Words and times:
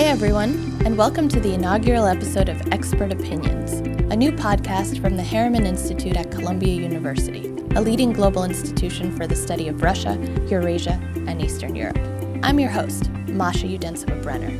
Hey 0.00 0.08
everyone, 0.08 0.80
and 0.86 0.96
welcome 0.96 1.28
to 1.28 1.38
the 1.38 1.52
inaugural 1.52 2.06
episode 2.06 2.48
of 2.48 2.72
Expert 2.72 3.12
Opinions, 3.12 3.72
a 4.10 4.16
new 4.16 4.32
podcast 4.32 4.98
from 5.02 5.14
the 5.18 5.22
Harriman 5.22 5.66
Institute 5.66 6.16
at 6.16 6.30
Columbia 6.30 6.74
University, 6.74 7.48
a 7.76 7.82
leading 7.82 8.14
global 8.14 8.44
institution 8.44 9.14
for 9.14 9.26
the 9.26 9.36
study 9.36 9.68
of 9.68 9.82
Russia, 9.82 10.16
Eurasia, 10.48 10.98
and 11.26 11.42
Eastern 11.42 11.76
Europe. 11.76 11.98
I'm 12.42 12.58
your 12.58 12.70
host, 12.70 13.10
Masha 13.28 13.66
Udensiva 13.66 14.22
Brenner. 14.22 14.56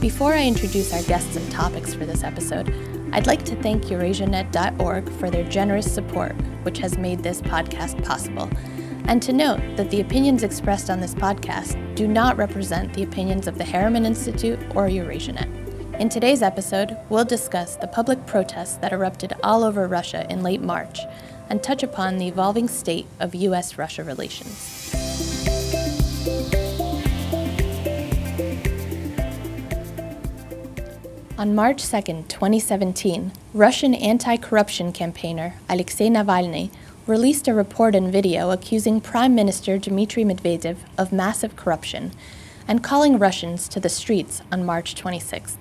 Before 0.00 0.32
I 0.32 0.46
introduce 0.46 0.94
our 0.94 1.02
guests 1.02 1.36
and 1.36 1.52
topics 1.52 1.92
for 1.92 2.06
this 2.06 2.24
episode, 2.24 2.74
I'd 3.12 3.26
like 3.26 3.44
to 3.44 3.56
thank 3.56 3.84
EurasiaNet.org 3.84 5.12
for 5.18 5.28
their 5.28 5.44
generous 5.44 5.92
support, 5.92 6.32
which 6.62 6.78
has 6.78 6.96
made 6.96 7.22
this 7.22 7.42
podcast 7.42 8.02
possible 8.06 8.48
and 9.08 9.22
to 9.22 9.32
note 9.32 9.60
that 9.76 9.90
the 9.90 10.02
opinions 10.02 10.42
expressed 10.42 10.90
on 10.90 11.00
this 11.00 11.14
podcast 11.14 11.76
do 11.96 12.06
not 12.06 12.36
represent 12.36 12.92
the 12.92 13.02
opinions 13.02 13.46
of 13.46 13.56
the 13.56 13.64
Harriman 13.64 14.04
Institute 14.04 14.58
or 14.74 14.86
EurasiaNet. 14.86 15.98
In 15.98 16.10
today's 16.10 16.42
episode, 16.42 16.94
we'll 17.08 17.24
discuss 17.24 17.76
the 17.76 17.88
public 17.88 18.24
protests 18.26 18.76
that 18.76 18.92
erupted 18.92 19.32
all 19.42 19.64
over 19.64 19.88
Russia 19.88 20.26
in 20.30 20.42
late 20.42 20.60
March 20.60 21.00
and 21.48 21.62
touch 21.62 21.82
upon 21.82 22.18
the 22.18 22.28
evolving 22.28 22.68
state 22.68 23.06
of 23.18 23.34
U.S. 23.34 23.78
Russia 23.78 24.04
relations. 24.04 24.94
On 31.38 31.54
March 31.54 31.88
2, 31.88 32.24
2017, 32.28 33.32
Russian 33.54 33.94
anti 33.94 34.36
corruption 34.36 34.92
campaigner 34.92 35.54
Alexei 35.68 36.08
Navalny 36.08 36.70
released 37.08 37.48
a 37.48 37.54
report 37.54 37.94
and 37.94 38.12
video 38.12 38.50
accusing 38.50 39.00
Prime 39.00 39.34
Minister 39.34 39.78
Dmitry 39.78 40.24
Medvedev 40.24 40.76
of 40.98 41.10
massive 41.10 41.56
corruption 41.56 42.12
and 42.68 42.84
calling 42.84 43.18
Russians 43.18 43.66
to 43.68 43.80
the 43.80 43.88
streets 43.88 44.42
on 44.52 44.66
March 44.66 44.94
26th. 44.94 45.56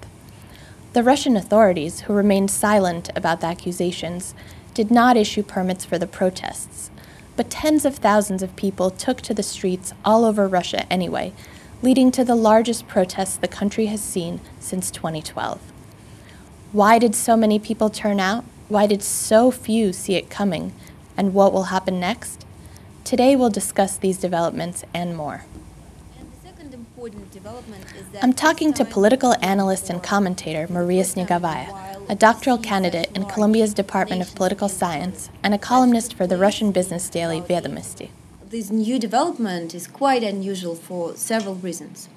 The 0.91 1.03
Russian 1.03 1.37
authorities, 1.37 2.01
who 2.01 2.13
remained 2.13 2.51
silent 2.51 3.09
about 3.15 3.39
the 3.39 3.47
accusations, 3.47 4.35
did 4.73 4.91
not 4.91 5.15
issue 5.15 5.41
permits 5.41 5.85
for 5.85 5.97
the 5.97 6.05
protests, 6.05 6.91
but 7.37 7.49
tens 7.49 7.85
of 7.85 7.95
thousands 7.95 8.43
of 8.43 8.57
people 8.57 8.91
took 8.91 9.21
to 9.21 9.33
the 9.33 9.41
streets 9.41 9.93
all 10.03 10.25
over 10.25 10.49
Russia 10.49 10.85
anyway, 10.91 11.31
leading 11.81 12.11
to 12.11 12.25
the 12.25 12.35
largest 12.35 12.89
protests 12.89 13.37
the 13.37 13.47
country 13.47 13.85
has 13.85 14.03
seen 14.03 14.41
since 14.59 14.91
2012. 14.91 15.61
Why 16.73 16.99
did 16.99 17.15
so 17.15 17.37
many 17.37 17.57
people 17.57 17.89
turn 17.89 18.19
out? 18.19 18.43
Why 18.67 18.85
did 18.85 19.01
so 19.01 19.49
few 19.49 19.93
see 19.93 20.15
it 20.15 20.29
coming? 20.29 20.73
And 21.17 21.33
what 21.33 21.51
will 21.51 21.65
happen 21.65 21.99
next? 21.99 22.45
Today 23.03 23.35
we'll 23.35 23.49
discuss 23.49 23.97
these 23.97 24.17
developments 24.17 24.83
and 24.93 25.17
more. 25.17 25.45
I'm 28.21 28.33
talking 28.33 28.73
to 28.73 28.85
political 28.85 29.35
analyst 29.41 29.89
and 29.89 30.01
commentator 30.03 30.67
Maria 30.69 31.03
Snegovaya, 31.03 32.05
a 32.09 32.15
doctoral 32.15 32.57
candidate 32.57 33.09
in 33.15 33.25
Columbia's 33.25 33.73
Department 33.73 34.21
of 34.21 34.33
Political 34.35 34.69
Science 34.69 35.29
and 35.43 35.53
a 35.53 35.57
columnist 35.57 36.13
for 36.13 36.27
the 36.27 36.37
Russian 36.37 36.71
business 36.71 37.09
daily 37.09 37.41
Vedomosti. 37.41 38.09
This 38.49 38.69
new 38.69 38.97
development 38.97 39.75
is 39.75 39.87
quite 39.87 40.23
unusual 40.23 40.75
for 40.75 41.15
several 41.15 41.55
reasons. 41.55 42.09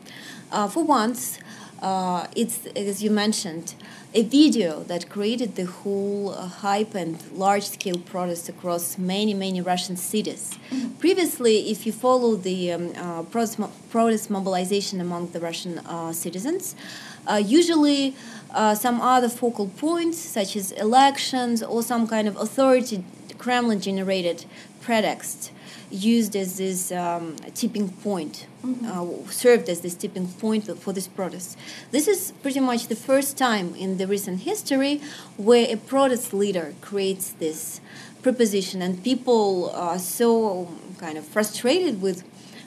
Uh, 0.52 0.68
for 0.68 0.84
once, 0.84 1.38
uh, 1.82 2.26
it's, 2.36 2.66
as 2.76 3.02
you 3.02 3.10
mentioned, 3.10 3.74
a 4.12 4.22
video 4.22 4.82
that 4.84 5.08
created 5.08 5.56
the 5.56 5.64
whole 5.64 6.30
uh, 6.30 6.46
hype 6.46 6.94
and 6.94 7.22
large 7.32 7.64
scale 7.64 7.98
protest 7.98 8.48
across 8.48 8.98
many, 8.98 9.34
many 9.34 9.60
Russian 9.60 9.96
cities. 9.96 10.58
Previously, 10.98 11.70
if 11.70 11.86
you 11.86 11.92
follow 11.92 12.36
the 12.36 12.72
um, 12.72 12.92
uh, 12.96 13.22
protest, 13.22 13.58
mo- 13.58 13.72
protest, 13.90 14.30
mobilization 14.30 15.00
among 15.00 15.30
the 15.30 15.40
Russian 15.40 15.78
uh, 15.78 16.12
citizens, 16.12 16.74
uh, 17.26 17.36
usually 17.36 18.14
uh, 18.52 18.74
some 18.74 19.00
other 19.00 19.28
focal 19.28 19.68
points, 19.68 20.18
such 20.18 20.56
as 20.56 20.72
elections 20.72 21.62
or 21.62 21.82
some 21.82 22.06
kind 22.06 22.26
of 22.26 22.36
authority 22.36 23.04
Kremlin 23.40 23.80
generated 23.80 24.44
pretext, 24.82 25.50
used 25.90 26.36
as 26.36 26.58
this 26.58 26.92
um, 26.92 27.36
tipping 27.54 27.88
point, 27.88 28.46
mm-hmm. 28.64 29.26
uh, 29.26 29.30
served 29.30 29.68
as 29.68 29.80
this 29.80 29.94
tipping 29.94 30.28
point 30.28 30.64
for 30.78 30.92
this 30.92 31.08
protest. 31.08 31.58
This 31.90 32.06
is 32.06 32.32
pretty 32.42 32.60
much 32.60 32.86
the 32.86 32.96
first 32.96 33.36
time 33.36 33.74
in 33.74 33.98
the 33.98 34.06
recent 34.06 34.40
history 34.40 35.00
where 35.36 35.66
a 35.68 35.76
protest 35.76 36.32
leader 36.32 36.74
creates 36.80 37.30
this 37.32 37.80
preposition, 38.22 38.82
and 38.82 39.02
people 39.02 39.70
are 39.70 39.98
so 39.98 40.68
kind 40.98 41.18
of 41.18 41.24
frustrated 41.24 42.00
with 42.00 42.22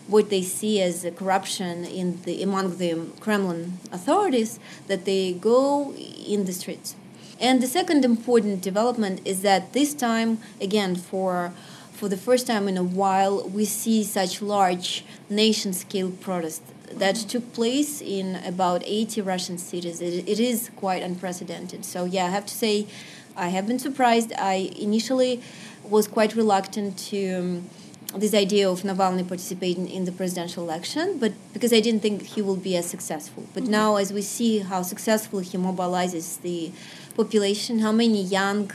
what 0.08 0.30
they 0.30 0.42
see 0.42 0.82
as 0.82 1.06
corruption 1.16 1.86
in 1.86 2.22
the 2.24 2.44
among 2.44 2.78
the 2.78 3.08
Kremlin 3.22 3.80
authorities 3.92 4.60
that 4.88 5.06
they 5.06 5.34
go 5.34 5.94
in 5.94 6.46
the 6.46 6.54
streets. 6.54 6.96
And 7.40 7.62
the 7.62 7.68
second 7.68 8.06
important 8.06 8.62
development 8.62 9.22
is 9.26 9.42
that 9.42 9.74
this 9.74 9.94
time, 9.94 10.40
again, 10.62 10.96
for 10.96 11.54
for 11.94 12.10
the 12.10 12.18
first 12.18 12.48
time 12.48 12.68
in 12.68 12.78
a 12.78 12.84
while, 12.84 13.48
we 13.48 13.66
see 13.66 14.04
such 14.04 14.42
large 14.42 15.06
nation 15.30 15.74
scale 15.74 16.12
protests 16.12 16.62
that 16.92 17.16
took 17.16 17.54
place 17.54 18.02
in 18.02 18.36
about 18.46 18.84
80 18.86 19.22
Russian 19.22 19.58
cities. 19.58 20.02
It, 20.02 20.28
it 20.28 20.40
is 20.40 20.70
quite 20.76 21.02
unprecedented. 21.02 21.86
So, 21.86 22.06
yeah, 22.06 22.26
I 22.26 22.30
have 22.30 22.46
to 22.46 22.54
say, 22.54 22.88
I 23.36 23.50
have 23.50 23.68
been 23.68 23.80
surprised. 23.80 24.34
I 24.34 24.74
initially 24.80 25.42
was 25.84 26.08
quite 26.08 26.36
reluctant 26.36 26.98
to. 27.10 27.34
Um, 27.34 27.70
this 28.16 28.36
idea 28.36 28.70
of 28.70 28.84
Navalny 28.84 29.28
participating 29.28 29.90
in 29.90 30.06
the 30.06 30.12
presidential 30.12 30.64
election, 30.64 31.18
but 31.18 31.34
because 31.52 31.74
I 31.74 31.80
didn't 31.80 32.02
think 32.02 32.22
he 32.22 32.44
will 32.44 32.56
be 32.56 32.78
as 32.78 32.88
successful. 32.88 33.48
But 33.56 33.64
mm-hmm. 33.64 33.72
now, 33.72 33.96
as 33.96 34.14
we 34.14 34.22
see 34.22 34.60
how 34.60 34.84
successful 34.84 35.40
he 35.40 35.58
mobilizes 35.58 36.40
the 36.42 36.72
population, 37.16 37.80
how 37.80 37.92
many 37.92 38.22
young 38.22 38.70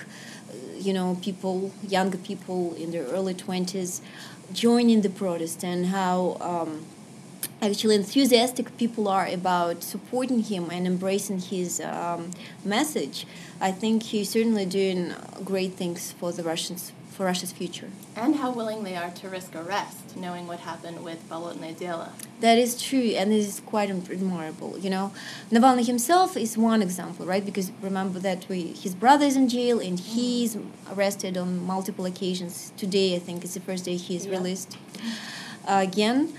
you 0.79 0.93
know, 0.93 1.19
people, 1.23 1.73
younger 1.87 2.19
people 2.19 2.75
in 2.75 2.91
their 2.91 3.05
early 3.05 3.35
20s 3.35 4.01
joining 4.53 5.03
the 5.03 5.11
protest 5.11 5.63
and 5.63 5.87
how 5.87 6.37
um, 6.41 6.87
actually 7.61 7.95
enthusiastic 7.95 8.77
people 8.79 9.09
are 9.09 9.27
about 9.27 9.83
supporting 9.83 10.43
him 10.43 10.71
and 10.71 10.87
embracing 10.87 11.39
his 11.39 11.81
um, 11.81 12.31
message. 12.65 13.27
I 13.61 13.73
think 13.73 14.05
he's 14.05 14.31
certainly 14.31 14.67
doing 14.67 15.15
great 15.45 15.75
things 15.75 16.13
for 16.13 16.33
the 16.33 16.43
Russians 16.43 16.93
for 17.19 17.25
Russia's 17.25 17.51
future. 17.51 17.91
And 18.15 18.37
how 18.37 18.53
willing 18.53 18.85
they 18.85 18.95
are 18.95 19.11
to 19.11 19.29
risk 19.29 19.57
arrest, 19.57 20.17
knowing 20.17 20.47
what 20.47 20.61
happened 20.61 21.03
with 21.03 21.29
Bolotnaya 21.29 21.77
Delo. 21.77 22.11
That 22.39 22.59
is 22.59 22.81
true, 22.81 23.11
and 23.19 23.33
it 23.33 23.39
is 23.39 23.61
quite 23.67 23.91
admirable. 23.91 24.79
You 24.79 24.91
know, 24.91 25.13
Navalny 25.51 25.85
himself 25.85 26.37
is 26.37 26.57
one 26.57 26.81
example, 26.81 27.27
right? 27.27 27.45
Because 27.45 27.73
remember 27.83 28.21
that 28.21 28.49
we, 28.49 28.69
his 28.69 28.95
brother 28.95 29.27
is 29.27 29.35
in 29.35 29.49
jail, 29.49 29.81
and 29.81 29.99
he's 29.99 30.57
arrested 30.93 31.37
on 31.37 31.67
multiple 31.67 32.07
occasions. 32.07 32.73
Today, 32.77 33.17
I 33.17 33.19
think, 33.19 33.43
is 33.43 33.55
the 33.55 33.61
first 33.61 33.85
day 33.87 33.97
he 33.97 34.15
is 34.15 34.25
yeah. 34.25 34.37
released 34.37 34.79
uh, 35.67 35.85
again. 35.89 36.33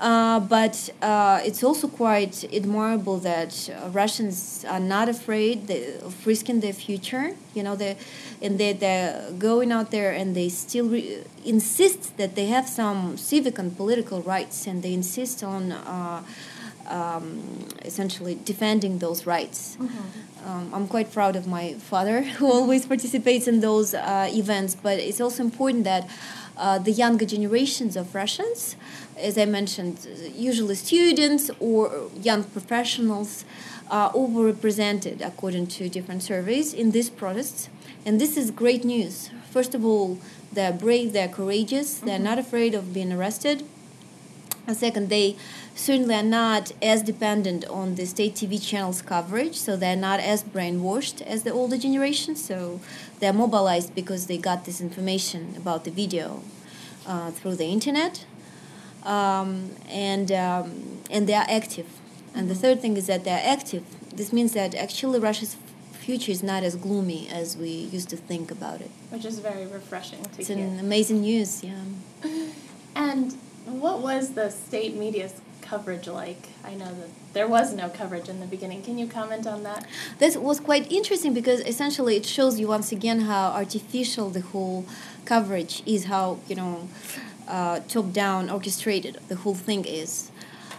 Uh, 0.00 0.40
but 0.40 0.90
uh, 1.02 1.40
it's 1.44 1.62
also 1.62 1.86
quite 1.86 2.44
admirable 2.52 3.18
that 3.18 3.70
uh, 3.70 3.88
Russians 3.90 4.64
are 4.68 4.80
not 4.80 5.08
afraid 5.08 5.70
of 6.02 6.26
risking 6.26 6.60
their 6.60 6.72
future. 6.72 7.34
You 7.54 7.62
know, 7.62 7.76
they 7.76 7.96
and 8.42 8.58
they 8.58 8.72
they're 8.72 9.30
going 9.38 9.70
out 9.70 9.92
there 9.92 10.12
and 10.12 10.34
they 10.34 10.48
still 10.48 10.88
re- 10.88 11.22
insist 11.44 12.16
that 12.16 12.34
they 12.34 12.46
have 12.46 12.68
some 12.68 13.16
civic 13.16 13.58
and 13.58 13.76
political 13.76 14.20
rights, 14.20 14.66
and 14.66 14.82
they 14.82 14.92
insist 14.92 15.42
on. 15.42 15.72
Uh, 15.72 16.22
um, 16.86 17.42
essentially 17.82 18.38
defending 18.44 18.98
those 18.98 19.26
rights. 19.26 19.76
Mm-hmm. 19.80 20.48
Um, 20.48 20.74
I'm 20.74 20.86
quite 20.86 21.12
proud 21.12 21.36
of 21.36 21.46
my 21.46 21.74
father, 21.74 22.22
who 22.38 22.52
always 22.52 22.86
participates 22.86 23.48
in 23.48 23.60
those 23.60 23.94
uh, 23.94 24.28
events. 24.32 24.74
But 24.74 24.98
it's 24.98 25.20
also 25.20 25.42
important 25.42 25.84
that 25.84 26.08
uh, 26.56 26.78
the 26.78 26.92
younger 26.92 27.24
generations 27.24 27.96
of 27.96 28.14
Russians, 28.14 28.76
as 29.16 29.36
I 29.38 29.44
mentioned, 29.44 30.06
usually 30.34 30.74
students 30.74 31.50
or 31.60 32.10
young 32.22 32.44
professionals, 32.44 33.44
are 33.90 34.12
overrepresented 34.12 35.20
according 35.20 35.66
to 35.66 35.88
different 35.88 36.22
surveys 36.22 36.72
in 36.72 36.92
these 36.92 37.10
protests. 37.10 37.68
And 38.06 38.20
this 38.20 38.36
is 38.36 38.50
great 38.50 38.84
news. 38.84 39.30
First 39.50 39.74
of 39.74 39.84
all, 39.84 40.18
they're 40.52 40.72
brave, 40.72 41.12
they're 41.12 41.28
courageous, 41.28 41.96
mm-hmm. 41.96 42.06
they're 42.06 42.18
not 42.18 42.38
afraid 42.38 42.74
of 42.74 42.92
being 42.94 43.12
arrested. 43.12 43.64
And 44.66 44.76
second, 44.76 45.10
they 45.10 45.36
certainly 45.74 46.14
are 46.14 46.22
not 46.22 46.72
as 46.80 47.02
dependent 47.02 47.66
on 47.66 47.96
the 47.96 48.06
state 48.06 48.34
TV 48.34 48.64
channels 48.64 49.02
coverage, 49.02 49.56
so 49.56 49.76
they're 49.76 49.96
not 49.96 50.20
as 50.20 50.42
brainwashed 50.42 51.20
as 51.22 51.42
the 51.42 51.52
older 51.52 51.76
generation. 51.76 52.34
So 52.34 52.80
they're 53.20 53.34
mobilized 53.34 53.94
because 53.94 54.26
they 54.26 54.38
got 54.38 54.64
this 54.64 54.80
information 54.80 55.54
about 55.56 55.84
the 55.84 55.90
video 55.90 56.42
uh, 57.06 57.30
through 57.30 57.56
the 57.56 57.66
internet, 57.66 58.24
um, 59.02 59.72
and 59.88 60.32
um, 60.32 61.02
and 61.10 61.26
they 61.26 61.34
are 61.34 61.46
active. 61.48 61.86
And 62.34 62.48
the 62.48 62.54
third 62.54 62.80
thing 62.80 62.96
is 62.96 63.06
that 63.06 63.24
they're 63.24 63.42
active. 63.44 63.84
This 64.14 64.32
means 64.32 64.52
that 64.54 64.74
actually 64.74 65.18
Russia's 65.18 65.56
future 65.92 66.32
is 66.32 66.42
not 66.42 66.62
as 66.62 66.76
gloomy 66.76 67.28
as 67.28 67.56
we 67.56 67.68
used 67.68 68.08
to 68.10 68.16
think 68.16 68.50
about 68.50 68.80
it. 68.80 68.90
Which 69.10 69.24
is 69.24 69.38
very 69.38 69.66
refreshing 69.66 70.22
to 70.22 70.28
it's 70.38 70.48
hear. 70.48 70.58
It's 70.58 70.72
an 70.72 70.78
amazing 70.78 71.20
news, 71.20 71.62
yeah. 71.62 71.74
and 72.96 73.36
what 73.66 74.00
was 74.00 74.34
the 74.34 74.50
state 74.50 74.94
media's 74.94 75.40
coverage 75.60 76.06
like? 76.06 76.48
I 76.64 76.74
know 76.74 76.86
that 76.86 77.08
there 77.32 77.48
was 77.48 77.72
no 77.72 77.88
coverage 77.88 78.28
in 78.28 78.40
the 78.40 78.46
beginning. 78.46 78.82
Can 78.82 78.98
you 78.98 79.06
comment 79.06 79.46
on 79.46 79.62
that? 79.62 79.86
This 80.18 80.36
was 80.36 80.60
quite 80.60 80.90
interesting 80.92 81.32
because 81.34 81.60
essentially 81.60 82.16
it 82.16 82.26
shows 82.26 82.60
you 82.60 82.68
once 82.68 82.92
again 82.92 83.20
how 83.22 83.48
artificial 83.50 84.30
the 84.30 84.40
whole 84.40 84.84
coverage 85.24 85.82
is, 85.86 86.04
how, 86.04 86.38
you 86.48 86.56
know, 86.56 86.88
uh, 87.48 87.80
top 87.88 88.12
down 88.12 88.50
orchestrated 88.50 89.18
the 89.28 89.36
whole 89.36 89.54
thing 89.54 89.84
is. 89.84 90.30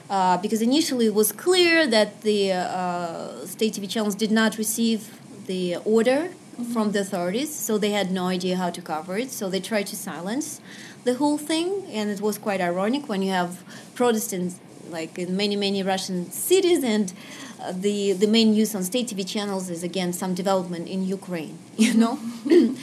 Uh, 0.10 0.38
because 0.38 0.62
initially 0.62 1.08
it 1.08 1.16
was 1.16 1.32
clear 1.32 1.88
that 1.88 2.22
the 2.22 2.52
uh, 2.52 3.46
state 3.46 3.74
TV 3.74 3.90
channels 3.90 4.14
did 4.14 4.32
not 4.32 4.58
receive 4.58 5.20
the 5.48 5.78
order 5.78 6.30
mm-hmm. 6.58 6.74
from 6.74 6.92
the 6.92 7.02
authorities, 7.02 7.54
so 7.54 7.78
they 7.78 7.92
had 7.92 8.12
no 8.12 8.28
idea 8.28 8.56
how 8.56 8.70
to 8.70 8.82
cover 8.82 9.18
it, 9.18 9.32
so 9.32 9.50
they 9.50 9.60
tried 9.60 9.88
to 9.88 9.96
silence 9.96 10.62
the 11.06 11.14
whole 11.14 11.38
thing, 11.38 11.86
and 11.92 12.10
it 12.10 12.20
was 12.20 12.38
quite 12.38 12.60
ironic 12.60 13.08
when 13.08 13.22
you 13.22 13.32
have 13.32 13.64
Protestants 13.94 14.60
like 14.90 15.18
in 15.18 15.36
many 15.36 15.56
many 15.56 15.82
Russian 15.84 16.30
cities, 16.32 16.84
and 16.84 17.14
uh, 17.62 17.72
the 17.72 18.14
the 18.14 18.28
main 18.28 18.52
news 18.52 18.76
on 18.76 18.84
state 18.84 19.08
TV 19.08 19.26
channels 19.28 19.70
is 19.70 19.84
again 19.84 20.14
some 20.14 20.34
development 20.34 20.88
in 20.88 21.06
Ukraine, 21.06 21.58
you 21.78 21.94
know. 21.94 22.20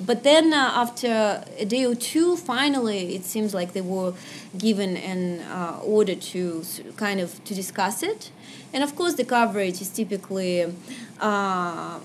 but 0.00 0.22
then 0.22 0.52
uh, 0.52 0.82
after 0.84 1.44
a 1.58 1.64
day 1.64 1.84
or 1.84 1.94
two, 1.94 2.36
finally, 2.36 3.14
it 3.16 3.24
seems 3.24 3.54
like 3.54 3.72
they 3.72 3.80
were 3.80 4.12
given 4.56 4.96
an 4.96 5.40
uh, 5.40 5.80
order 5.82 6.14
to 6.14 6.64
kind 6.96 7.20
of 7.20 7.42
to 7.44 7.54
discuss 7.54 8.02
it, 8.02 8.30
and 8.72 8.82
of 8.82 8.94
course 8.96 9.14
the 9.14 9.24
coverage 9.24 9.80
is 9.80 9.88
typically 9.88 10.72
uh, 11.20 11.98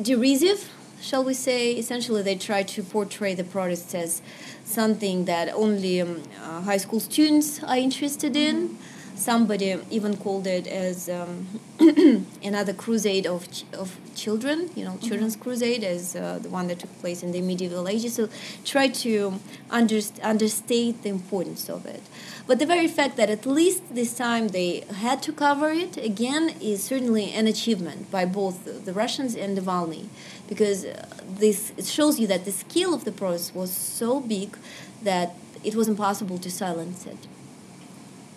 derisive, 0.00 0.70
shall 1.00 1.24
we 1.24 1.34
say? 1.34 1.72
Essentially, 1.72 2.22
they 2.22 2.36
try 2.36 2.62
to 2.62 2.82
portray 2.82 3.34
the 3.34 3.44
protests 3.44 3.94
as 3.94 4.22
something 4.64 5.26
that 5.26 5.48
only 5.54 6.00
um, 6.00 6.22
uh, 6.42 6.62
high 6.62 6.78
school 6.78 7.00
students 7.00 7.62
are 7.62 7.76
interested 7.76 8.36
in. 8.36 8.78
Somebody 9.14 9.76
even 9.90 10.16
called 10.16 10.46
it 10.48 10.66
as 10.66 11.08
um, 11.08 11.46
another 12.42 12.72
crusade 12.72 13.26
of, 13.26 13.48
ch- 13.50 13.64
of 13.72 13.96
children, 14.16 14.70
you 14.74 14.84
know, 14.84 14.92
mm-hmm. 14.92 15.06
children's 15.06 15.36
crusade 15.36 15.84
as 15.84 16.16
uh, 16.16 16.40
the 16.42 16.48
one 16.48 16.66
that 16.66 16.80
took 16.80 16.98
place 16.98 17.22
in 17.22 17.30
the 17.30 17.40
medieval 17.40 17.86
ages. 17.86 18.14
So 18.14 18.28
try 18.64 18.88
to 18.88 19.38
underst- 19.70 20.20
understate 20.20 21.02
the 21.04 21.10
importance 21.10 21.68
of 21.70 21.86
it. 21.86 22.02
But 22.46 22.58
the 22.58 22.66
very 22.66 22.88
fact 22.88 23.16
that 23.16 23.30
at 23.30 23.46
least 23.46 23.94
this 23.94 24.14
time 24.14 24.48
they 24.48 24.80
had 24.80 25.22
to 25.22 25.32
cover 25.32 25.70
it 25.70 25.96
again 25.96 26.54
is 26.60 26.84
certainly 26.84 27.32
an 27.32 27.46
achievement 27.46 28.10
by 28.10 28.26
both 28.26 28.84
the 28.84 28.92
Russians 28.92 29.34
and 29.34 29.56
Navalny, 29.56 30.08
because 30.46 30.84
uh, 30.84 31.06
this 31.26 31.72
it 31.78 31.86
shows 31.86 32.20
you 32.20 32.26
that 32.26 32.44
the 32.44 32.52
scale 32.52 32.92
of 32.92 33.04
the 33.04 33.12
process 33.12 33.54
was 33.54 33.70
so 33.72 34.20
big 34.20 34.58
that 35.02 35.34
it 35.62 35.74
was 35.74 35.88
impossible 35.88 36.36
to 36.38 36.50
silence 36.50 37.06
it. 37.06 37.26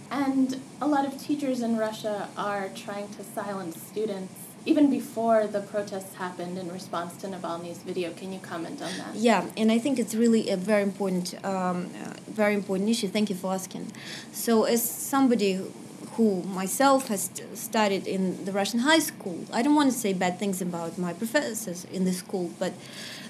And 0.09 0.61
a 0.79 0.87
lot 0.87 1.05
of 1.05 1.21
teachers 1.21 1.61
in 1.61 1.75
Russia 1.77 2.29
are 2.37 2.69
trying 2.69 3.09
to 3.09 3.23
silence 3.25 3.81
students 3.81 4.46
even 4.67 4.89
before 4.89 5.47
the 5.47 5.61
protests 5.61 6.13
happened 6.15 6.57
in 6.57 6.69
response 6.69 7.15
to 7.21 7.27
Navalny's 7.27 7.77
video. 7.89 8.11
Can 8.11 8.33
you 8.33 8.39
comment 8.39 8.81
on 8.81 8.91
that? 8.97 9.15
Yeah, 9.15 9.45
and 9.55 9.71
I 9.71 9.79
think 9.79 9.97
it's 9.97 10.13
really 10.13 10.49
a 10.49 10.57
very 10.57 10.83
important, 10.83 11.33
um, 11.45 11.89
uh, 12.03 12.13
very 12.27 12.53
important 12.53 12.89
issue. 12.89 13.07
Thank 13.07 13.29
you 13.29 13.35
for 13.35 13.53
asking. 13.53 13.91
So, 14.33 14.65
as 14.65 14.81
somebody 14.87 15.61
who 16.15 16.43
myself 16.43 17.07
has 17.07 17.29
studied 17.53 18.05
in 18.07 18.43
the 18.43 18.51
Russian 18.51 18.79
high 18.81 18.99
school, 18.99 19.39
I 19.53 19.61
don't 19.61 19.75
want 19.75 19.91
to 19.91 19.97
say 19.97 20.11
bad 20.13 20.37
things 20.37 20.61
about 20.61 20.97
my 20.97 21.13
professors 21.13 21.85
in 21.85 22.03
the 22.03 22.13
school, 22.13 22.51
but 22.59 22.73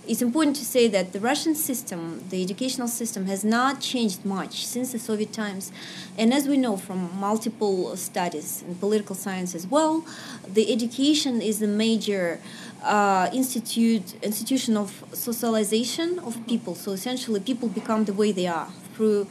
it's 0.08 0.22
important 0.22 0.56
to 0.56 0.66
say 0.66 0.88
that 0.88 1.14
the 1.14 1.20
Russian 1.20 1.54
system, 1.54 2.24
the 2.30 2.42
educational 2.42 2.88
system, 2.88 3.26
has 3.26 3.44
not 3.44 3.82
changed 3.82 4.24
much 4.26 4.66
since 4.66 4.92
the 4.94 5.00
Soviet 5.00 5.34
times. 5.34 5.72
And 6.18 6.34
as 6.34 6.48
we 6.48 6.58
know 6.58 6.78
from 6.78 7.18
multiple 7.20 7.96
studies 7.98 8.64
in 8.68 8.76
political 8.76 9.16
science 9.16 9.54
as 9.54 9.68
well, 9.68 10.06
the 10.52 10.72
education 10.72 11.42
is 11.42 11.62
a 11.62 11.68
major 11.68 12.40
uh, 12.84 13.30
institute 13.34 14.16
institution 14.24 14.78
of 14.78 15.04
socialization 15.14 16.20
of 16.20 16.46
people. 16.48 16.76
So 16.76 16.92
essentially, 16.92 17.40
people 17.40 17.68
become 17.68 18.06
the 18.06 18.14
way 18.14 18.32
they 18.32 18.48
are 18.48 18.70
through 18.94 19.28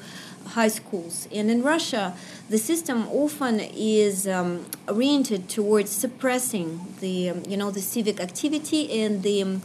high 0.49 0.69
schools. 0.69 1.29
And 1.33 1.51
in 1.51 1.63
Russia, 1.63 2.15
the 2.49 2.59
system 2.59 3.09
often 3.09 3.61
is 3.61 4.29
um, 4.29 4.67
oriented 4.89 5.49
towards 5.49 5.91
suppressing 5.91 6.95
the 7.01 7.31
um, 7.31 7.43
you 7.49 7.57
know 7.57 7.71
the 7.71 7.81
civic 7.81 8.21
activity 8.21 9.01
and 9.01 9.23
the 9.23 9.43
um, 9.43 9.63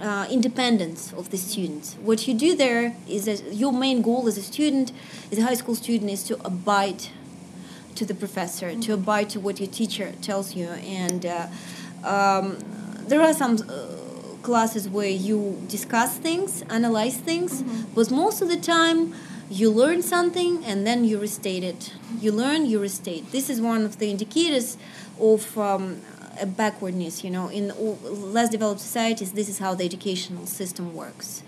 uh, 0.00 0.26
independence 0.30 1.12
of 1.12 1.30
the 1.30 1.36
students. 1.36 1.94
What 2.02 2.26
you 2.26 2.34
do 2.34 2.56
there 2.56 2.96
is 3.08 3.24
that 3.26 3.54
your 3.54 3.72
main 3.72 4.02
goal 4.02 4.26
as 4.28 4.36
a 4.36 4.42
student, 4.42 4.92
as 5.30 5.38
a 5.38 5.42
high 5.42 5.54
school 5.54 5.74
student, 5.74 6.10
is 6.10 6.22
to 6.24 6.34
abide 6.44 7.04
to 7.94 8.04
the 8.04 8.14
professor, 8.14 8.70
mm-hmm. 8.70 8.80
to 8.80 8.94
abide 8.94 9.30
to 9.30 9.40
what 9.40 9.60
your 9.60 9.68
teacher 9.68 10.12
tells 10.20 10.54
you. 10.54 10.66
And 10.68 11.24
uh, 11.26 11.46
um, 12.04 12.58
there 13.06 13.20
are 13.20 13.32
some 13.32 13.58
uh, 13.68 13.86
classes 14.42 14.88
where 14.88 15.08
you 15.08 15.62
discuss 15.68 16.16
things, 16.16 16.62
analyze 16.68 17.16
things, 17.16 17.62
mm-hmm. 17.62 17.94
but 17.94 18.10
most 18.10 18.42
of 18.42 18.48
the 18.48 18.56
time, 18.56 19.14
you 19.50 19.70
learn 19.70 20.02
something 20.02 20.64
and 20.64 20.86
then 20.86 21.04
you 21.04 21.20
restate 21.20 21.62
it. 21.62 21.92
You 22.20 22.32
learn, 22.32 22.66
you 22.66 22.80
restate. 22.80 23.30
This 23.30 23.50
is 23.50 23.60
one 23.60 23.84
of 23.84 23.98
the 23.98 24.10
indicators 24.10 24.76
of 25.20 25.56
um, 25.58 26.00
backwardness. 26.46 27.24
You 27.24 27.30
know, 27.30 27.48
in 27.48 27.72
less 28.32 28.50
developed 28.50 28.80
societies, 28.80 29.32
this 29.32 29.48
is 29.48 29.58
how 29.58 29.74
the 29.74 29.84
educational 29.84 30.46
system 30.46 30.94
works, 30.94 31.42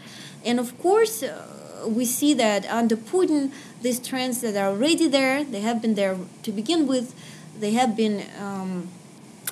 and 0.45 0.59
of 0.59 0.79
course. 0.79 1.23
Uh, 1.23 1.53
we 1.87 2.05
see 2.05 2.35
that 2.35 2.65
under 2.67 2.97
Putin, 2.97 3.53
these 3.83 4.01
trends 4.01 4.41
that 4.41 4.57
are 4.57 4.71
already 4.71 5.07
there, 5.07 5.45
they 5.45 5.61
have 5.61 5.83
been 5.83 5.95
there 5.95 6.17
to 6.43 6.51
begin 6.51 6.87
with, 6.87 7.15
they 7.61 7.73
have 7.73 7.97
been 7.97 8.25
um, 8.41 8.89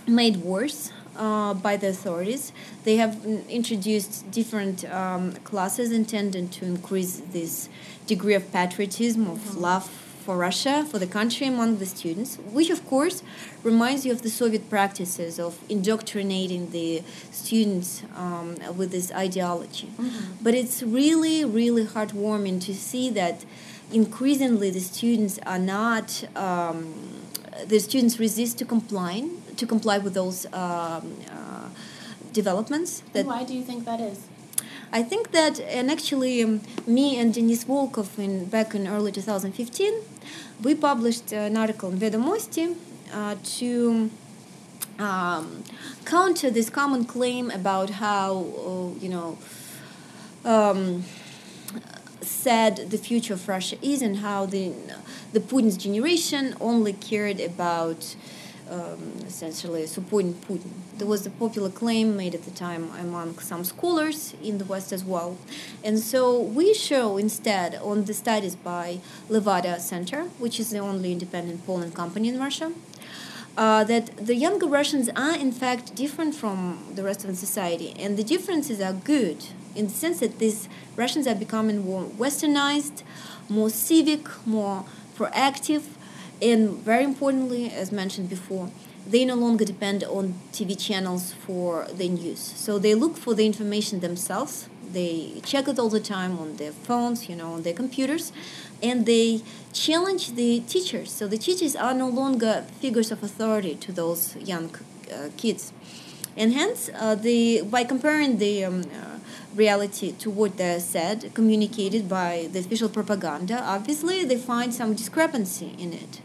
made 0.06 0.38
worse 0.38 0.92
uh, 1.16 1.54
by 1.54 1.76
the 1.76 1.88
authorities. 1.88 2.52
They 2.84 2.96
have 2.96 3.24
introduced 3.48 4.30
different 4.30 4.84
um, 4.90 5.32
classes 5.44 5.92
intended 5.92 6.52
to 6.52 6.64
increase 6.64 7.18
this 7.32 7.68
degree 8.06 8.34
of 8.34 8.52
patriotism, 8.52 9.28
of 9.28 9.38
mm-hmm. 9.38 9.60
love 9.60 10.03
for 10.24 10.36
Russia, 10.38 10.86
for 10.90 10.98
the 10.98 11.06
country 11.06 11.46
among 11.46 11.78
the 11.78 11.86
students, 11.86 12.36
which 12.56 12.70
of 12.70 12.86
course 12.86 13.22
reminds 13.62 14.06
you 14.06 14.12
of 14.12 14.22
the 14.22 14.30
Soviet 14.30 14.68
practices 14.70 15.38
of 15.38 15.58
indoctrinating 15.68 16.70
the 16.70 17.02
students 17.30 18.02
um, 18.16 18.56
with 18.76 18.90
this 18.90 19.12
ideology. 19.12 19.88
Mm-hmm. 19.88 20.42
But 20.42 20.54
it's 20.54 20.82
really, 20.82 21.44
really 21.44 21.84
heartwarming 21.84 22.60
to 22.62 22.74
see 22.74 23.10
that 23.10 23.44
increasingly 23.92 24.70
the 24.70 24.80
students 24.80 25.38
are 25.46 25.58
not. 25.58 26.24
Um, 26.36 26.94
the 27.66 27.78
students 27.78 28.18
resist 28.18 28.58
to 28.58 28.64
comply 28.64 29.28
to 29.56 29.66
comply 29.66 29.98
with 29.98 30.14
those 30.14 30.46
um, 30.46 30.52
uh, 30.52 31.68
developments. 32.32 33.02
That 33.12 33.26
why 33.26 33.44
do 33.44 33.54
you 33.54 33.62
think 33.62 33.84
that 33.84 34.00
is? 34.00 34.18
I 34.92 35.02
think 35.02 35.32
that, 35.32 35.58
and 35.60 35.90
actually, 35.90 36.42
um, 36.44 36.60
me 36.86 37.18
and 37.18 37.34
Denis 37.34 37.64
Volkov 37.64 38.16
in 38.16 38.44
back 38.44 38.76
in 38.76 38.86
early 38.86 39.10
2015, 39.10 39.92
we 40.62 40.74
published 40.74 41.32
an 41.32 41.56
article 41.56 41.90
in 41.90 41.98
Vedomosti 41.98 42.76
uh, 43.12 43.36
to 43.58 44.10
um, 44.98 45.64
counter 46.04 46.50
this 46.50 46.70
common 46.70 47.04
claim 47.04 47.50
about 47.50 47.90
how 47.90 48.36
uh, 48.36 49.00
you 49.00 49.08
know 49.08 49.38
um, 50.44 51.04
sad 52.20 52.90
the 52.90 52.98
future 52.98 53.34
of 53.34 53.48
Russia 53.48 53.76
is 53.82 54.02
and 54.02 54.18
how 54.18 54.46
the 54.46 54.72
the 55.32 55.40
Putin's 55.40 55.76
generation 55.76 56.54
only 56.60 56.92
cared 56.92 57.40
about 57.40 58.14
um, 58.70 59.14
essentially 59.26 59.86
supporting 59.86 60.34
Putin. 60.34 60.70
There 60.96 61.06
was 61.06 61.26
a 61.26 61.30
popular 61.30 61.70
claim 61.70 62.16
made 62.16 62.34
at 62.34 62.44
the 62.44 62.50
time 62.50 62.90
among 62.98 63.38
some 63.38 63.64
scholars 63.64 64.34
in 64.42 64.58
the 64.58 64.64
West 64.64 64.92
as 64.92 65.04
well. 65.04 65.36
And 65.82 65.98
so 65.98 66.40
we 66.40 66.74
show 66.74 67.16
instead 67.16 67.74
on 67.76 68.04
the 68.04 68.14
studies 68.14 68.56
by 68.56 69.00
Levada 69.28 69.80
Center, 69.80 70.24
which 70.38 70.58
is 70.58 70.70
the 70.70 70.78
only 70.78 71.12
independent 71.12 71.66
polling 71.66 71.92
company 71.92 72.28
in 72.28 72.38
Russia, 72.38 72.72
uh, 73.56 73.84
that 73.84 74.16
the 74.16 74.34
younger 74.34 74.66
Russians 74.66 75.08
are 75.10 75.36
in 75.36 75.52
fact 75.52 75.94
different 75.94 76.34
from 76.34 76.92
the 76.94 77.02
rest 77.02 77.24
of 77.24 77.30
the 77.30 77.36
society. 77.36 77.94
And 77.98 78.16
the 78.16 78.24
differences 78.24 78.80
are 78.80 78.92
good 78.92 79.44
in 79.74 79.86
the 79.86 79.92
sense 79.92 80.20
that 80.20 80.38
these 80.38 80.68
Russians 80.96 81.26
are 81.26 81.34
becoming 81.34 81.84
more 81.84 82.04
westernized, 82.04 83.02
more 83.48 83.70
civic, 83.70 84.28
more 84.46 84.84
proactive 85.16 85.82
and 86.40 86.70
very 86.70 87.04
importantly, 87.04 87.70
as 87.70 87.92
mentioned 87.92 88.28
before, 88.28 88.70
they 89.06 89.24
no 89.24 89.34
longer 89.34 89.64
depend 89.64 90.02
on 90.04 90.34
TV 90.52 90.78
channels 90.78 91.32
for 91.32 91.86
the 91.92 92.08
news. 92.08 92.38
So 92.38 92.78
they 92.78 92.94
look 92.94 93.16
for 93.16 93.34
the 93.34 93.44
information 93.44 94.00
themselves. 94.00 94.68
They 94.92 95.40
check 95.44 95.68
it 95.68 95.78
all 95.78 95.88
the 95.90 96.00
time 96.00 96.38
on 96.38 96.56
their 96.56 96.72
phones, 96.72 97.28
you 97.28 97.36
know, 97.36 97.52
on 97.54 97.62
their 97.62 97.74
computers, 97.74 98.32
and 98.82 99.04
they 99.06 99.42
challenge 99.72 100.34
the 100.34 100.60
teachers. 100.60 101.10
So 101.10 101.26
the 101.26 101.38
teachers 101.38 101.74
are 101.76 101.94
no 101.94 102.08
longer 102.08 102.64
figures 102.80 103.10
of 103.10 103.22
authority 103.22 103.74
to 103.76 103.92
those 103.92 104.36
young 104.36 104.74
uh, 105.12 105.28
kids, 105.36 105.72
and 106.36 106.52
hence, 106.52 106.90
uh, 106.94 107.14
the 107.14 107.62
by 107.62 107.84
comparing 107.84 108.38
the 108.38 108.64
um, 108.64 108.82
uh, 108.82 109.13
reality 109.54 110.12
to 110.12 110.30
what 110.30 110.56
they 110.56 110.78
said, 110.78 111.32
communicated 111.34 112.08
by 112.08 112.48
the 112.52 112.58
official 112.60 112.88
propaganda, 112.88 113.62
obviously 113.62 114.24
they 114.24 114.36
find 114.36 114.74
some 114.74 114.94
discrepancy 114.94 115.74
in 115.78 115.92
it. 115.92 116.20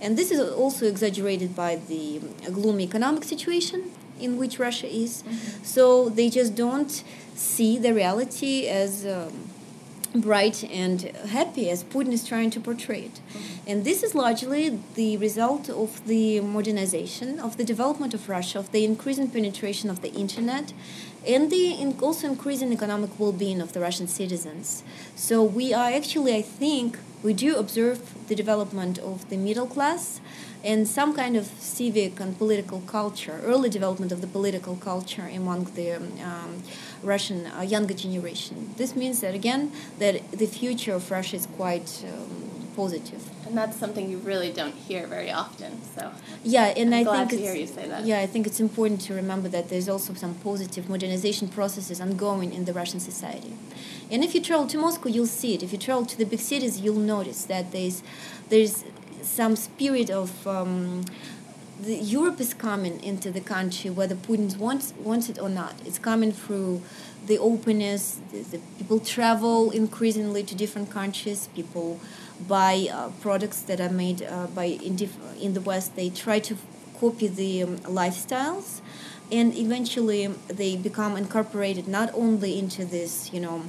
And 0.00 0.16
this 0.16 0.30
is 0.30 0.40
also 0.40 0.86
exaggerated 0.86 1.56
by 1.56 1.76
the 1.76 2.20
gloomy 2.52 2.84
economic 2.84 3.24
situation 3.24 3.90
in 4.20 4.36
which 4.36 4.58
Russia 4.58 4.86
is. 4.86 5.22
Mm-hmm. 5.22 5.64
So 5.64 6.08
they 6.08 6.28
just 6.30 6.54
don't 6.54 7.02
see 7.34 7.78
the 7.78 7.92
reality 7.92 8.66
as 8.66 9.06
um, 9.06 9.50
bright 10.14 10.64
and 10.64 11.02
happy 11.02 11.70
as 11.70 11.84
Putin 11.84 12.12
is 12.12 12.26
trying 12.26 12.50
to 12.50 12.60
portray 12.60 13.02
it. 13.02 13.14
Mm-hmm. 13.14 13.70
And 13.70 13.84
this 13.84 14.02
is 14.02 14.14
largely 14.14 14.78
the 14.94 15.16
result 15.18 15.68
of 15.68 16.06
the 16.06 16.40
modernization, 16.40 17.38
of 17.38 17.56
the 17.56 17.64
development 17.64 18.14
of 18.14 18.28
Russia, 18.28 18.58
of 18.58 18.72
the 18.72 18.84
increasing 18.84 19.28
penetration 19.30 19.90
of 19.90 20.00
the 20.00 20.12
internet, 20.12 20.72
and 21.28 21.50
the 21.50 21.94
also 22.00 22.26
increasing 22.26 22.72
economic 22.72 23.10
well-being 23.20 23.60
of 23.60 23.74
the 23.74 23.80
Russian 23.80 24.08
citizens. 24.08 24.82
So 25.14 25.42
we 25.42 25.74
are 25.74 25.90
actually, 25.90 26.34
I 26.34 26.42
think, 26.42 26.98
we 27.22 27.34
do 27.34 27.56
observe 27.56 28.28
the 28.28 28.34
development 28.34 28.98
of 28.98 29.28
the 29.28 29.36
middle 29.36 29.66
class 29.66 30.20
and 30.64 30.88
some 30.88 31.14
kind 31.14 31.36
of 31.36 31.46
civic 31.58 32.18
and 32.18 32.36
political 32.38 32.80
culture, 32.80 33.40
early 33.44 33.68
development 33.68 34.10
of 34.10 34.20
the 34.20 34.26
political 34.26 34.76
culture 34.76 35.28
among 35.34 35.64
the 35.74 35.92
um, 35.92 36.62
Russian 37.02 37.46
uh, 37.46 37.60
younger 37.60 37.94
generation. 37.94 38.74
This 38.76 38.96
means 38.96 39.20
that 39.20 39.34
again 39.34 39.70
that 39.98 40.30
the 40.30 40.46
future 40.46 40.94
of 40.94 41.10
Russia 41.10 41.36
is 41.36 41.46
quite 41.46 42.04
um, 42.04 42.57
positive. 42.78 43.22
And 43.46 43.56
that's 43.60 43.76
something 43.82 44.04
you 44.12 44.18
really 44.30 44.52
don't 44.60 44.76
hear 44.88 45.02
very 45.16 45.32
often. 45.42 45.70
So 45.94 46.02
yeah, 46.44 46.80
and 46.80 46.94
I'm 46.94 47.08
I 47.08 47.24
think 47.26 47.30
to 47.30 47.38
hear 47.46 47.56
you 47.62 47.66
say 47.66 47.88
that. 47.92 48.04
Yeah, 48.10 48.20
I 48.26 48.28
think 48.32 48.46
it's 48.46 48.60
important 48.68 49.00
to 49.06 49.14
remember 49.22 49.48
that 49.56 49.68
there's 49.70 49.88
also 49.94 50.10
some 50.24 50.34
positive 50.50 50.84
modernization 50.94 51.48
processes 51.48 52.00
ongoing 52.00 52.50
in 52.58 52.62
the 52.68 52.74
Russian 52.80 53.00
society. 53.10 53.52
And 54.12 54.18
if 54.26 54.30
you 54.34 54.40
travel 54.48 54.66
to 54.74 54.78
Moscow, 54.78 55.08
you'll 55.08 55.34
see 55.42 55.52
it. 55.56 55.60
If 55.66 55.70
you 55.74 55.80
travel 55.88 56.06
to 56.12 56.16
the 56.22 56.28
big 56.32 56.42
cities, 56.52 56.74
you'll 56.82 57.06
notice 57.16 57.40
that 57.52 57.64
there's 57.72 57.96
there's 58.52 58.84
some 59.22 59.56
spirit 59.56 60.08
of 60.22 60.30
um, 60.46 61.04
the 61.88 61.96
Europe 61.96 62.40
is 62.40 62.52
coming 62.54 62.96
into 63.10 63.28
the 63.30 63.44
country 63.54 63.88
whether 63.98 64.16
Putin 64.26 64.56
wants 64.66 64.86
wants 65.10 65.26
it 65.32 65.38
or 65.44 65.50
not. 65.62 65.74
It's 65.88 66.00
coming 66.10 66.32
through 66.42 66.72
the 67.30 67.38
openness. 67.50 68.02
The, 68.32 68.40
the 68.52 68.60
people 68.78 69.00
travel 69.16 69.58
increasingly 69.82 70.42
to 70.50 70.54
different 70.62 70.88
countries. 71.00 71.48
People 71.58 71.88
buy 72.46 72.88
uh, 72.92 73.10
products 73.20 73.62
that 73.62 73.80
are 73.80 73.90
made 73.90 74.22
uh, 74.22 74.46
by 74.46 74.64
in, 74.64 74.96
diff- 74.96 75.18
in 75.40 75.54
the 75.54 75.60
West. 75.60 75.96
They 75.96 76.10
try 76.10 76.38
to 76.40 76.56
copy 77.00 77.28
the 77.28 77.62
um, 77.62 77.78
lifestyles, 77.78 78.80
and 79.30 79.56
eventually 79.56 80.26
they 80.48 80.76
become 80.76 81.16
incorporated 81.16 81.88
not 81.88 82.10
only 82.14 82.58
into 82.58 82.84
this, 82.84 83.32
you 83.32 83.40
know, 83.40 83.62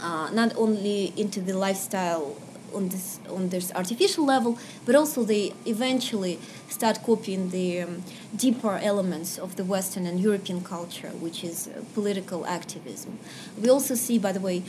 uh, 0.00 0.30
not 0.32 0.54
only 0.56 1.12
into 1.16 1.40
the 1.40 1.56
lifestyle 1.56 2.36
on 2.74 2.88
this 2.88 3.20
on 3.28 3.48
this 3.48 3.72
artificial 3.74 4.24
level, 4.24 4.58
but 4.86 4.94
also 4.94 5.24
they 5.24 5.52
eventually 5.66 6.38
start 6.68 7.02
copying 7.02 7.50
the 7.50 7.82
um, 7.82 8.02
deeper 8.36 8.78
elements 8.82 9.38
of 9.38 9.56
the 9.56 9.64
Western 9.64 10.06
and 10.06 10.20
European 10.20 10.62
culture, 10.62 11.10
which 11.20 11.44
is 11.44 11.68
uh, 11.68 11.82
political 11.94 12.46
activism. 12.46 13.18
We 13.60 13.68
also 13.68 13.94
see, 13.94 14.18
by 14.18 14.32
the 14.32 14.40
way, 14.40 14.62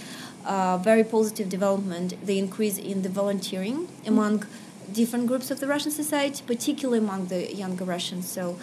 uh, 0.45 0.77
very 0.77 1.03
positive 1.03 1.49
development, 1.49 2.13
the 2.25 2.37
increase 2.37 2.77
in 2.77 3.01
the 3.01 3.09
volunteering 3.09 3.87
among 4.05 4.45
different 4.91 5.27
groups 5.27 5.49
of 5.51 5.59
the 5.59 5.67
Russian 5.67 5.91
society, 5.91 6.43
particularly 6.45 6.99
among 6.99 7.27
the 7.27 7.53
younger 7.53 7.85
Russians. 7.85 8.29
So 8.29 8.57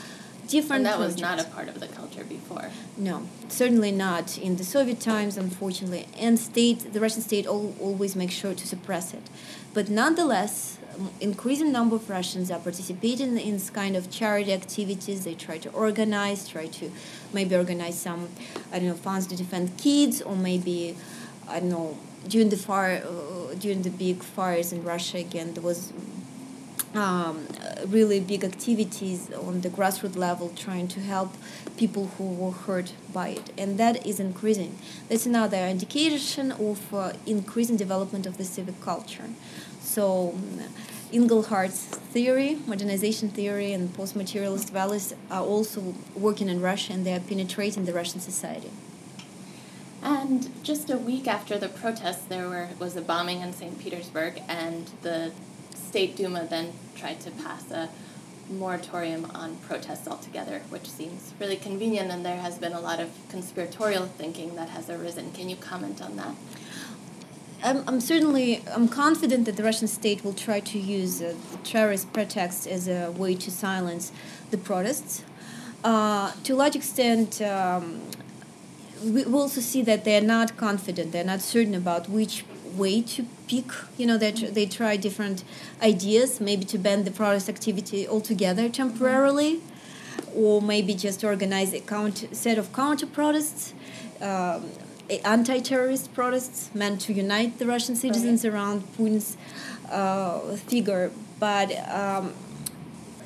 different. 0.51 0.87
And 0.87 0.87
that 0.87 0.99
was 0.99 1.19
not 1.21 1.41
a 1.41 1.45
part 1.45 1.69
of 1.69 1.81
the 1.81 1.89
culture 1.89 2.25
before. 2.25 2.71
No, 2.97 3.29
certainly 3.49 3.93
not 3.93 4.37
in 4.39 4.57
the 4.57 4.65
Soviet 4.65 5.01
times, 5.01 5.37
unfortunately. 5.37 6.09
And 6.19 6.39
state, 6.39 6.93
the 6.93 7.01
Russian 7.01 7.23
state 7.23 7.47
al- 7.47 7.75
always 7.81 8.17
makes 8.17 8.35
sure 8.35 8.55
to 8.55 8.67
suppress 8.67 9.15
it. 9.15 9.27
But 9.73 9.89
nonetheless, 9.89 10.79
increasing 11.21 11.73
number 11.73 11.97
of 11.97 12.11
Russians 12.11 12.51
are 12.51 12.59
participating 12.59 13.39
in 13.39 13.53
this 13.55 13.71
kind 13.71 13.97
of 13.97 14.11
charity 14.11 14.53
activities. 14.53 15.25
They 15.25 15.35
try 15.35 15.59
to 15.59 15.71
organize, 15.71 16.49
try 16.49 16.67
to 16.67 16.91
maybe 17.33 17.55
organize 17.57 17.99
some, 17.99 18.29
I 18.73 18.79
don't 18.79 18.89
know, 18.89 18.95
funds 18.95 19.27
to 19.29 19.37
defend 19.37 19.77
kids, 19.79 20.21
or 20.21 20.37
maybe, 20.37 20.97
I 21.49 21.61
don't 21.61 21.71
know, 21.71 21.99
during 22.29 22.51
the 22.51 22.57
fire, 22.57 23.03
uh, 23.07 23.55
during 23.55 23.83
the 23.83 23.91
big 23.91 24.23
fires 24.23 24.73
in 24.73 24.83
Russia 24.85 25.19
again, 25.19 25.55
there 25.55 25.63
was 25.63 25.93
um, 26.95 27.47
really 27.87 28.21
big 28.21 28.45
activities 28.45 29.33
on 29.33 29.61
the 29.61 29.69
grassroots 29.69 30.17
level 30.17 30.53
trying 30.57 30.89
to 30.89 31.01
help 31.01 31.35
people 31.77 32.09
who 32.19 32.25
were 32.25 32.51
hurt 32.51 32.93
by 33.13 33.29
it 33.29 33.53
and 33.57 33.79
that 33.79 34.05
is 34.07 34.19
increasing 34.19 34.77
that's 35.09 35.27
another 35.27 35.67
indication 35.69 36.53
of 36.53 36.93
uh, 36.93 37.13
increasing 37.27 37.77
development 37.77 38.27
of 38.27 38.37
the 38.39 38.45
civic 38.45 38.81
culture 38.81 39.29
so 39.81 40.35
Inglehart's 41.13 41.87
theory, 42.13 42.59
modernization 42.67 43.31
theory, 43.31 43.73
and 43.73 43.93
post-materialist 43.95 44.73
values 44.73 45.13
are 45.31 45.43
also 45.43 45.95
working 46.15 46.49
in 46.49 46.61
Russia, 46.61 46.93
and 46.93 47.05
they 47.05 47.13
are 47.13 47.21
penetrating 47.21 47.85
the 47.85 47.93
Russian 47.93 48.21
society. 48.21 48.71
And 50.03 50.49
just 50.63 50.89
a 50.89 50.97
week 50.97 51.27
after 51.27 51.59
the 51.59 51.69
protests, 51.69 52.25
there 52.27 52.49
were, 52.49 52.69
was 52.79 52.97
a 52.97 53.03
bombing 53.03 53.41
in 53.41 53.53
St. 53.53 53.79
Petersburg, 53.81 54.41
and 54.49 54.91
the 55.03 55.33
State 55.91 56.15
Duma 56.15 56.47
then 56.49 56.73
tried 56.95 57.19
to 57.23 57.33
pass 57.33 57.69
a 57.73 57.89
moratorium 58.49 59.25
on 59.35 59.57
protests 59.57 60.07
altogether, 60.07 60.61
which 60.69 60.89
seems 60.89 61.35
really 61.41 61.57
convenient, 61.57 62.13
and 62.13 62.25
there 62.25 62.37
has 62.37 62.59
been 62.59 62.73
a 62.73 62.81
lot 62.81 63.01
of 63.01 63.09
conspiratorial 63.29 64.07
thinking 64.07 64.55
that 64.55 64.69
has 64.69 64.89
arisen. 64.89 65.33
Can 65.33 65.49
you 65.49 65.57
comment 65.57 66.01
on 66.01 66.15
that? 66.15 66.33
I'm, 67.65 67.83
I'm 67.89 68.01
certainly 68.01 68.63
I'm 68.73 68.87
confident 68.87 69.47
that 69.47 69.57
the 69.57 69.65
Russian 69.65 69.89
state 69.89 70.25
will 70.25 70.33
try 70.33 70.61
to 70.61 70.79
use 70.79 71.21
uh, 71.21 71.35
the 71.51 71.59
terrorist 71.59 72.13
pretext 72.13 72.69
as 72.69 72.87
a 72.87 73.11
way 73.11 73.35
to 73.35 73.51
silence 73.51 74.13
the 74.53 74.59
protests. 74.59 75.25
Uh, 75.83 76.31
to 76.45 76.53
a 76.53 76.59
large 76.63 76.77
extent, 76.77 77.43
um, 77.43 78.01
we 79.03 79.25
also 79.25 79.61
see 79.61 79.83
that 79.83 80.05
they're 80.05 80.29
not 80.37 80.57
confident, 80.57 81.11
they're 81.11 81.25
not 81.25 81.41
certain 81.41 81.75
about 81.75 82.09
which 82.09 82.45
way 82.77 83.03
to 83.03 83.27
pick. 83.49 83.67
You 83.99 84.07
know, 84.07 84.19
they, 84.19 84.33
they 84.33 84.67
try 84.67 84.97
different 84.97 85.45
ideas, 85.83 86.41
maybe 86.41 86.65
to 86.67 86.79
ban 86.79 87.05
the 87.05 87.11
protest 87.11 87.49
activity 87.49 88.07
altogether 88.07 88.69
temporarily, 88.69 89.61
or 90.35 90.61
maybe 90.63 90.95
just 90.95 91.25
organize 91.25 91.73
a 91.73 91.81
count, 91.81 92.29
set 92.33 92.59
of 92.59 92.73
counter 92.73 93.07
protests. 93.07 93.75
Um, 94.21 94.71
anti-terrorist 95.25 96.15
protests 96.15 96.71
meant 96.75 97.01
to 97.03 97.13
unite 97.13 97.59
the 97.59 97.67
Russian 97.67 97.97
citizens 97.97 98.45
right. 98.45 98.55
around 98.55 98.83
Putin's 98.97 99.37
uh, 99.91 100.39
figure, 100.57 101.11
but 101.41 101.73
um, 101.89 102.33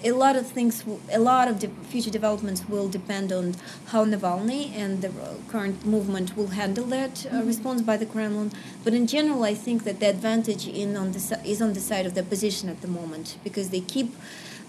a 0.04 0.12
lot 0.12 0.36
of 0.36 0.46
things, 0.46 0.84
a 1.10 1.18
lot 1.18 1.48
of 1.48 1.60
the 1.60 1.68
future 1.88 2.10
developments 2.10 2.68
will 2.68 2.88
depend 2.88 3.32
on 3.32 3.54
how 3.86 4.04
Navalny 4.04 4.70
and 4.76 5.00
the 5.00 5.10
current 5.48 5.84
movement 5.86 6.36
will 6.36 6.48
handle 6.48 6.84
that 6.86 7.26
uh, 7.26 7.30
mm-hmm. 7.30 7.46
response 7.46 7.80
by 7.82 7.96
the 7.96 8.06
Kremlin. 8.06 8.52
But 8.84 8.92
in 8.92 9.06
general, 9.06 9.44
I 9.44 9.54
think 9.54 9.84
that 9.84 10.00
the 10.00 10.06
advantage 10.06 10.68
in 10.68 10.96
on 10.96 11.12
the 11.12 11.40
is 11.44 11.62
on 11.62 11.72
the 11.72 11.80
side 11.80 12.06
of 12.06 12.14
the 12.14 12.20
opposition 12.20 12.68
at 12.68 12.80
the 12.82 12.88
moment 12.88 13.38
because 13.42 13.70
they 13.70 13.80
keep. 13.80 14.14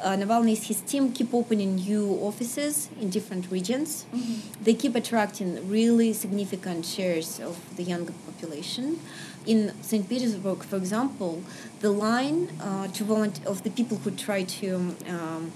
Uh, 0.01 0.17
Navalny's 0.17 0.67
his 0.67 0.81
team 0.81 1.11
keep 1.11 1.33
opening 1.33 1.75
new 1.75 2.11
offices 2.21 2.89
in 2.99 3.09
different 3.09 3.49
regions. 3.49 4.05
Mm-hmm. 4.13 4.63
They 4.63 4.73
keep 4.73 4.93
attracting 4.95 5.69
really 5.69 6.11
significant 6.13 6.85
shares 6.85 7.39
of 7.39 7.57
the 7.77 7.83
younger 7.83 8.13
population 8.25 8.99
in 9.45 9.71
St. 9.81 10.07
Petersburg, 10.07 10.63
for 10.63 10.77
example, 10.77 11.43
the 11.81 11.91
line 11.91 12.49
uh, 12.61 12.87
to 12.87 13.03
volunteer 13.03 13.47
of 13.47 13.63
the 13.63 13.69
people 13.69 13.97
who 13.97 14.11
try 14.11 14.43
to 14.43 14.95
um, 15.07 15.51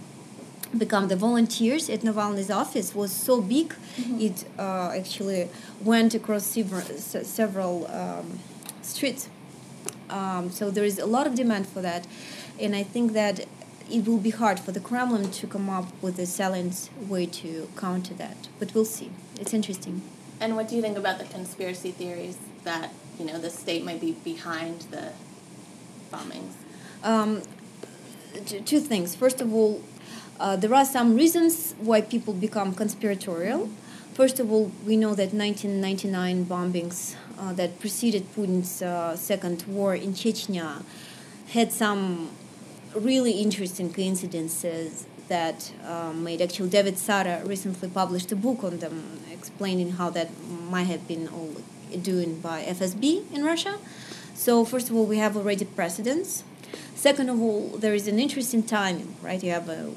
become 0.78 1.08
the 1.08 1.16
volunteers 1.16 1.90
at 1.90 2.02
Navalny's 2.02 2.52
office 2.52 2.94
was 2.94 3.12
so 3.12 3.42
big, 3.42 3.70
mm-hmm. 3.70 4.22
it 4.22 4.46
uh, 4.58 4.92
actually 4.96 5.50
went 5.84 6.14
across 6.14 6.46
several, 6.46 6.82
several 6.82 7.88
um, 7.92 8.40
streets. 8.82 9.30
Um, 10.10 10.52
so 10.52 10.70
there 10.70 10.84
is 10.84 11.00
a 11.00 11.06
lot 11.06 11.28
of 11.28 11.36
demand 11.36 11.68
for 11.68 11.82
that, 11.82 12.08
and 12.60 12.76
I 12.76 12.84
think 12.84 13.14
that 13.14 13.46
it 13.92 14.08
will 14.08 14.18
be 14.18 14.30
hard 14.30 14.60
for 14.60 14.72
the 14.72 14.80
Kremlin 14.80 15.32
to 15.32 15.48
come 15.48 15.70
up 15.70 15.88
with 16.02 16.20
a 16.20 16.26
silent 16.26 16.90
way 17.08 17.26
to 17.26 17.70
counter 17.76 18.14
that. 18.16 18.48
But 18.60 18.74
we'll 18.74 18.86
see. 18.86 19.12
It's 19.40 19.54
interesting. 19.54 20.02
And 20.40 20.56
what 20.56 20.70
do 20.70 20.76
you 20.76 20.82
think 20.82 20.98
about 20.98 21.20
the 21.20 21.26
conspiracy 21.26 21.92
theories 21.92 22.38
that 22.64 22.92
you 23.20 23.26
know 23.26 23.38
the 23.38 23.50
state 23.50 23.84
might 23.84 24.00
be 24.00 24.14
behind 24.24 24.82
the 24.92 25.12
bombings? 26.12 26.54
Um, 27.04 27.42
two 28.66 28.80
things. 28.80 29.16
First 29.16 29.42
of 29.42 29.54
all, 29.54 29.82
uh, 30.40 30.56
there 30.56 30.74
are 30.74 30.86
some 30.86 31.16
reasons 31.16 31.76
why 31.80 32.02
people 32.02 32.34
become 32.34 32.74
conspiratorial. 32.74 33.70
First 34.14 34.40
of 34.40 34.52
all, 34.52 34.72
we 34.86 34.98
know 34.98 35.16
that 35.16 35.34
1999 35.34 36.46
bombings 36.46 37.16
uh, 37.38 37.54
that 37.54 37.80
preceded 37.80 38.34
Putin's 38.34 38.82
uh, 38.82 39.16
second 39.16 39.64
war 39.68 39.96
in 39.96 40.14
Chechnya 40.14 40.84
had 41.50 41.72
some 41.72 42.30
really 42.96 43.34
interesting 43.34 43.94
coincidences 43.94 45.06
that 45.28 45.72
um, 45.86 46.24
made 46.24 46.42
actually 46.42 46.70
David 46.70 46.96
Satter 46.96 47.48
recently 47.48 47.88
published 47.90 48.32
a 48.32 48.36
book 48.36 48.64
on 48.64 48.80
them, 48.80 49.20
explaining 49.32 49.92
how 49.92 50.10
that 50.10 50.30
might 50.70 50.88
have 50.88 51.08
been 51.08 51.28
all 51.30 51.56
doing 52.02 52.40
by 52.40 52.64
FSB 52.64 53.32
in 53.34 53.44
Russia. 53.44 53.78
So 54.34 54.66
first 54.66 54.90
of 54.90 54.96
all, 54.96 55.06
we 55.06 55.18
have 55.18 55.38
already 55.38 55.66
precedents. 55.66 56.44
Second 56.96 57.30
of 57.30 57.40
all, 57.40 57.70
there 57.78 57.94
is 57.94 58.08
an 58.08 58.20
interesting 58.20 58.64
timing, 58.64 59.16
right? 59.22 59.42
You 59.44 59.52
have 59.52 59.70
a, 59.70 59.92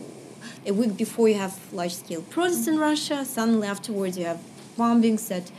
a 0.67 0.73
week 0.73 0.97
before 0.97 1.29
you 1.29 1.37
have 1.37 1.59
large 1.73 1.95
scale 1.95 2.23
protests 2.23 2.67
in 2.67 2.79
Russia, 2.79 3.25
suddenly 3.25 3.67
afterwards 3.67 4.19
you 4.19 4.25
have 4.27 4.41
bombings 4.77 5.29
that 5.29 5.51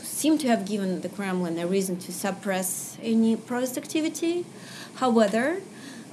seem 0.00 0.38
to 0.38 0.48
have 0.48 0.64
given 0.66 1.00
the 1.00 1.08
Kremlin 1.08 1.58
a 1.58 1.66
reason 1.66 1.98
to 1.98 2.12
suppress 2.12 2.98
any 3.02 3.36
protest 3.36 3.76
activity. 3.76 4.44
However, 4.96 5.60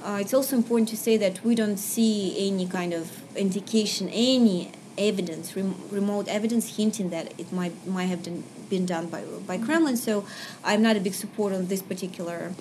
uh, 0.04 0.18
it's 0.20 0.34
also 0.34 0.56
important 0.56 0.88
to 0.90 0.96
say 0.96 1.16
that 1.16 1.44
we 1.44 1.54
don't 1.54 1.78
see 1.78 2.48
any 2.48 2.66
kind 2.66 2.92
of 2.92 3.10
indication, 3.36 4.08
any 4.10 4.72
evidence, 4.98 5.54
rem- 5.54 5.76
remote 5.90 6.28
evidence 6.28 6.76
hinting 6.76 7.10
that 7.10 7.32
it 7.38 7.52
might 7.52 7.86
might 7.86 8.06
have 8.06 8.22
been, 8.22 8.44
been 8.68 8.86
done 8.86 9.06
by 9.06 9.22
by 9.46 9.58
Kremlin. 9.58 9.96
So 9.96 10.24
I'm 10.64 10.82
not 10.82 10.96
a 10.96 11.00
big 11.00 11.14
supporter 11.14 11.56
of 11.56 11.68
this 11.68 11.82
particular 11.82 12.52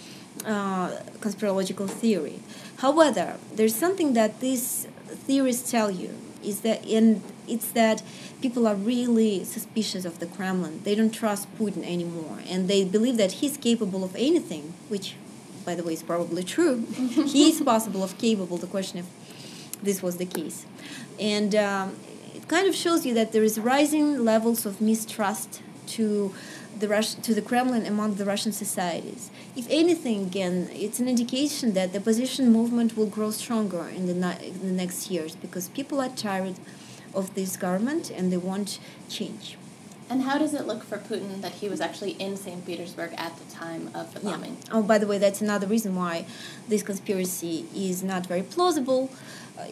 uh, 0.46 0.90
conspirological 1.20 1.90
theory. 1.90 2.40
However, 2.78 3.38
there's 3.54 3.76
something 3.76 4.14
that 4.14 4.40
these 4.40 4.88
theories 5.28 5.70
tell 5.70 5.90
you 5.90 6.12
is 6.44 6.62
that 6.62 6.86
and 6.86 7.22
it's 7.48 7.72
that 7.72 8.02
people 8.42 8.68
are 8.68 8.76
really 8.76 9.44
suspicious 9.44 10.06
of 10.06 10.20
the 10.20 10.26
Kremlin. 10.26 10.82
They 10.84 10.96
don't 10.96 11.14
trust 11.14 11.54
Putin 11.58 11.84
anymore, 11.84 12.40
and 12.48 12.68
they 12.68 12.84
believe 12.84 13.18
that 13.18 13.34
he's 13.34 13.58
capable 13.58 14.04
of 14.04 14.16
anything, 14.16 14.74
which, 14.90 15.16
by 15.66 15.76
the 15.76 15.84
way, 15.84 15.94
is 15.94 16.04
probably 16.04 16.44
true. 16.44 16.86
he 17.36 17.50
is 17.50 17.62
possible 17.62 18.04
of 18.04 18.18
capable. 18.18 18.58
The 18.58 18.68
question 18.68 19.00
if 19.00 19.08
this 19.84 20.02
was 20.02 20.18
the 20.18 20.26
case, 20.26 20.66
and 21.20 21.54
um, 21.56 21.96
it 22.34 22.48
kind 22.48 22.68
of 22.68 22.76
shows 22.76 23.06
you 23.06 23.14
that 23.16 23.32
there 23.32 23.44
is 23.44 23.60
rising 23.60 24.24
levels 24.24 24.66
of 24.66 24.80
mistrust 24.80 25.62
to 25.88 26.34
the 26.80 26.88
Rus- 26.88 27.16
to 27.16 27.34
the 27.34 27.42
Kremlin 27.42 27.86
among 27.86 28.16
the 28.16 28.26
Russian 28.26 28.52
societies. 28.52 29.32
If 29.56 29.68
anything, 29.70 30.24
again, 30.24 30.70
it's 30.74 31.00
an 31.00 31.08
indication 31.08 31.74
that 31.74 31.94
the 31.94 32.00
opposition 32.00 32.52
movement 32.52 32.98
will 32.98 33.06
grow 33.06 33.32
stronger 33.32 33.88
in 33.88 34.08
the, 34.08 34.14
ni- 34.14 34.48
in 34.48 34.60
the 34.60 34.74
next 34.74 35.10
years 35.10 35.36
because 35.36 35.70
people 35.70 36.02
are 36.02 36.10
tired 36.10 36.56
of 37.14 37.34
this 37.36 37.56
government 37.56 38.12
and 38.12 38.32
they 38.32 38.38
want 38.38 38.80
change. 39.10 39.58
And 40.08 40.22
how 40.22 40.38
does 40.38 40.54
it 40.54 40.68
look 40.68 40.84
for 40.84 40.98
Putin 40.98 41.42
that 41.42 41.54
he 41.54 41.68
was 41.68 41.82
actually 41.82 42.12
in 42.12 42.38
St. 42.38 42.64
Petersburg 42.64 43.14
at 43.18 43.36
the 43.38 43.52
time 43.54 43.90
of 43.96 44.14
the 44.14 44.20
bombing? 44.20 44.58
Yeah. 44.66 44.74
Oh, 44.74 44.84
by 44.84 45.00
the 45.00 45.08
way, 45.08 45.18
that's 45.18 45.42
another 45.42 45.66
reason 45.66 45.96
why 45.96 46.26
this 46.68 46.84
conspiracy 46.84 47.66
is 47.74 48.04
not 48.04 48.28
very 48.28 48.44
plausible 48.44 49.10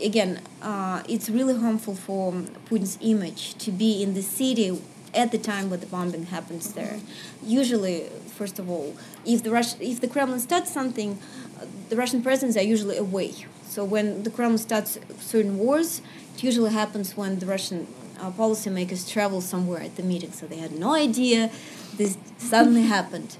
again, 0.01 0.41
uh, 0.61 1.03
it's 1.07 1.29
really 1.29 1.59
harmful 1.59 1.95
for 1.95 2.31
Putin's 2.69 2.97
image 3.01 3.55
to 3.55 3.71
be 3.71 4.01
in 4.01 4.13
the 4.13 4.21
city 4.21 4.81
at 5.13 5.31
the 5.31 5.37
time 5.37 5.69
when 5.69 5.79
the 5.79 5.85
bombing 5.85 6.27
happens 6.27 6.73
there. 6.73 6.99
Usually, 7.43 8.09
first 8.35 8.59
of 8.59 8.69
all, 8.69 8.95
if 9.25 9.43
the 9.43 9.51
Rus- 9.51 9.77
if 9.79 10.01
the 10.01 10.07
Kremlin 10.07 10.39
starts 10.39 10.71
something, 10.71 11.19
uh, 11.59 11.65
the 11.89 11.95
Russian 11.95 12.23
presidents 12.23 12.57
are 12.57 12.63
usually 12.63 12.97
away. 12.97 13.33
So 13.67 13.83
when 13.83 14.23
the 14.23 14.29
Kremlin 14.29 14.57
starts 14.57 14.97
certain 15.19 15.57
wars, 15.57 16.01
it 16.35 16.43
usually 16.43 16.71
happens 16.71 17.15
when 17.15 17.39
the 17.39 17.45
Russian 17.45 17.87
uh, 18.19 18.31
policymakers 18.31 19.09
travel 19.09 19.41
somewhere 19.41 19.81
at 19.81 19.95
the 19.95 20.03
meeting. 20.03 20.31
So 20.31 20.47
they 20.47 20.57
had 20.57 20.71
no 20.71 20.93
idea 20.93 21.51
this 21.97 22.17
suddenly 22.37 22.83
happened. 22.83 23.37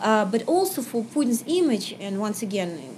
Uh, 0.00 0.24
but 0.24 0.42
also 0.46 0.82
for 0.82 1.04
Putin's 1.04 1.44
image, 1.46 1.94
and 2.00 2.20
once 2.20 2.42
again, 2.42 2.96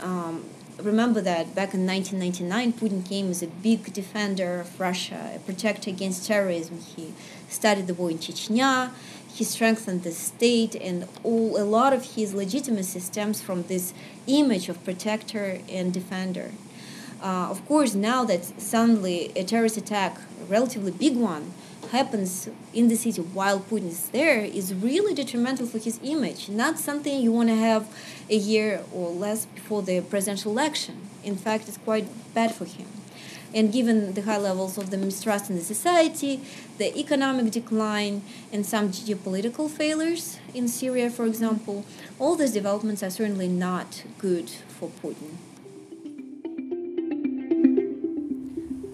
um, 0.00 0.44
remember 0.78 1.20
that 1.20 1.54
back 1.54 1.74
in 1.74 1.86
1999, 1.86 2.72
Putin 2.72 3.06
came 3.06 3.30
as 3.30 3.42
a 3.42 3.46
big 3.46 3.92
defender 3.92 4.60
of 4.60 4.80
Russia, 4.80 5.32
a 5.34 5.38
protector 5.40 5.90
against 5.90 6.26
terrorism. 6.26 6.78
He 6.78 7.12
started 7.48 7.86
the 7.86 7.94
war 7.94 8.10
in 8.10 8.18
Chechnya. 8.18 8.90
He 9.30 9.44
strengthened 9.44 10.02
the 10.02 10.12
state, 10.12 10.74
and 10.74 11.06
all 11.22 11.60
a 11.60 11.64
lot 11.64 11.92
of 11.92 12.16
his 12.16 12.34
legitimacy 12.34 13.00
stems 13.00 13.40
from 13.40 13.64
this 13.64 13.92
image 14.26 14.68
of 14.68 14.82
protector 14.84 15.60
and 15.68 15.92
defender. 15.92 16.52
Uh, 17.22 17.48
of 17.50 17.66
course, 17.66 17.94
now 17.94 18.24
that 18.24 18.44
suddenly 18.60 19.32
a 19.34 19.44
terrorist 19.44 19.76
attack, 19.76 20.18
a 20.42 20.44
relatively 20.44 20.92
big 20.92 21.16
one, 21.16 21.52
happens 21.90 22.48
in 22.74 22.88
the 22.88 22.96
city 22.96 23.22
while 23.22 23.60
Putin 23.60 23.88
is 23.88 24.08
there 24.10 24.40
is 24.40 24.74
really 24.74 25.14
detrimental 25.14 25.66
for 25.66 25.78
his 25.78 25.98
image. 26.02 26.48
Not 26.48 26.78
something 26.78 27.20
you 27.20 27.32
want 27.32 27.48
to 27.48 27.56
have 27.56 27.88
a 28.28 28.36
year 28.36 28.82
or 28.92 29.10
less 29.10 29.46
before 29.46 29.82
the 29.82 30.00
presidential 30.02 30.52
election. 30.52 31.08
In 31.24 31.36
fact, 31.36 31.66
it's 31.68 31.78
quite 31.78 32.06
bad 32.34 32.54
for 32.54 32.66
him. 32.66 32.86
And 33.54 33.72
given 33.72 34.12
the 34.12 34.22
high 34.22 34.36
levels 34.36 34.76
of 34.76 34.90
the 34.90 34.98
mistrust 34.98 35.48
in 35.48 35.56
the 35.56 35.62
society, 35.62 36.42
the 36.76 36.96
economic 36.98 37.50
decline, 37.50 38.22
and 38.52 38.66
some 38.66 38.90
geopolitical 38.90 39.70
failures 39.70 40.38
in 40.52 40.68
Syria, 40.68 41.08
for 41.08 41.24
example, 41.24 41.86
all 42.18 42.36
these 42.36 42.52
developments 42.52 43.02
are 43.02 43.10
certainly 43.10 43.48
not 43.48 44.04
good 44.18 44.50
for 44.50 44.90
Putin. 45.02 45.38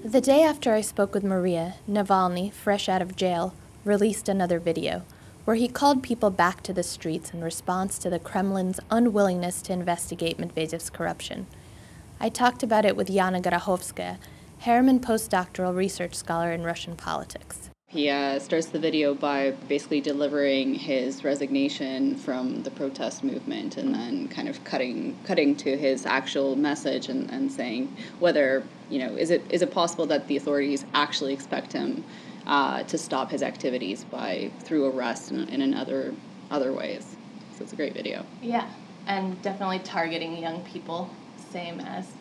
The 0.05 0.21
day 0.21 0.43
after 0.43 0.75
I 0.75 0.83
spoke 0.83 1.15
with 1.15 1.25
Maria, 1.25 1.77
Navalny, 1.89 2.53
fresh 2.53 2.91
out 2.91 3.01
of 3.01 3.17
jail, 3.17 3.55
released 3.87 4.29
another 4.29 4.59
video 4.59 5.03
where 5.47 5.57
he 5.57 5.67
called 5.67 6.03
people 6.03 6.29
back 6.29 6.63
to 6.65 6.75
the 6.75 6.83
streets 6.83 7.33
in 7.33 7.43
response 7.43 7.97
to 8.01 8.11
the 8.11 8.19
Kremlin's 8.19 8.81
unwillingness 8.91 9.63
to 9.63 9.73
investigate 9.73 10.37
Medvedev's 10.37 10.91
corruption. 10.91 11.47
I 12.21 12.29
talked 12.29 12.63
about 12.63 12.85
it 12.85 12.97
with 12.97 13.09
Yana 13.09 13.41
Gorokhovskaia, 13.41 14.19
Harriman 14.59 15.01
postdoctoral 15.01 15.75
research 15.75 16.15
scholar 16.15 16.53
in 16.53 16.65
Russian 16.65 16.97
politics. 16.97 17.71
He 17.95 18.11
uh, 18.11 18.41
starts 18.41 18.67
the 18.67 18.81
video 18.81 19.15
by 19.15 19.53
basically 19.69 20.01
delivering 20.01 20.75
his 20.75 21.23
resignation 21.23 22.17
from 22.17 22.65
the 22.65 22.71
protest 22.73 23.23
movement 23.23 23.77
and 23.77 23.95
then 23.95 24.27
kind 24.27 24.49
of 24.49 24.65
cutting 24.65 25.17
cutting 25.25 25.55
to 25.57 25.77
his 25.77 26.05
actual 26.05 26.57
message 26.57 27.09
and, 27.09 27.31
and 27.31 27.53
saying 27.53 27.97
whether, 28.19 28.65
you 28.95 29.01
know, 29.01 29.17
is 29.17 29.31
it 29.31 29.43
is 29.51 29.61
it 29.61 29.73
possible 29.73 30.07
that 30.07 30.29
the 30.29 30.37
authorities 30.37 30.85
actually 30.95 31.33
expect 31.33 31.73
him 31.73 32.05
uh, 32.47 32.85
to 32.85 32.97
stop 32.97 33.29
his 33.29 33.43
activities 33.43 34.05
by 34.05 34.53
through 34.61 34.87
arrest 34.87 35.33
and, 35.33 35.51
and 35.51 35.61
in 35.61 35.75
other 35.75 36.15
other 36.49 36.73
ways. 36.73 37.17
So 37.57 37.65
it's 37.65 37.73
a 37.73 37.77
great 37.77 37.93
video. 37.93 38.25
Yeah, 38.41 38.71
and 39.09 39.43
definitely 39.43 39.81
targeting 39.81 40.39
young 40.39 40.63
people, 40.65 41.11
same 41.51 41.81
as 41.81 42.13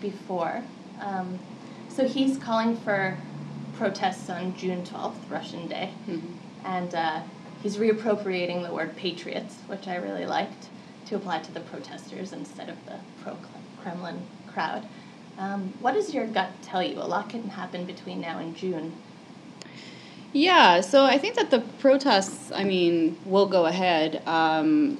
before. 0.00 0.62
Um, 1.00 1.40
so 1.88 2.06
he's 2.06 2.38
calling 2.38 2.76
for 2.76 3.18
protests 3.76 4.30
on 4.30 4.56
June 4.56 4.84
12th, 4.84 5.28
Russian 5.28 5.66
Day. 5.66 5.90
Mm-hmm. 6.06 6.32
And 6.64 6.94
uh, 6.94 7.22
he's 7.60 7.76
reappropriating 7.76 8.64
the 8.64 8.72
word 8.72 8.94
patriots, 8.94 9.56
which 9.66 9.88
I 9.88 9.96
really 9.96 10.26
liked, 10.26 10.68
to 11.06 11.16
apply 11.16 11.40
to 11.40 11.52
the 11.52 11.60
protesters 11.60 12.32
instead 12.32 12.68
of 12.68 12.76
the 12.86 12.98
pro 13.22 13.36
Kremlin 13.82 14.22
crowd. 14.46 14.86
Um, 15.40 15.72
what 15.80 15.94
does 15.94 16.12
your 16.12 16.26
gut 16.26 16.50
tell 16.60 16.82
you? 16.82 16.98
A 16.98 17.08
lot 17.08 17.30
can 17.30 17.48
happen 17.48 17.86
between 17.86 18.20
now 18.20 18.38
and 18.38 18.54
June. 18.54 18.92
Yeah, 20.34 20.82
so 20.82 21.06
I 21.06 21.16
think 21.16 21.34
that 21.36 21.50
the 21.50 21.60
protests, 21.80 22.52
I 22.52 22.62
mean, 22.64 23.18
will 23.24 23.46
go 23.46 23.64
ahead. 23.64 24.22
Um, 24.26 24.98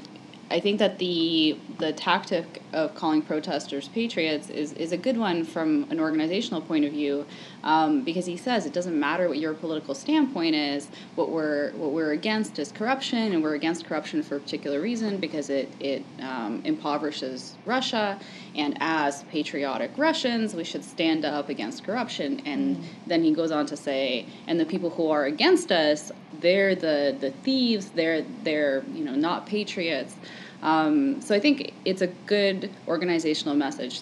I 0.51 0.59
think 0.59 0.79
that 0.79 0.99
the 0.99 1.59
the 1.79 1.93
tactic 1.93 2.63
of 2.73 2.95
calling 2.95 3.23
protesters 3.23 3.89
patriots 3.89 4.51
is, 4.51 4.73
is 4.75 4.93
a 4.93 4.97
good 4.97 5.17
one 5.17 5.45
from 5.45 5.87
an 5.91 6.01
organizational 6.01 6.61
point 6.61 6.85
of 6.85 6.93
view, 6.93 7.27
um, 7.65 8.03
because 8.03 8.27
he 8.27 8.37
says 8.37 8.67
it 8.67 8.73
doesn't 8.73 8.99
matter 8.99 9.29
what 9.29 9.39
your 9.39 9.55
political 9.55 9.95
standpoint 9.95 10.55
is. 10.55 10.89
What 11.15 11.31
we're 11.31 11.73
what 11.73 11.93
we're 11.93 12.13
against 12.13 12.59
is 12.59 12.73
corruption, 12.73 13.33
and 13.33 13.43
we're 13.43 13.55
against 13.55 13.85
corruption 13.85 14.23
for 14.23 14.37
a 14.37 14.41
particular 14.41 14.81
reason 14.81 15.19
because 15.19 15.51
it 15.51 15.69
it 15.81 16.05
um, 16.21 16.63
impoverishes 16.65 17.55
Russia. 17.65 18.19
And 18.55 18.77
as 18.81 19.23
patriotic 19.25 19.93
Russians, 19.97 20.55
we 20.55 20.65
should 20.65 20.85
stand 20.85 21.25
up 21.25 21.49
against 21.49 21.85
corruption. 21.85 22.41
And 22.45 22.83
then 23.07 23.23
he 23.23 23.33
goes 23.33 23.51
on 23.53 23.67
to 23.67 23.77
say, 23.77 24.27
and 24.47 24.59
the 24.59 24.65
people 24.65 24.91
who 24.91 25.09
are 25.11 25.25
against 25.25 25.71
us, 25.71 26.11
they're 26.41 26.75
the 26.75 27.17
the 27.19 27.31
thieves. 27.43 27.91
They're 27.91 28.25
they're 28.43 28.85
you 28.93 29.05
know 29.05 29.15
not 29.15 29.47
patriots. 29.47 30.15
Um, 30.63 31.21
so 31.21 31.35
I 31.35 31.41
think 31.41 31.73
it's 31.85 32.03
a 32.03 32.09
good 32.27 32.71
organizational 32.87 33.55
message. 33.55 34.01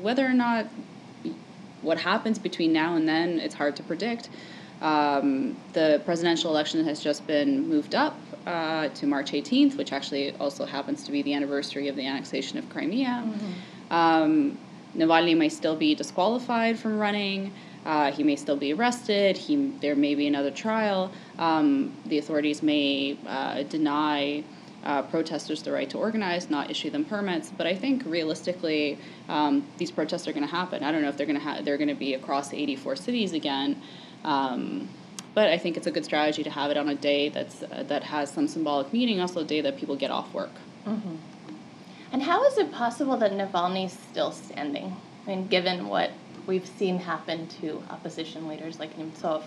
Whether 0.00 0.26
or 0.26 0.32
not 0.32 0.66
what 1.82 1.98
happens 1.98 2.38
between 2.38 2.72
now 2.72 2.96
and 2.96 3.08
then, 3.08 3.38
it's 3.38 3.54
hard 3.54 3.76
to 3.76 3.82
predict. 3.82 4.28
Um, 4.80 5.56
the 5.72 6.00
presidential 6.04 6.50
election 6.50 6.84
has 6.84 7.02
just 7.02 7.26
been 7.26 7.68
moved 7.68 7.94
up 7.94 8.18
uh, 8.46 8.88
to 8.88 9.06
March 9.06 9.32
18th, 9.32 9.76
which 9.76 9.92
actually 9.92 10.34
also 10.36 10.64
happens 10.64 11.04
to 11.04 11.12
be 11.12 11.22
the 11.22 11.34
anniversary 11.34 11.88
of 11.88 11.96
the 11.96 12.06
annexation 12.06 12.58
of 12.58 12.68
Crimea. 12.70 13.24
Mm-hmm. 13.26 13.92
Um, 13.92 14.58
Navalny 14.96 15.36
may 15.36 15.48
still 15.48 15.76
be 15.76 15.94
disqualified 15.94 16.78
from 16.78 16.98
running. 16.98 17.52
Uh, 17.84 18.10
he 18.10 18.22
may 18.22 18.36
still 18.36 18.56
be 18.56 18.72
arrested. 18.72 19.36
He, 19.36 19.56
there 19.80 19.94
may 19.94 20.14
be 20.14 20.26
another 20.26 20.50
trial. 20.50 21.12
Um, 21.38 21.94
the 22.06 22.18
authorities 22.18 22.62
may 22.62 23.18
uh, 23.26 23.62
deny 23.64 24.44
uh, 24.84 25.02
protesters 25.02 25.62
the 25.62 25.72
right 25.72 25.88
to 25.90 25.98
organize, 25.98 26.50
not 26.50 26.70
issue 26.70 26.90
them 26.90 27.04
permits. 27.04 27.50
But 27.50 27.66
I 27.66 27.74
think 27.74 28.02
realistically, 28.06 28.98
um, 29.28 29.66
these 29.78 29.90
protests 29.90 30.26
are 30.26 30.32
going 30.32 30.46
to 30.46 30.50
happen. 30.50 30.82
I 30.82 30.92
don't 30.92 31.02
know 31.02 31.08
if 31.08 31.16
they're 31.16 31.26
going 31.26 31.38
to 31.38 31.44
ha- 31.44 31.60
they're 31.62 31.78
going 31.78 31.88
to 31.88 31.94
be 31.94 32.14
across 32.14 32.52
84 32.52 32.96
cities 32.96 33.32
again. 33.32 33.80
Um, 34.24 34.88
but 35.34 35.48
I 35.48 35.58
think 35.58 35.76
it's 35.76 35.86
a 35.86 35.90
good 35.90 36.04
strategy 36.04 36.42
to 36.42 36.50
have 36.50 36.70
it 36.70 36.76
on 36.76 36.88
a 36.88 36.94
day 36.94 37.28
that's 37.28 37.62
uh, 37.62 37.84
that 37.88 38.04
has 38.04 38.30
some 38.30 38.48
symbolic 38.48 38.92
meaning, 38.92 39.20
also 39.20 39.40
a 39.40 39.44
day 39.44 39.60
that 39.60 39.76
people 39.76 39.96
get 39.96 40.10
off 40.10 40.32
work. 40.34 40.52
Mm-hmm. 40.86 41.16
And 42.12 42.22
how 42.22 42.44
is 42.44 42.58
it 42.58 42.72
possible 42.72 43.16
that 43.18 43.32
Navalny's 43.32 43.96
still 44.10 44.32
standing? 44.32 44.96
I 45.26 45.30
mean, 45.30 45.46
given 45.46 45.88
what 45.88 46.10
we've 46.46 46.66
seen 46.66 46.98
happen 46.98 47.46
to 47.60 47.82
opposition 47.90 48.48
leaders 48.48 48.78
like 48.78 48.96
Nemtsov. 48.98 49.42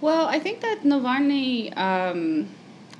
Well, 0.00 0.26
I 0.26 0.38
think 0.38 0.60
that 0.60 0.80
Navalny, 0.82 1.76
um, 1.76 2.48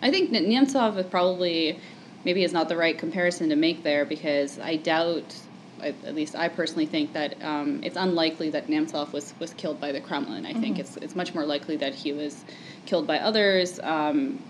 I 0.03 0.11
think 0.11 0.31
Nemtsov 0.31 0.97
is 0.99 1.07
probably 1.07 1.79
maybe 2.25 2.45
is 2.45 2.53
not 2.53 2.69
the 2.69 2.77
right 2.77 2.99
comparison 2.99 3.49
to 3.49 3.57
make 3.57 3.83
there 3.83 4.05
because 4.05 4.59
I 4.59 4.77
doubt, 4.77 5.35
at 5.83 6.15
least 6.15 6.37
I 6.37 6.49
personally 6.49 6.87
think 6.87 7.13
that 7.15 7.43
um, 7.43 7.83
it's 7.83 7.97
unlikely 7.97 8.51
that 8.51 8.67
Nemtsov 8.67 9.13
was, 9.13 9.35
was 9.39 9.55
killed 9.55 9.81
by 9.81 9.93
the 9.93 10.01
Kremlin. 10.01 10.45
I 10.45 10.53
mm-hmm. 10.53 10.61
think 10.61 10.79
it's 10.79 10.97
it's 10.99 11.17
much 11.17 11.35
more 11.35 11.45
likely 11.45 11.77
that 11.79 11.95
he 11.95 12.13
was 12.13 12.45
killed 12.87 13.07
by 13.07 13.19
others. 13.19 13.81
Um, 13.81 14.43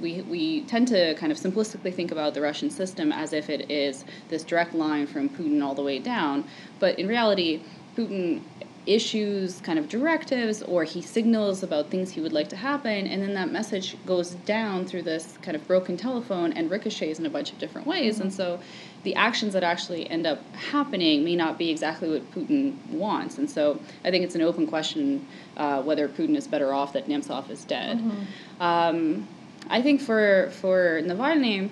we, 0.00 0.22
we 0.22 0.60
tend 0.62 0.86
to 0.88 1.14
kind 1.16 1.32
of 1.32 1.38
simplistically 1.38 1.92
think 1.92 2.12
about 2.12 2.34
the 2.34 2.40
Russian 2.40 2.70
system 2.70 3.10
as 3.10 3.32
if 3.32 3.50
it 3.50 3.68
is 3.68 4.04
this 4.28 4.44
direct 4.44 4.72
line 4.72 5.08
from 5.08 5.28
Putin 5.28 5.60
all 5.60 5.74
the 5.74 5.82
way 5.82 5.98
down, 5.98 6.44
but 6.78 6.98
in 7.00 7.08
reality, 7.08 7.62
Putin 7.96 8.42
issues 8.88 9.60
kind 9.60 9.78
of 9.78 9.88
directives 9.88 10.62
or 10.62 10.82
he 10.82 11.02
signals 11.02 11.62
about 11.62 11.90
things 11.90 12.10
he 12.10 12.20
would 12.20 12.32
like 12.32 12.48
to 12.48 12.56
happen 12.56 13.06
and 13.06 13.22
then 13.22 13.34
that 13.34 13.50
message 13.50 13.96
goes 14.06 14.30
down 14.46 14.86
through 14.86 15.02
this 15.02 15.38
kind 15.42 15.54
of 15.54 15.66
broken 15.68 15.96
telephone 15.96 16.52
and 16.54 16.70
ricochets 16.70 17.18
in 17.18 17.26
a 17.26 17.30
bunch 17.30 17.52
of 17.52 17.58
different 17.58 17.86
ways 17.86 18.14
mm-hmm. 18.14 18.22
and 18.22 18.32
so 18.32 18.58
the 19.02 19.14
actions 19.14 19.52
that 19.52 19.62
actually 19.62 20.08
end 20.10 20.26
up 20.26 20.40
happening 20.54 21.22
may 21.22 21.36
not 21.36 21.58
be 21.58 21.70
exactly 21.70 22.08
what 22.08 22.30
Putin 22.32 22.74
wants 22.88 23.36
and 23.36 23.50
so 23.50 23.78
I 24.04 24.10
think 24.10 24.24
it's 24.24 24.34
an 24.34 24.42
open 24.42 24.66
question 24.66 25.26
uh, 25.58 25.82
whether 25.82 26.08
Putin 26.08 26.34
is 26.34 26.48
better 26.48 26.72
off 26.72 26.94
that 26.94 27.08
Nemtsov 27.08 27.50
is 27.50 27.64
dead 27.66 27.98
mm-hmm. 27.98 28.62
um, 28.62 29.28
I 29.68 29.82
think 29.82 30.00
for 30.00 30.50
for 30.60 31.02
Navalny 31.02 31.68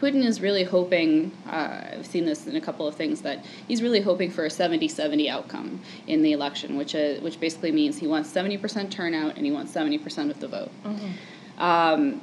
Putin 0.00 0.24
is 0.24 0.40
really 0.40 0.64
hoping, 0.64 1.32
uh, 1.46 1.80
I've 1.92 2.06
seen 2.06 2.26
this 2.26 2.46
in 2.46 2.56
a 2.56 2.60
couple 2.60 2.86
of 2.86 2.94
things, 2.94 3.22
that 3.22 3.44
he's 3.66 3.82
really 3.82 4.00
hoping 4.00 4.30
for 4.30 4.44
a 4.44 4.50
70 4.50 4.88
70 4.88 5.30
outcome 5.30 5.80
in 6.06 6.22
the 6.22 6.32
election, 6.32 6.76
which, 6.76 6.94
is, 6.94 7.22
which 7.22 7.40
basically 7.40 7.72
means 7.72 7.96
he 7.96 8.06
wants 8.06 8.30
70% 8.32 8.90
turnout 8.90 9.36
and 9.36 9.46
he 9.46 9.52
wants 9.52 9.72
70% 9.72 10.30
of 10.30 10.40
the 10.40 10.48
vote. 10.48 10.70
Mm-hmm. 10.84 11.62
Um, 11.62 12.20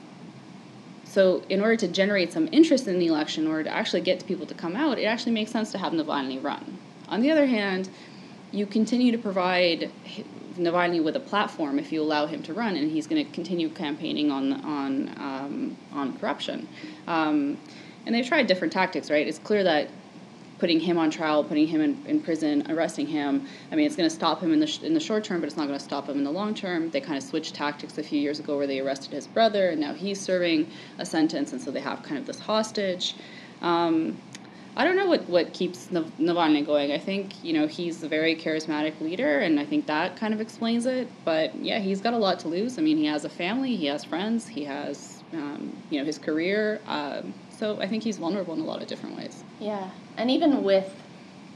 so, 1.06 1.44
in 1.50 1.62
order 1.62 1.76
to 1.76 1.88
generate 1.88 2.34
some 2.34 2.50
interest 2.52 2.88
in 2.88 2.98
the 2.98 3.08
election, 3.08 3.46
in 3.46 3.52
order 3.52 3.66
to 3.66 3.70
actually 3.70 4.02
get 4.02 4.26
people 4.26 4.46
to 4.48 4.56
come 4.56 4.76
out, 4.76 4.98
it 4.98 5.04
actually 5.04 5.34
makes 5.34 5.52
sense 5.52 5.72
to 5.72 5.78
have 5.78 5.94
Navalny 5.94 6.44
run. 6.44 6.80
On 7.08 7.22
the 7.22 7.30
other 7.30 7.46
hand, 7.46 7.90
you 8.52 8.66
continue 8.66 9.12
to 9.12 9.18
provide 9.18 9.92
Navalny 10.58 11.04
with 11.04 11.16
a 11.16 11.20
platform 11.20 11.80
if 11.80 11.92
you 11.92 12.02
allow 12.02 12.26
him 12.26 12.44
to 12.44 12.54
run, 12.54 12.76
and 12.76 12.92
he's 12.92 13.08
going 13.08 13.26
to 13.26 13.32
continue 13.32 13.70
campaigning 13.70 14.32
on 14.32 14.54
on 14.54 15.10
um, 15.18 15.78
on 15.94 16.18
corruption. 16.18 16.68
Um, 17.08 17.58
and 18.06 18.14
they've 18.14 18.26
tried 18.26 18.48
different 18.48 18.74
tactics, 18.74 19.10
right? 19.10 19.28
It's 19.28 19.40
clear 19.40 19.64
that 19.64 19.90
putting 20.64 20.80
him 20.80 20.98
on 20.98 21.10
trial, 21.10 21.44
putting 21.44 21.68
him 21.68 21.82
in, 21.82 22.06
in 22.06 22.22
prison, 22.22 22.66
arresting 22.72 23.06
him, 23.06 23.46
I 23.70 23.76
mean, 23.76 23.86
it's 23.86 23.98
going 23.98 24.10
to 24.10 24.16
stop 24.16 24.40
him 24.40 24.54
in 24.54 24.62
the, 24.62 24.68
sh- 24.68 24.82
in 24.82 24.94
the 24.94 25.00
short 25.02 25.26
term, 25.26 25.42
but 25.42 25.48
it's 25.48 25.58
not 25.58 25.68
going 25.68 25.78
to 25.78 25.84
stop 25.84 26.08
him 26.08 26.18
in 26.18 26.24
the 26.24 26.32
long 26.32 26.54
term. 26.54 26.90
They 26.90 27.02
kind 27.02 27.18
of 27.18 27.24
switched 27.24 27.54
tactics 27.54 27.98
a 27.98 28.04
few 28.04 28.18
years 28.18 28.40
ago 28.40 28.56
where 28.56 28.66
they 28.66 28.80
arrested 28.80 29.12
his 29.12 29.28
brother, 29.28 29.72
and 29.72 29.82
now 29.82 29.94
he's 29.94 30.22
serving 30.22 30.72
a 31.00 31.06
sentence, 31.06 31.52
and 31.52 31.62
so 31.62 31.70
they 31.70 31.82
have 31.82 32.02
kind 32.04 32.18
of 32.18 32.26
this 32.26 32.40
hostage. 32.40 33.16
Um, 33.62 34.18
I 34.76 34.84
don't 34.84 34.96
know 34.96 35.08
what, 35.08 35.30
what 35.30 35.54
keeps 35.54 35.88
Navalny 35.88 36.66
going. 36.66 36.92
I 36.92 36.98
think, 36.98 37.44
you 37.44 37.54
know, 37.54 37.68
he's 37.68 38.02
a 38.02 38.08
very 38.08 38.36
charismatic 38.36 39.00
leader, 39.00 39.40
and 39.40 39.60
I 39.60 39.66
think 39.66 39.86
that 39.86 40.18
kind 40.18 40.34
of 40.34 40.42
explains 40.42 40.86
it. 40.86 41.08
But 41.24 41.56
yeah, 41.56 41.80
he's 41.80 42.02
got 42.02 42.14
a 42.14 42.18
lot 42.18 42.40
to 42.40 42.48
lose. 42.48 42.80
I 42.80 42.82
mean, 42.82 42.98
he 42.98 43.06
has 43.06 43.24
a 43.24 43.30
family, 43.30 43.76
he 43.76 43.86
has 43.88 44.04
friends, 44.04 44.48
he 44.48 44.66
has, 44.66 45.24
um, 45.34 45.76
you 45.90 46.00
know, 46.00 46.06
his 46.06 46.18
career. 46.18 46.82
Um, 46.88 47.34
so 47.52 47.80
I 47.80 47.88
think 47.88 48.04
he's 48.04 48.18
vulnerable 48.18 48.56
in 48.56 48.62
a 48.62 48.66
lot 48.66 48.82
of 48.82 48.88
different 48.88 49.16
ways. 49.16 49.44
Yeah. 49.60 49.92
And 50.18 50.32
even 50.32 50.64
with 50.64 50.92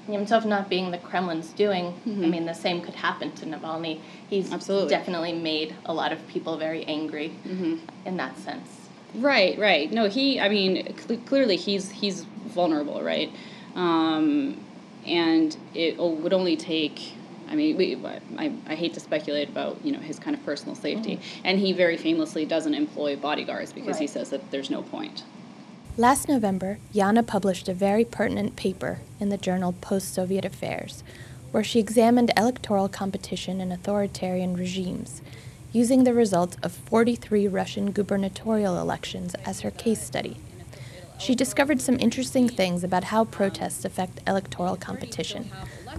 Nemtsov 0.08 0.46
not 0.46 0.70
being 0.70 0.92
the 0.92 1.00
Kremlin's 1.00 1.50
doing, 1.50 1.86
mm-hmm. 1.86 2.24
I 2.24 2.28
mean, 2.28 2.46
the 2.46 2.54
same 2.54 2.82
could 2.82 2.96
happen 2.96 3.32
to 3.34 3.46
Navalny. 3.46 4.00
He's 4.30 4.52
Absolutely. 4.54 4.90
definitely 4.90 5.34
made 5.34 5.76
a 5.86 5.94
lot 5.94 6.14
of 6.14 6.26
people 6.28 6.58
very 6.58 6.86
angry 6.86 7.34
mm-hmm. 7.46 7.78
in 8.06 8.18
that 8.18 8.38
sense. 8.38 8.87
Right, 9.18 9.58
right. 9.58 9.92
No, 9.92 10.08
he. 10.08 10.40
I 10.40 10.50
mean, 10.50 10.96
cl- 10.98 11.20
clearly 11.22 11.58
he's 11.58 11.90
he's 11.90 12.24
vulnerable, 12.24 13.02
right? 13.02 13.32
Um, 13.76 14.64
and 15.06 15.56
it 15.74 15.98
would 15.98 16.34
only 16.34 16.56
take. 16.56 17.14
I 17.50 17.56
mean, 17.56 17.78
we, 17.78 17.96
I, 18.38 18.52
I 18.68 18.76
hate 18.76 18.94
to 18.96 19.00
speculate 19.00 19.48
about 19.50 19.84
you 19.84 19.92
know 19.92 20.00
his 20.00 20.20
kind 20.20 20.36
of 20.36 20.44
personal 20.46 20.76
safety, 20.76 21.18
mm-hmm. 21.18 21.42
and 21.46 21.60
he 21.60 21.74
very 21.74 21.98
famously 21.98 22.46
doesn't 22.46 22.74
employ 22.74 23.16
bodyguards 23.16 23.74
because 23.74 23.94
right. 23.94 24.02
he 24.02 24.08
says 24.08 24.30
that 24.30 24.52
there's 24.52 24.70
no 24.70 24.84
point. 24.84 25.24
Last 25.98 26.30
November, 26.30 26.78
Yana 26.94 27.26
published 27.26 27.68
a 27.68 27.74
very 27.74 28.06
pertinent 28.06 28.56
paper 28.56 29.00
in 29.20 29.30
the 29.30 29.38
journal 29.38 29.74
Post 29.82 30.14
Soviet 30.14 30.46
Affairs, 30.46 31.04
where 31.52 31.64
she 31.64 31.80
examined 31.80 32.32
electoral 32.38 32.88
competition 32.88 33.60
in 33.60 33.72
authoritarian 33.72 34.56
regimes 34.56 35.22
using 35.72 36.04
the 36.04 36.14
results 36.14 36.58
of 36.64 36.72
43 36.72 37.48
Russian 37.48 37.92
gubernatorial 37.92 38.78
elections 38.78 39.36
as 39.46 39.62
her 39.62 39.72
case 39.72 40.02
study. 40.02 40.38
She 41.20 41.36
discovered 41.36 41.82
some 41.82 42.00
interesting 42.00 42.48
things 42.48 42.84
about 42.84 43.06
how 43.06 43.26
protests 43.26 43.84
affect 43.84 44.22
electoral 44.28 44.76
competition. 44.76 45.50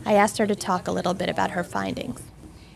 I 0.07 0.15
asked 0.15 0.39
her 0.39 0.47
to 0.47 0.55
talk 0.55 0.87
a 0.87 0.93
little 0.93 1.15
bit 1.15 1.29
about 1.29 1.51
her 1.51 1.65
findings. 1.65 2.23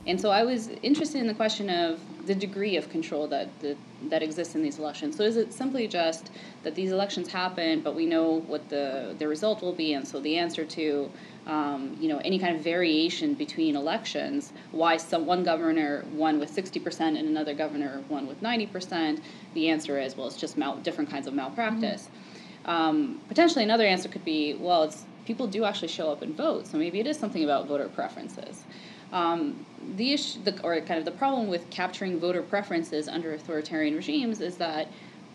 And 0.07 0.21
so 0.21 0.31
I 0.31 0.43
was 0.43 0.69
interested 0.83 1.21
in 1.21 1.29
the 1.29 1.35
question 1.35 1.71
of 1.71 2.01
the 2.27 2.35
degree 2.35 2.77
of 2.77 2.89
control 2.89 3.27
that, 3.29 3.49
that 3.61 3.77
that 4.09 4.23
exists 4.23 4.55
in 4.57 4.63
these 4.63 4.79
elections. 4.79 5.17
So 5.17 5.23
is 5.23 5.37
it 5.37 5.53
simply 5.53 5.87
just 5.87 6.31
that 6.65 6.75
these 6.75 6.91
elections 6.91 7.29
happen, 7.31 7.81
but 7.81 7.95
we 7.95 8.07
know 8.07 8.41
what 8.41 8.69
the 8.69 9.15
the 9.19 9.29
result 9.29 9.63
will 9.63 9.73
be, 9.73 9.95
and 9.95 10.07
so 10.07 10.19
the 10.21 10.39
answer 10.39 10.65
to 10.65 11.11
um, 11.47 11.97
you 12.01 12.09
know 12.09 12.19
any 12.19 12.39
kind 12.39 12.57
of 12.57 12.63
variation 12.63 13.35
between 13.35 13.77
elections, 13.77 14.53
why 14.71 14.97
some 14.97 15.27
one 15.27 15.43
governor 15.45 16.05
won 16.15 16.39
with 16.39 16.51
sixty 16.51 16.81
percent 16.81 17.17
and 17.17 17.29
another 17.29 17.55
governor 17.55 18.03
won 18.09 18.27
with 18.27 18.41
ninety 18.43 18.67
percent? 18.67 19.21
The 19.55 19.69
answer 19.69 19.99
is 19.99 20.17
well, 20.17 20.27
it's 20.27 20.37
just 20.37 20.57
mal- 20.57 20.77
different 20.77 21.11
kinds 21.11 21.27
of 21.27 21.35
malpractice. 21.35 22.09
Mm-hmm. 22.09 22.71
Um, 22.71 23.21
potentially, 23.29 23.65
another 23.65 23.85
answer 23.85 24.09
could 24.09 24.25
be 24.25 24.55
well, 24.55 24.85
it's 24.85 25.05
people 25.27 25.47
do 25.47 25.65
actually 25.65 25.89
show 25.89 26.11
up 26.11 26.23
and 26.23 26.37
vote, 26.37 26.67
so 26.67 26.79
maybe 26.79 27.01
it 27.01 27.07
is 27.07 27.19
something 27.19 27.45
about 27.45 27.67
voter 27.67 27.89
preferences. 27.89 28.65
Um, 29.13 29.67
the 29.97 30.15
issue, 30.15 30.43
the, 30.43 30.61
or 30.63 30.81
kind 30.81 30.99
of 30.99 31.05
the 31.05 31.11
problem 31.11 31.49
with 31.49 31.69
capturing 31.71 32.19
voter 32.19 32.43
preferences 32.43 33.09
under 33.09 33.35
authoritarian 33.35 33.95
regimes 33.95 34.41
is 34.41 34.57
that, 34.57 34.89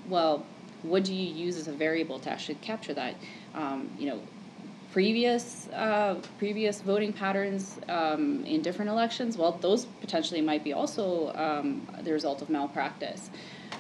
well, 0.10 0.46
what 0.82 1.04
do 1.04 1.14
you 1.14 1.34
use 1.34 1.58
as 1.58 1.68
a 1.68 1.72
variable 1.72 2.18
to 2.20 2.30
actually 2.30 2.56
capture 2.56 2.94
that? 2.96 3.16
Um, 3.54 3.90
you 4.00 4.08
know, 4.10 4.20
previous 4.98 5.70
uh, 5.74 6.20
previous 6.40 6.82
voting 6.82 7.14
patterns 7.14 7.78
um, 7.88 8.44
in 8.46 8.64
different 8.64 8.90
elections. 8.90 9.38
Well, 9.38 9.52
those 9.62 9.86
potentially 10.02 10.42
might 10.42 10.64
be 10.64 10.74
also 10.74 11.32
um, 11.36 11.88
the 12.02 12.12
result 12.12 12.42
of 12.42 12.50
malpractice. 12.50 13.30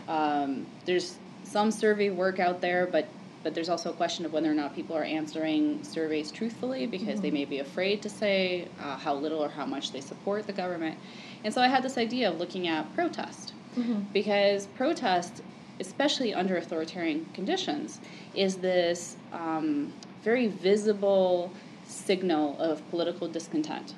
Um, 0.07 0.67
there's 0.85 1.17
some 1.43 1.71
survey 1.71 2.11
work 2.11 2.39
out 2.39 2.61
there, 2.61 2.85
but 2.85 3.07
but 3.41 3.55
there's 3.55 3.67
also 3.67 3.89
a 3.89 3.93
question 3.93 4.27
of 4.27 4.31
whether 4.31 4.51
or 4.51 4.53
not 4.53 4.75
people 4.75 4.95
are 4.95 5.03
answering 5.03 5.83
surveys 5.83 6.29
truthfully 6.29 6.85
because 6.85 7.07
mm-hmm. 7.07 7.21
they 7.21 7.31
may 7.31 7.45
be 7.45 7.59
afraid 7.59 8.03
to 8.03 8.09
say 8.09 8.67
uh, 8.79 8.95
how 8.97 9.15
little 9.15 9.43
or 9.43 9.49
how 9.49 9.65
much 9.65 9.91
they 9.91 10.01
support 10.01 10.45
the 10.45 10.53
government. 10.53 10.99
And 11.43 11.51
so 11.51 11.61
I 11.61 11.67
had 11.67 11.81
this 11.81 11.97
idea 11.97 12.29
of 12.29 12.37
looking 12.37 12.67
at 12.67 12.93
protest 12.93 13.53
mm-hmm. 13.75 14.01
because 14.13 14.67
protest, 14.67 15.41
especially 15.79 16.35
under 16.35 16.57
authoritarian 16.57 17.25
conditions, 17.33 18.01
is 18.35 18.57
this 18.57 19.15
um, 19.33 19.91
very 20.23 20.47
visible 20.47 21.51
signal 21.85 22.59
of 22.59 22.87
political 22.89 23.27
discontent. 23.27 23.93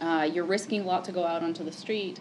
Uh, 0.00 0.28
you're 0.32 0.44
risking 0.44 0.82
a 0.82 0.84
lot 0.84 1.04
to 1.04 1.12
go 1.12 1.24
out 1.24 1.42
onto 1.42 1.64
the 1.64 1.72
street 1.72 2.20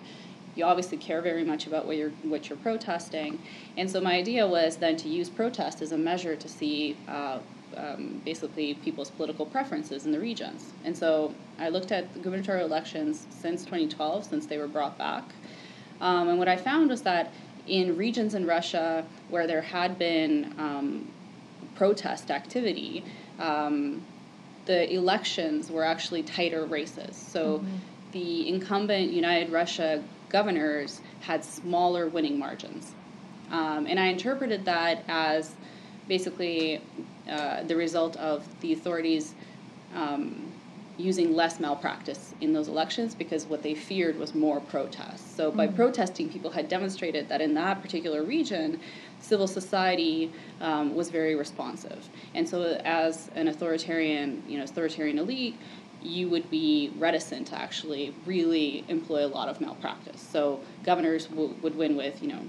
you 0.60 0.66
obviously 0.66 0.98
care 0.98 1.22
very 1.22 1.44
much 1.44 1.68
about 1.68 1.86
what 1.86 1.96
you're 1.96 2.12
what 2.24 2.50
you're 2.50 2.58
protesting, 2.58 3.40
and 3.78 3.90
so 3.90 4.02
my 4.02 4.14
idea 4.16 4.46
was 4.46 4.78
then 4.78 4.98
to 4.98 5.08
use 5.08 5.30
protest 5.30 5.82
as 5.82 5.92
a 5.92 5.98
measure 5.98 6.36
to 6.36 6.48
see. 6.48 6.98
Uh, 7.08 7.40
um, 7.78 8.20
basically, 8.26 8.74
people's 8.74 9.12
political 9.12 9.46
preferences 9.46 10.08
in 10.08 10.12
the 10.12 10.20
regions. 10.20 10.74
And 10.84 10.98
so 10.98 11.36
I 11.60 11.70
looked 11.70 11.92
at 11.92 12.12
the 12.16 12.20
gubernatorial 12.20 12.66
elections 12.66 13.28
since 13.30 13.64
2012, 13.64 14.26
since 14.26 14.48
they 14.48 14.58
were 14.58 14.68
brought 14.68 14.98
back. 14.98 15.24
Um, 16.02 16.30
and 16.30 16.40
what 16.40 16.48
I 16.48 16.58
found 16.58 16.90
was 16.90 17.04
that 17.04 17.32
in 17.68 17.96
regions 17.96 18.34
in 18.34 18.48
Russia 18.48 19.06
where 19.30 19.46
there 19.46 19.62
had 19.62 20.00
been 20.00 20.56
um, 20.58 21.12
protest 21.80 22.30
activity, 22.30 23.06
um, 23.40 24.02
the 24.66 24.94
elections 24.94 25.72
were 25.72 25.86
actually 25.86 26.22
tighter 26.22 26.66
races. 26.66 27.16
So 27.16 27.60
mm-hmm. 27.60 27.76
the 28.12 28.50
incumbent 28.50 29.14
United 29.14 29.50
Russia 29.50 30.04
governors 30.28 31.00
had 31.22 31.44
smaller 31.44 32.10
winning 32.10 32.38
margins. 32.38 32.92
Um, 33.50 33.88
and 33.88 33.98
I 33.98 34.08
interpreted 34.08 34.66
that 34.66 35.06
as 35.08 35.56
basically 36.10 36.82
uh, 37.30 37.64
the 37.64 37.78
result 37.78 38.18
of 38.18 38.46
the 38.60 38.74
authorities 38.74 39.34
um, 39.96 40.49
using 41.00 41.34
less 41.34 41.62
malpractice 41.62 42.36
in 42.42 42.52
those 42.52 42.68
elections 42.68 43.16
because 43.16 43.46
what 43.46 43.64
they 43.64 43.74
feared 43.74 44.20
was 44.20 44.36
more 44.36 44.60
protests. 44.60 45.34
So 45.36 45.50
by 45.50 45.68
mm. 45.68 45.76
protesting, 45.76 46.30
people 46.30 46.52
had 46.52 46.68
demonstrated 46.68 47.30
that 47.30 47.40
in 47.40 47.54
that 47.54 47.82
particular 47.82 48.22
region, 48.22 48.82
civil 49.22 49.48
society 49.48 50.32
um, 50.60 50.94
was 50.94 51.10
very 51.10 51.36
responsive. 51.36 52.10
And 52.36 52.48
so 52.48 52.64
as 52.84 53.32
an 53.36 53.48
authoritarian, 53.48 54.44
you 54.46 54.58
know, 54.58 54.66
authoritarian 54.66 55.18
elite, 55.18 55.58
you 56.04 56.30
would 56.30 56.50
be 56.52 56.92
reticent 56.98 57.48
to 57.48 57.56
actually 57.56 58.14
really 58.26 58.84
employ 58.90 59.26
a 59.26 59.28
lot 59.28 59.48
of 59.48 59.62
malpractice. 59.62 60.20
So 60.20 60.60
governors 60.84 61.28
w- 61.28 61.56
would 61.62 61.78
win 61.78 61.96
with, 61.96 62.22
you 62.22 62.28
know, 62.28 62.42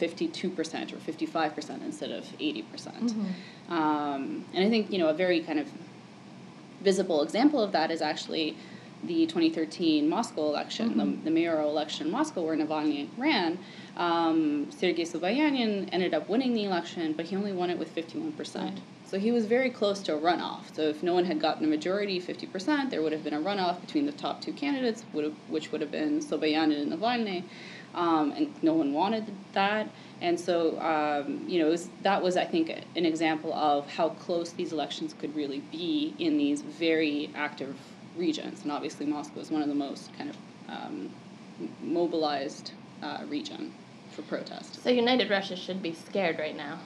52% 0.00 0.92
or 0.92 0.96
55% 0.96 1.82
instead 1.82 2.10
of 2.10 2.24
80%. 2.38 2.70
percent 2.70 2.96
mm 2.96 3.12
hmm 3.12 3.30
um, 3.68 4.44
and 4.52 4.64
I 4.64 4.68
think, 4.68 4.92
you 4.92 4.98
know, 4.98 5.08
a 5.08 5.14
very 5.14 5.40
kind 5.40 5.58
of 5.58 5.68
visible 6.84 7.22
example 7.22 7.60
of 7.62 7.72
that 7.72 7.90
is 7.90 8.02
actually 8.02 8.56
the 9.06 9.26
2013 9.26 10.08
Moscow 10.08 10.46
election, 10.48 10.90
mm-hmm. 10.90 10.98
the, 10.98 11.24
the, 11.24 11.30
mayoral 11.30 11.70
election 11.70 12.06
in 12.06 12.12
Moscow, 12.12 12.42
where 12.42 12.56
Navalny 12.56 13.08
ran. 13.18 13.58
Um, 13.96 14.70
Sergei 14.70 15.04
Sobyanin 15.04 15.88
ended 15.92 16.14
up 16.14 16.28
winning 16.28 16.54
the 16.54 16.64
election, 16.64 17.12
but 17.12 17.26
he 17.26 17.36
only 17.36 17.52
won 17.52 17.70
it 17.70 17.78
with 17.78 17.94
51%. 17.94 18.54
Right. 18.54 18.80
So 19.06 19.18
he 19.18 19.30
was 19.30 19.46
very 19.46 19.70
close 19.70 20.00
to 20.00 20.14
a 20.14 20.18
runoff. 20.18 20.74
So 20.74 20.82
if 20.82 21.02
no 21.02 21.14
one 21.14 21.24
had 21.26 21.40
gotten 21.40 21.64
a 21.64 21.68
majority, 21.68 22.20
50%, 22.20 22.90
there 22.90 23.02
would 23.02 23.12
have 23.12 23.22
been 23.22 23.34
a 23.34 23.40
runoff 23.40 23.80
between 23.80 24.06
the 24.06 24.12
top 24.12 24.40
two 24.40 24.52
candidates, 24.52 25.04
would 25.12 25.24
have, 25.24 25.34
which 25.48 25.70
would 25.70 25.80
have 25.82 25.90
been 25.90 26.20
Sobyanin 26.20 26.82
and 26.82 26.92
Navalny. 26.92 27.44
Um, 27.94 28.32
and 28.32 28.62
no 28.62 28.74
one 28.74 28.92
wanted 28.92 29.24
that. 29.52 29.88
And 30.20 30.38
so, 30.38 30.80
um, 30.80 31.44
you 31.48 31.60
know, 31.60 31.70
was, 31.70 31.88
that 32.02 32.22
was, 32.22 32.36
I 32.36 32.44
think, 32.44 32.70
an 32.70 33.06
example 33.06 33.52
of 33.54 33.88
how 33.88 34.10
close 34.10 34.52
these 34.52 34.72
elections 34.72 35.14
could 35.18 35.34
really 35.36 35.60
be 35.70 36.14
in 36.18 36.36
these 36.36 36.62
very 36.62 37.30
active 37.34 37.76
regions. 38.16 38.62
And 38.62 38.72
obviously, 38.72 39.06
Moscow 39.06 39.40
is 39.40 39.50
one 39.50 39.62
of 39.62 39.68
the 39.68 39.74
most 39.74 40.16
kind 40.16 40.30
of 40.30 40.36
um, 40.68 41.10
mobilized 41.82 42.72
uh, 43.02 43.24
region 43.28 43.72
for 44.10 44.22
protest. 44.22 44.82
So, 44.82 44.90
United 44.90 45.30
Russia 45.30 45.56
should 45.56 45.82
be 45.82 45.94
scared 45.94 46.38
right 46.38 46.56
now. 46.56 46.80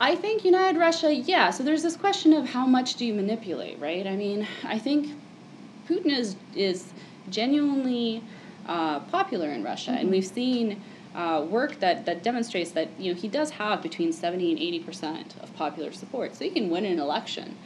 I 0.00 0.16
think 0.16 0.44
United 0.44 0.78
Russia, 0.78 1.14
yeah. 1.14 1.50
So 1.50 1.62
there's 1.62 1.82
this 1.82 1.96
question 1.96 2.32
of 2.32 2.48
how 2.48 2.66
much 2.66 2.94
do 2.94 3.04
you 3.04 3.14
manipulate, 3.14 3.78
right? 3.78 4.06
I 4.06 4.16
mean, 4.16 4.46
I 4.64 4.78
think 4.78 5.14
Putin 5.88 6.16
is 6.16 6.36
is 6.54 6.92
genuinely 7.30 8.22
uh, 8.66 9.00
popular 9.00 9.50
in 9.50 9.62
Russia, 9.62 9.90
mm-hmm. 9.90 10.00
and 10.00 10.10
we've 10.10 10.26
seen 10.26 10.82
uh, 11.14 11.44
work 11.48 11.78
that, 11.80 12.06
that 12.06 12.22
demonstrates 12.22 12.70
that 12.72 12.88
you 12.98 13.12
know 13.12 13.20
he 13.20 13.28
does 13.28 13.50
have 13.50 13.82
between 13.82 14.12
70 14.12 14.52
and 14.52 14.60
80 14.60 14.80
percent 14.80 15.34
of 15.42 15.54
popular 15.54 15.92
support, 15.92 16.34
so 16.34 16.44
he 16.44 16.50
can 16.50 16.70
win 16.70 16.84
an 16.84 16.98
election. 16.98 17.56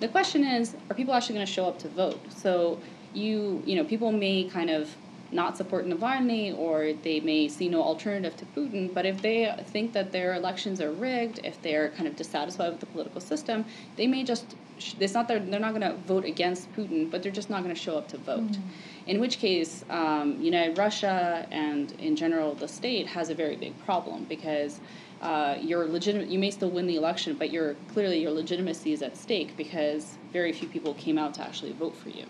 The 0.00 0.08
question 0.08 0.44
is, 0.44 0.76
are 0.90 0.94
people 0.94 1.14
actually 1.14 1.36
going 1.36 1.46
to 1.46 1.52
show 1.52 1.66
up 1.66 1.78
to 1.80 1.88
vote? 1.88 2.20
So 2.32 2.78
you 3.14 3.62
you 3.64 3.76
know 3.76 3.84
people 3.84 4.12
may 4.12 4.44
kind 4.44 4.70
of 4.70 4.94
not 5.32 5.56
support 5.56 5.86
Navalny 5.86 6.56
or 6.56 6.92
they 6.92 7.20
may 7.20 7.48
see 7.48 7.68
no 7.68 7.82
alternative 7.82 8.36
to 8.36 8.44
Putin, 8.46 8.92
but 8.92 9.04
if 9.06 9.22
they 9.22 9.52
think 9.66 9.92
that 9.92 10.12
their 10.12 10.34
elections 10.34 10.80
are 10.80 10.92
rigged, 10.92 11.40
if 11.42 11.60
they're 11.62 11.90
kind 11.90 12.06
of 12.06 12.14
dissatisfied 12.16 12.70
with 12.70 12.80
the 12.80 12.86
political 12.86 13.20
system, 13.20 13.64
they 13.96 14.06
may 14.06 14.22
just 14.22 14.56
it's 15.00 15.14
not 15.14 15.26
that 15.28 15.50
they're 15.50 15.60
not 15.60 15.74
going 15.74 15.90
to 15.90 15.96
vote 16.06 16.24
against 16.24 16.72
Putin, 16.74 17.10
but 17.10 17.22
they're 17.22 17.32
just 17.32 17.48
not 17.48 17.62
going 17.62 17.74
to 17.74 17.80
show 17.80 17.96
up 17.96 18.08
to 18.08 18.18
vote. 18.18 18.52
Mm. 18.52 18.60
In 19.06 19.20
which 19.20 19.38
case, 19.38 19.84
um, 19.88 20.40
United 20.40 20.76
Russia 20.76 21.46
and 21.50 21.92
in 21.92 22.16
general 22.16 22.54
the 22.54 22.66
state 22.66 23.06
has 23.06 23.30
a 23.30 23.34
very 23.34 23.56
big 23.56 23.78
problem 23.84 24.24
because 24.24 24.80
uh, 25.22 25.56
you're 25.60 25.86
legitimate. 25.86 26.28
You 26.28 26.38
may 26.38 26.50
still 26.50 26.70
win 26.70 26.86
the 26.86 26.96
election, 26.96 27.34
but 27.34 27.50
you're 27.50 27.74
clearly 27.92 28.20
your 28.20 28.32
legitimacy 28.32 28.92
is 28.92 29.02
at 29.02 29.16
stake 29.16 29.56
because 29.56 30.18
very 30.32 30.52
few 30.52 30.68
people 30.68 30.94
came 30.94 31.18
out 31.18 31.34
to 31.34 31.42
actually 31.42 31.72
vote 31.72 31.96
for 31.96 32.10
you. 32.10 32.26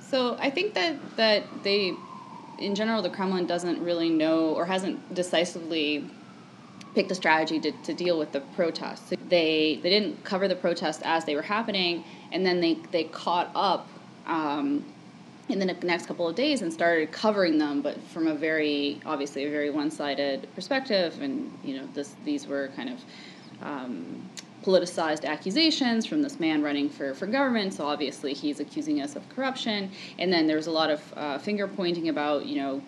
So 0.00 0.36
I 0.38 0.50
think 0.50 0.74
that 0.74 1.16
that 1.16 1.44
they, 1.64 1.94
in 2.58 2.74
general, 2.74 3.02
the 3.02 3.10
Kremlin 3.10 3.46
doesn't 3.46 3.82
really 3.82 4.10
know 4.10 4.54
or 4.54 4.66
hasn't 4.66 5.14
decisively 5.14 6.08
picked 6.94 7.10
a 7.10 7.14
strategy 7.14 7.58
to, 7.58 7.72
to 7.72 7.94
deal 7.94 8.18
with 8.18 8.30
the 8.32 8.40
protests. 8.40 9.12
They 9.28 9.80
they 9.82 9.90
didn't 9.90 10.22
cover 10.22 10.48
the 10.48 10.56
protests 10.56 11.02
as 11.04 11.24
they 11.24 11.34
were 11.34 11.42
happening, 11.42 12.04
and 12.30 12.44
then 12.44 12.60
they 12.60 12.74
they 12.92 13.04
caught 13.04 13.50
up. 13.54 13.88
Um, 14.26 14.84
in 15.48 15.58
the 15.58 15.66
next 15.66 16.06
couple 16.06 16.26
of 16.26 16.34
days 16.34 16.62
and 16.62 16.72
started 16.72 17.12
covering 17.12 17.58
them, 17.58 17.82
but 17.82 18.00
from 18.08 18.26
a 18.26 18.34
very 18.34 19.00
obviously 19.04 19.44
a 19.44 19.50
very 19.50 19.70
one-sided 19.70 20.48
perspective. 20.54 21.20
And 21.20 21.56
you 21.62 21.76
know, 21.76 21.86
this 21.92 22.14
these 22.24 22.46
were 22.46 22.68
kind 22.76 22.90
of 22.90 23.00
um, 23.62 24.30
politicized 24.64 25.24
accusations 25.24 26.06
from 26.06 26.22
this 26.22 26.40
man 26.40 26.62
running 26.62 26.88
for, 26.88 27.14
for 27.14 27.26
government. 27.26 27.74
So 27.74 27.86
obviously 27.86 28.32
he's 28.32 28.60
accusing 28.60 29.02
us 29.02 29.16
of 29.16 29.28
corruption. 29.28 29.90
And 30.18 30.32
then 30.32 30.46
there 30.46 30.56
was 30.56 30.66
a 30.66 30.70
lot 30.70 30.90
of 30.90 31.14
uh, 31.16 31.38
finger 31.38 31.68
pointing 31.68 32.08
about 32.08 32.46
you 32.46 32.56
know 32.56 32.82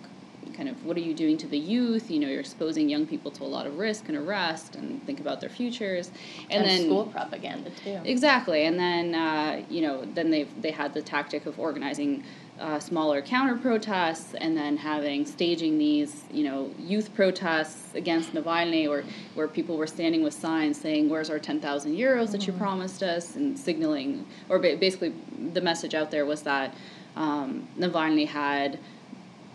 kind 0.56 0.68
of 0.68 0.84
what 0.86 0.96
are 0.96 1.00
you 1.00 1.12
doing 1.12 1.36
to 1.38 1.46
the 1.46 1.58
youth? 1.58 2.10
You 2.10 2.20
know, 2.20 2.28
you're 2.28 2.40
exposing 2.40 2.88
young 2.88 3.06
people 3.06 3.30
to 3.32 3.42
a 3.42 3.44
lot 3.44 3.66
of 3.66 3.78
risk 3.78 4.08
and 4.08 4.16
arrest, 4.16 4.76
and 4.76 5.04
think 5.04 5.20
about 5.20 5.40
their 5.40 5.50
futures. 5.50 6.10
And, 6.50 6.62
and 6.62 6.64
then 6.64 6.84
school 6.86 7.06
propaganda 7.06 7.70
too. 7.70 8.00
Exactly, 8.04 8.64
and 8.64 8.78
then 8.78 9.14
uh, 9.14 9.62
you 9.68 9.82
know, 9.82 10.04
then 10.14 10.30
they 10.30 10.44
they 10.44 10.70
had 10.70 10.94
the 10.94 11.02
tactic 11.02 11.46
of 11.46 11.58
organizing 11.58 12.24
uh, 12.60 12.80
smaller 12.80 13.20
counter 13.20 13.56
protests 13.56 14.34
and 14.34 14.56
then 14.56 14.76
having 14.76 15.26
staging 15.26 15.78
these 15.78 16.24
you 16.30 16.42
know 16.42 16.70
youth 16.78 17.14
protests 17.14 17.94
against 17.94 18.32
Navalny 18.32 18.88
or 18.88 19.04
where 19.34 19.46
people 19.46 19.76
were 19.76 19.86
standing 19.86 20.22
with 20.22 20.32
signs 20.32 20.80
saying 20.80 21.08
where's 21.08 21.28
our 21.28 21.38
10,000 21.38 21.94
euros 21.94 22.32
that 22.32 22.46
you 22.46 22.52
mm-hmm. 22.52 22.62
promised 22.62 23.02
us 23.02 23.36
and 23.36 23.58
signaling 23.58 24.26
or 24.48 24.58
basically 24.58 25.14
the 25.52 25.60
message 25.60 25.94
out 25.94 26.10
there 26.10 26.24
was 26.24 26.42
that 26.42 26.74
um, 27.14 27.68
Navalny 27.78 28.26
had 28.26 28.78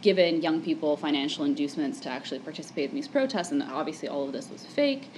given 0.02 0.42
young 0.42 0.62
people 0.62 0.96
financial 0.96 1.44
inducements 1.44 2.00
to 2.02 2.10
actually 2.10 2.40
participate 2.40 2.90
in 2.90 2.96
these 2.96 3.08
protests 3.08 3.52
and 3.52 3.64
obviously 3.64 4.08
all 4.08 4.26
of 4.26 4.32
this 4.32 4.50
was 4.50 4.66
fake 4.66 5.10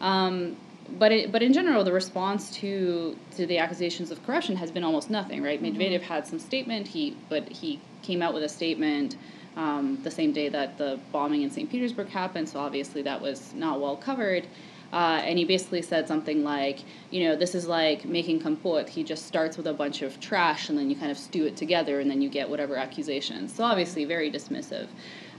um, 0.00 0.56
but 0.98 1.12
it, 1.12 1.32
but 1.32 1.42
in 1.42 1.52
general, 1.52 1.84
the 1.84 1.92
response 1.92 2.50
to 2.56 3.16
to 3.36 3.46
the 3.46 3.58
accusations 3.58 4.10
of 4.10 4.24
corruption 4.24 4.56
has 4.56 4.70
been 4.70 4.84
almost 4.84 5.10
nothing, 5.10 5.42
right? 5.42 5.62
Mm-hmm. 5.62 5.80
Medvedev 5.80 6.02
had 6.02 6.26
some 6.26 6.38
statement, 6.38 6.88
he 6.88 7.16
but 7.28 7.48
he 7.48 7.80
came 8.02 8.22
out 8.22 8.34
with 8.34 8.42
a 8.42 8.48
statement 8.48 9.16
um, 9.56 9.98
the 10.02 10.10
same 10.10 10.32
day 10.32 10.48
that 10.48 10.78
the 10.78 10.98
bombing 11.12 11.42
in 11.42 11.50
St. 11.50 11.70
Petersburg 11.70 12.08
happened, 12.08 12.48
so 12.48 12.60
obviously 12.60 13.02
that 13.02 13.20
was 13.20 13.52
not 13.54 13.80
well 13.80 13.96
covered. 13.96 14.46
Uh, 14.92 15.22
and 15.24 15.38
he 15.38 15.44
basically 15.44 15.82
said 15.82 16.08
something 16.08 16.42
like, 16.42 16.80
you 17.10 17.24
know, 17.24 17.36
this 17.36 17.54
is 17.54 17.68
like 17.68 18.04
making 18.04 18.40
compote. 18.40 18.88
He 18.88 19.04
just 19.04 19.26
starts 19.26 19.56
with 19.56 19.68
a 19.68 19.72
bunch 19.72 20.02
of 20.02 20.18
trash 20.18 20.68
and 20.68 20.76
then 20.76 20.90
you 20.90 20.96
kind 20.96 21.12
of 21.12 21.18
stew 21.18 21.46
it 21.46 21.56
together 21.56 22.00
and 22.00 22.10
then 22.10 22.20
you 22.20 22.28
get 22.28 22.50
whatever 22.50 22.76
accusations. 22.76 23.54
So 23.54 23.62
obviously 23.62 24.04
very 24.04 24.32
dismissive. 24.32 24.88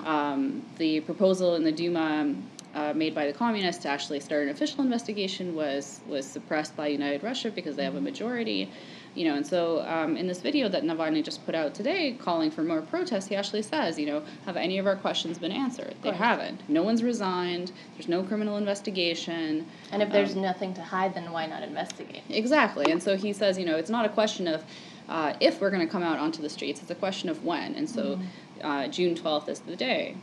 Um, 0.06 0.66
the 0.78 1.02
proposal 1.02 1.56
in 1.56 1.66
the 1.66 1.72
Duma 1.72 2.34
uh, 2.74 2.94
made 2.94 3.14
by 3.14 3.26
the 3.26 3.34
communists 3.34 3.82
to 3.84 3.90
actually 3.90 4.20
start 4.20 4.44
an 4.44 4.50
official 4.50 4.82
investigation 4.82 5.56
was 5.56 6.02
was 6.08 6.26
suppressed 6.26 6.76
by 6.76 6.88
United 6.88 7.24
Russia 7.24 7.52
because 7.52 7.76
they 7.76 7.84
have 7.84 7.96
a 7.96 8.02
majority, 8.02 8.72
you 9.14 9.26
know. 9.26 9.36
And 9.36 9.46
so 9.46 9.82
um, 9.82 10.16
in 10.16 10.28
this 10.28 10.42
video 10.42 10.70
that 10.70 10.84
Navalny 10.84 11.24
just 11.24 11.46
put 11.46 11.54
out 11.54 11.74
today, 11.74 12.14
calling 12.20 12.50
for 12.50 12.64
more 12.64 12.82
protests, 12.82 13.28
he 13.28 13.36
actually 13.36 13.62
says, 13.62 14.00
you 14.00 14.06
know, 14.06 14.24
have 14.46 14.58
any 14.58 14.78
of 14.78 14.88
our 14.88 14.96
questions 14.96 15.38
been 15.38 15.52
answered? 15.52 15.96
They 16.02 16.12
haven't. 16.12 16.68
No 16.70 16.84
one's 16.84 17.04
resigned. 17.04 17.72
There's 17.96 18.08
no 18.08 18.24
criminal 18.24 18.58
investigation. 18.58 19.68
And 19.92 20.02
if 20.02 20.12
there's 20.12 20.36
um, 20.36 20.42
nothing 20.42 20.74
to 20.76 20.82
hide, 20.82 21.14
then 21.14 21.32
why 21.32 21.46
not 21.48 21.64
investigate? 21.64 22.24
Exactly. 22.30 22.92
And 22.92 23.04
so 23.04 23.18
he 23.18 23.34
says, 23.34 23.58
you 23.58 23.66
know, 23.66 23.76
it's 23.76 23.90
not 23.90 24.06
a 24.06 24.10
question 24.10 24.48
of 24.48 24.64
uh, 25.10 25.34
if 25.42 25.60
we're 25.60 25.70
going 25.72 25.86
to 25.86 25.92
come 25.92 26.04
out 26.04 26.20
onto 26.20 26.42
the 26.42 26.50
streets. 26.50 26.82
It's 26.82 26.92
a 26.92 26.96
question 26.96 27.28
of 27.28 27.44
when. 27.44 27.76
And 27.76 27.90
so 27.90 28.16
mm-hmm. 28.16 28.66
uh, 28.66 28.88
June 28.88 29.14
12th 29.14 29.50
is 29.50 29.60
the 29.60 29.76
day. 29.76 30.16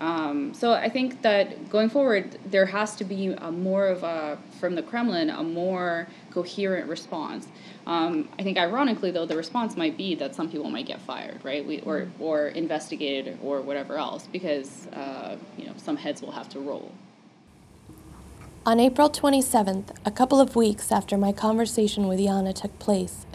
Um, 0.00 0.54
so 0.54 0.72
I 0.72 0.88
think 0.88 1.20
that 1.22 1.68
going 1.68 1.90
forward, 1.90 2.38
there 2.46 2.64
has 2.66 2.96
to 2.96 3.04
be 3.04 3.26
a 3.26 3.52
more 3.52 3.86
of 3.86 4.02
a 4.02 4.38
from 4.58 4.74
the 4.74 4.82
Kremlin 4.82 5.28
a 5.28 5.42
more 5.42 6.08
coherent 6.30 6.88
response. 6.88 7.48
Um, 7.86 8.28
I 8.38 8.42
think, 8.42 8.56
ironically, 8.56 9.10
though, 9.10 9.26
the 9.26 9.36
response 9.36 9.76
might 9.76 9.96
be 9.96 10.14
that 10.14 10.34
some 10.34 10.50
people 10.50 10.70
might 10.70 10.86
get 10.86 11.00
fired, 11.02 11.44
right? 11.44 11.66
We, 11.66 11.80
or 11.80 12.08
or 12.18 12.48
investigated 12.48 13.38
or 13.42 13.60
whatever 13.60 13.98
else, 13.98 14.26
because 14.26 14.86
uh, 14.88 15.36
you 15.58 15.66
know 15.66 15.74
some 15.76 15.96
heads 15.96 16.22
will 16.22 16.32
have 16.32 16.48
to 16.50 16.60
roll. 16.60 16.92
On 18.64 18.78
April 18.78 19.08
27th, 19.10 19.96
a 20.04 20.10
couple 20.10 20.38
of 20.38 20.54
weeks 20.54 20.92
after 20.92 21.16
my 21.16 21.32
conversation 21.32 22.06
with 22.08 22.20
Yana 22.20 22.54
took 22.54 22.78
place, 22.78 23.26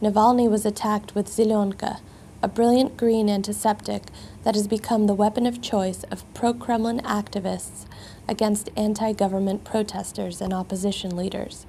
Navalny 0.00 0.48
was 0.48 0.64
attacked 0.64 1.16
with 1.16 1.26
Zelionka, 1.26 2.00
a 2.42 2.48
brilliant 2.48 2.96
green 2.96 3.28
antiseptic 3.28 4.02
that 4.44 4.54
has 4.54 4.68
become 4.68 5.06
the 5.06 5.14
weapon 5.14 5.46
of 5.46 5.60
choice 5.60 6.04
of 6.04 6.24
pro 6.34 6.54
Kremlin 6.54 7.00
activists 7.00 7.86
against 8.28 8.70
anti 8.76 9.12
government 9.12 9.64
protesters 9.64 10.40
and 10.40 10.52
opposition 10.52 11.16
leaders. 11.16 11.66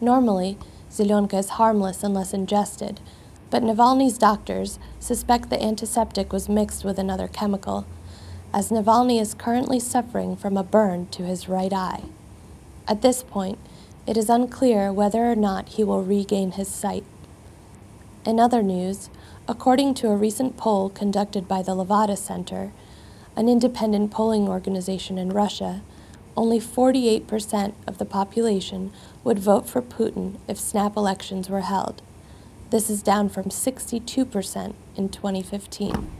Normally, 0.00 0.58
Zelionka 0.90 1.38
is 1.38 1.50
harmless 1.50 2.02
unless 2.02 2.34
ingested, 2.34 3.00
but 3.50 3.62
Navalny's 3.62 4.18
doctors 4.18 4.78
suspect 4.98 5.50
the 5.50 5.62
antiseptic 5.62 6.32
was 6.32 6.48
mixed 6.48 6.84
with 6.84 6.98
another 6.98 7.28
chemical, 7.28 7.86
as 8.52 8.70
Navalny 8.70 9.20
is 9.20 9.34
currently 9.34 9.78
suffering 9.78 10.34
from 10.36 10.56
a 10.56 10.64
burn 10.64 11.06
to 11.08 11.22
his 11.22 11.48
right 11.48 11.72
eye. 11.72 12.02
At 12.88 13.02
this 13.02 13.22
point, 13.22 13.58
it 14.06 14.16
is 14.16 14.28
unclear 14.28 14.92
whether 14.92 15.30
or 15.30 15.36
not 15.36 15.68
he 15.70 15.84
will 15.84 16.02
regain 16.02 16.52
his 16.52 16.68
sight. 16.68 17.04
In 18.26 18.40
other 18.40 18.62
news, 18.62 19.08
according 19.48 19.94
to 19.94 20.08
a 20.08 20.16
recent 20.16 20.56
poll 20.56 20.88
conducted 20.88 21.48
by 21.48 21.62
the 21.62 21.74
Levada 21.74 22.16
Center, 22.16 22.72
an 23.36 23.48
independent 23.48 24.10
polling 24.10 24.48
organization 24.48 25.18
in 25.18 25.30
Russia, 25.30 25.82
only 26.36 26.60
48% 26.60 27.74
of 27.86 27.98
the 27.98 28.04
population 28.04 28.92
would 29.24 29.38
vote 29.38 29.68
for 29.68 29.82
Putin 29.82 30.36
if 30.48 30.58
snap 30.58 30.96
elections 30.96 31.48
were 31.48 31.60
held. 31.60 32.02
This 32.70 32.88
is 32.88 33.02
down 33.02 33.28
from 33.28 33.44
62% 33.44 34.74
in 34.96 35.08
2015. 35.08 36.10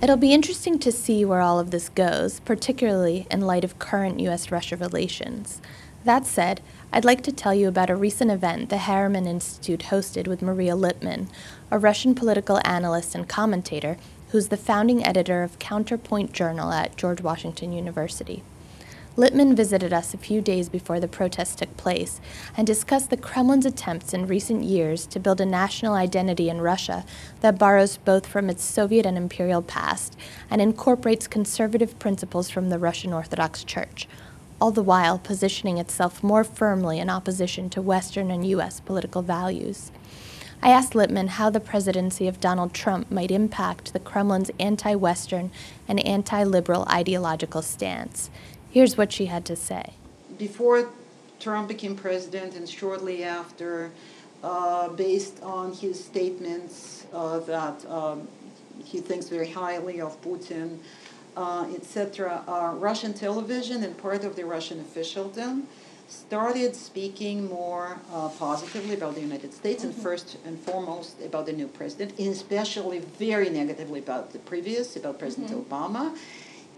It'll 0.00 0.16
be 0.16 0.32
interesting 0.32 0.78
to 0.78 0.92
see 0.92 1.24
where 1.24 1.40
all 1.40 1.58
of 1.58 1.70
this 1.70 1.88
goes, 1.88 2.40
particularly 2.40 3.26
in 3.30 3.40
light 3.40 3.64
of 3.64 3.78
current 3.78 4.20
US 4.20 4.50
Russia 4.50 4.76
relations. 4.76 5.60
That 6.04 6.26
said, 6.26 6.60
I'd 6.92 7.04
like 7.04 7.22
to 7.22 7.32
tell 7.32 7.54
you 7.54 7.66
about 7.66 7.90
a 7.90 7.96
recent 7.96 8.30
event 8.30 8.68
the 8.68 8.76
Harriman 8.76 9.26
Institute 9.26 9.86
hosted 9.90 10.28
with 10.28 10.42
Maria 10.42 10.74
Lipman, 10.74 11.28
a 11.70 11.78
Russian 11.78 12.14
political 12.14 12.60
analyst 12.64 13.14
and 13.14 13.28
commentator 13.28 13.96
who's 14.28 14.48
the 14.48 14.56
founding 14.56 15.04
editor 15.04 15.42
of 15.42 15.58
Counterpoint 15.58 16.32
Journal 16.32 16.72
at 16.72 16.96
George 16.96 17.20
Washington 17.20 17.72
University. 17.72 18.42
Lipman 19.16 19.54
visited 19.54 19.92
us 19.92 20.12
a 20.12 20.18
few 20.18 20.40
days 20.40 20.68
before 20.68 20.98
the 20.98 21.06
protests 21.06 21.54
took 21.54 21.76
place 21.76 22.20
and 22.56 22.66
discussed 22.66 23.10
the 23.10 23.16
Kremlin's 23.16 23.64
attempts 23.64 24.12
in 24.12 24.26
recent 24.26 24.64
years 24.64 25.06
to 25.06 25.20
build 25.20 25.40
a 25.40 25.46
national 25.46 25.94
identity 25.94 26.48
in 26.48 26.60
Russia 26.60 27.04
that 27.40 27.58
borrows 27.58 27.96
both 27.96 28.26
from 28.26 28.50
its 28.50 28.64
Soviet 28.64 29.06
and 29.06 29.16
imperial 29.16 29.62
past 29.62 30.16
and 30.50 30.60
incorporates 30.60 31.28
conservative 31.28 31.96
principles 32.00 32.50
from 32.50 32.70
the 32.70 32.78
Russian 32.78 33.12
Orthodox 33.12 33.62
Church, 33.62 34.08
all 34.60 34.72
the 34.72 34.82
while 34.82 35.20
positioning 35.20 35.78
itself 35.78 36.24
more 36.24 36.42
firmly 36.42 36.98
in 36.98 37.08
opposition 37.08 37.70
to 37.70 37.80
Western 37.80 38.32
and 38.32 38.44
U.S. 38.48 38.80
political 38.80 39.22
values. 39.22 39.92
I 40.62 40.70
asked 40.70 40.94
Lipman 40.94 41.28
how 41.28 41.50
the 41.50 41.60
presidency 41.60 42.26
of 42.28 42.40
Donald 42.40 42.72
Trump 42.72 43.10
might 43.10 43.30
impact 43.30 43.92
the 43.92 44.00
Kremlin's 44.00 44.50
anti 44.58 44.94
Western 44.94 45.50
and 45.86 46.04
anti 46.06 46.42
liberal 46.44 46.86
ideological 46.88 47.62
stance. 47.62 48.30
Here's 48.70 48.96
what 48.96 49.12
she 49.12 49.26
had 49.26 49.44
to 49.46 49.56
say. 49.56 49.94
Before 50.38 50.88
Trump 51.38 51.68
became 51.68 51.94
president 51.94 52.56
and 52.56 52.68
shortly 52.68 53.22
after, 53.22 53.90
uh, 54.42 54.88
based 54.88 55.42
on 55.42 55.72
his 55.72 56.02
statements 56.02 57.06
uh, 57.12 57.38
that 57.40 57.84
um, 57.90 58.26
he 58.84 59.00
thinks 59.00 59.28
very 59.28 59.50
highly 59.50 60.00
of 60.00 60.20
Putin, 60.22 60.78
uh, 61.36 61.66
etc., 61.74 62.42
uh, 62.48 62.74
Russian 62.76 63.12
television 63.12 63.82
and 63.84 63.96
part 63.98 64.24
of 64.24 64.36
the 64.36 64.44
Russian 64.44 64.80
officialdom 64.80 65.68
started 66.08 66.76
speaking 66.76 67.48
more 67.48 67.98
uh, 68.12 68.28
positively 68.28 68.94
about 68.94 69.14
the 69.14 69.20
United 69.20 69.52
States 69.52 69.84
mm-hmm. 69.84 69.94
and 69.94 70.02
first 70.02 70.36
and 70.44 70.58
foremost 70.58 71.20
about 71.22 71.46
the 71.46 71.52
new 71.52 71.68
president, 71.68 72.18
and 72.18 72.28
especially 72.28 72.98
very 72.98 73.50
negatively 73.50 74.00
about 74.00 74.32
the 74.32 74.38
previous, 74.40 74.96
about 74.96 75.18
President 75.18 75.50
mm-hmm. 75.50 75.72
Obama 75.72 76.16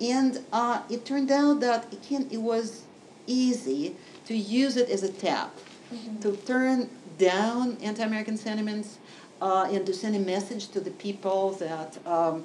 and 0.00 0.40
uh, 0.52 0.82
it 0.90 1.04
turned 1.04 1.30
out 1.30 1.60
that 1.60 1.92
it, 1.92 2.02
can, 2.02 2.28
it 2.30 2.38
was 2.38 2.82
easy 3.26 3.96
to 4.26 4.36
use 4.36 4.76
it 4.76 4.88
as 4.90 5.02
a 5.02 5.12
tap 5.12 5.56
mm-hmm. 5.92 6.18
to 6.20 6.36
turn 6.36 6.90
down 7.18 7.78
anti-American 7.82 8.36
sentiments 8.36 8.98
uh, 9.40 9.68
and 9.70 9.86
to 9.86 9.94
send 9.94 10.14
a 10.16 10.18
message 10.18 10.68
to 10.68 10.80
the 10.80 10.90
people 10.92 11.52
that 11.52 11.98
um, 12.06 12.44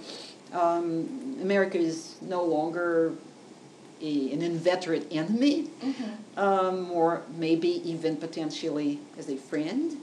um, 0.53 1.37
America 1.41 1.77
is 1.77 2.15
no 2.21 2.43
longer 2.43 3.13
a, 4.01 4.31
an 4.33 4.41
inveterate 4.41 5.07
enemy, 5.11 5.69
mm-hmm. 5.83 6.39
um, 6.39 6.91
or 6.91 7.23
maybe 7.37 7.81
even 7.89 8.17
potentially 8.17 8.99
as 9.17 9.29
a 9.29 9.37
friend 9.37 9.97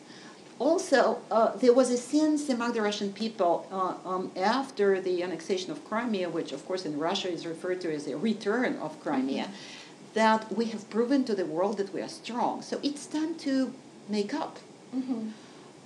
also, 0.58 1.20
uh, 1.30 1.56
there 1.56 1.72
was 1.72 1.90
a 1.90 1.96
sense 1.96 2.48
among 2.48 2.72
the 2.72 2.82
Russian 2.82 3.12
people 3.12 3.66
uh, 3.70 4.08
um, 4.08 4.32
after 4.36 5.00
the 5.00 5.22
annexation 5.22 5.70
of 5.70 5.84
Crimea, 5.84 6.28
which, 6.28 6.52
of 6.52 6.66
course, 6.66 6.84
in 6.84 6.98
Russia 6.98 7.30
is 7.30 7.46
referred 7.46 7.80
to 7.82 7.94
as 7.94 8.08
a 8.08 8.16
return 8.16 8.76
of 8.78 8.98
Crimea, 9.00 9.44
mm-hmm. 9.44 10.14
that 10.14 10.52
we 10.56 10.66
have 10.66 10.90
proven 10.90 11.24
to 11.24 11.34
the 11.34 11.46
world 11.46 11.76
that 11.76 11.94
we 11.94 12.00
are 12.00 12.08
strong. 12.08 12.62
So 12.62 12.80
it's 12.82 13.06
time 13.06 13.36
to 13.36 13.72
make 14.08 14.34
up. 14.34 14.58
Mm-hmm. 14.94 15.28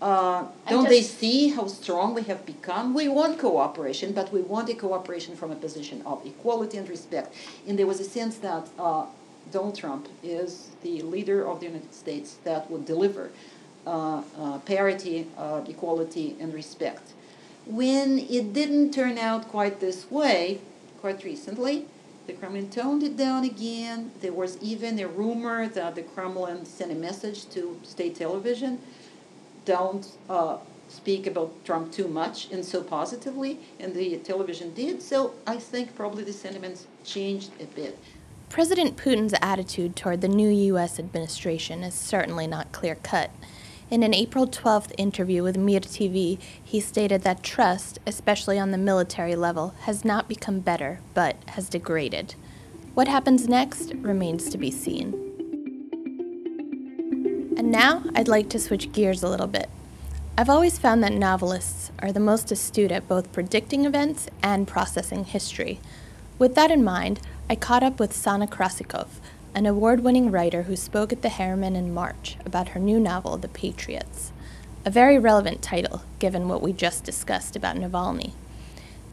Uh, 0.02 0.46
don't 0.68 0.88
they 0.88 1.00
see 1.00 1.50
how 1.50 1.68
strong 1.68 2.12
we 2.12 2.22
have 2.22 2.44
become? 2.44 2.92
We 2.92 3.06
want 3.06 3.38
cooperation, 3.38 4.10
but 4.12 4.32
we 4.32 4.40
want 4.40 4.68
a 4.68 4.74
cooperation 4.74 5.36
from 5.36 5.52
a 5.52 5.54
position 5.54 6.02
of 6.04 6.26
equality 6.26 6.76
and 6.76 6.88
respect. 6.88 7.32
And 7.68 7.78
there 7.78 7.86
was 7.86 8.00
a 8.00 8.04
sense 8.04 8.38
that 8.38 8.66
uh, 8.80 9.06
Donald 9.52 9.76
Trump 9.76 10.08
is 10.20 10.70
the 10.82 11.02
leader 11.02 11.46
of 11.48 11.60
the 11.60 11.66
United 11.66 11.94
States 11.94 12.38
that 12.42 12.68
would 12.68 12.84
deliver 12.84 13.30
uh, 13.86 14.22
uh, 14.36 14.58
parity, 14.66 15.28
uh, 15.38 15.60
equality, 15.68 16.36
and 16.40 16.52
respect. 16.52 17.12
When 17.64 18.18
it 18.18 18.52
didn't 18.52 18.90
turn 18.90 19.18
out 19.18 19.46
quite 19.46 19.78
this 19.78 20.10
way, 20.10 20.60
quite 21.00 21.22
recently, 21.22 21.86
the 22.26 22.32
Kremlin 22.32 22.70
toned 22.70 23.04
it 23.04 23.16
down 23.16 23.44
again. 23.44 24.10
There 24.20 24.32
was 24.32 24.60
even 24.60 24.98
a 24.98 25.06
rumor 25.06 25.68
that 25.68 25.94
the 25.94 26.02
Kremlin 26.02 26.64
sent 26.64 26.90
a 26.90 26.96
message 26.96 27.48
to 27.50 27.78
state 27.84 28.16
television 28.16 28.80
don't 29.64 30.06
uh, 30.28 30.58
speak 30.88 31.26
about 31.26 31.52
Trump 31.64 31.92
too 31.92 32.08
much 32.08 32.50
and 32.50 32.64
so 32.64 32.82
positively, 32.82 33.58
and 33.80 33.94
the 33.94 34.18
television 34.18 34.74
did. 34.74 35.02
So 35.02 35.34
I 35.46 35.56
think 35.56 35.94
probably 35.96 36.24
the 36.24 36.32
sentiments 36.32 36.86
changed 37.04 37.50
a 37.60 37.64
bit. 37.64 37.98
President 38.48 38.98
Putin's 38.98 39.34
attitude 39.40 39.96
toward 39.96 40.20
the 40.20 40.28
new 40.28 40.48
U.S. 40.50 40.98
administration 40.98 41.82
is 41.82 41.94
certainly 41.94 42.46
not 42.46 42.70
clear 42.70 42.96
cut. 42.96 43.30
In 43.90 44.02
an 44.02 44.14
April 44.14 44.46
12th 44.46 44.92
interview 44.98 45.42
with 45.42 45.56
Mir 45.56 45.80
TV, 45.80 46.38
he 46.62 46.80
stated 46.80 47.22
that 47.22 47.42
trust, 47.42 47.98
especially 48.06 48.58
on 48.58 48.70
the 48.70 48.78
military 48.78 49.36
level, 49.36 49.74
has 49.80 50.04
not 50.04 50.28
become 50.28 50.60
better, 50.60 51.00
but 51.14 51.36
has 51.48 51.68
degraded. 51.68 52.34
What 52.94 53.08
happens 53.08 53.48
next 53.48 53.94
remains 53.94 54.50
to 54.50 54.58
be 54.58 54.70
seen. 54.70 55.31
And 57.62 57.70
now 57.70 58.02
I'd 58.16 58.26
like 58.26 58.48
to 58.48 58.58
switch 58.58 58.90
gears 58.90 59.22
a 59.22 59.28
little 59.28 59.46
bit. 59.46 59.70
I've 60.36 60.50
always 60.50 60.80
found 60.80 61.00
that 61.04 61.12
novelists 61.12 61.92
are 62.00 62.10
the 62.10 62.18
most 62.18 62.50
astute 62.50 62.90
at 62.90 63.06
both 63.06 63.30
predicting 63.30 63.84
events 63.84 64.26
and 64.42 64.66
processing 64.66 65.22
history. 65.22 65.78
With 66.40 66.56
that 66.56 66.72
in 66.72 66.82
mind, 66.82 67.20
I 67.48 67.54
caught 67.54 67.84
up 67.84 68.00
with 68.00 68.12
Sana 68.12 68.48
Krasikov, 68.48 69.20
an 69.54 69.66
award 69.66 70.02
winning 70.02 70.32
writer 70.32 70.64
who 70.64 70.74
spoke 70.74 71.12
at 71.12 71.22
the 71.22 71.28
Harriman 71.28 71.76
in 71.76 71.94
March 71.94 72.36
about 72.44 72.70
her 72.70 72.80
new 72.80 72.98
novel, 72.98 73.36
The 73.36 73.46
Patriots. 73.46 74.32
A 74.84 74.90
very 74.90 75.16
relevant 75.16 75.62
title, 75.62 76.02
given 76.18 76.48
what 76.48 76.62
we 76.62 76.72
just 76.72 77.04
discussed 77.04 77.54
about 77.54 77.76
Navalny. 77.76 78.32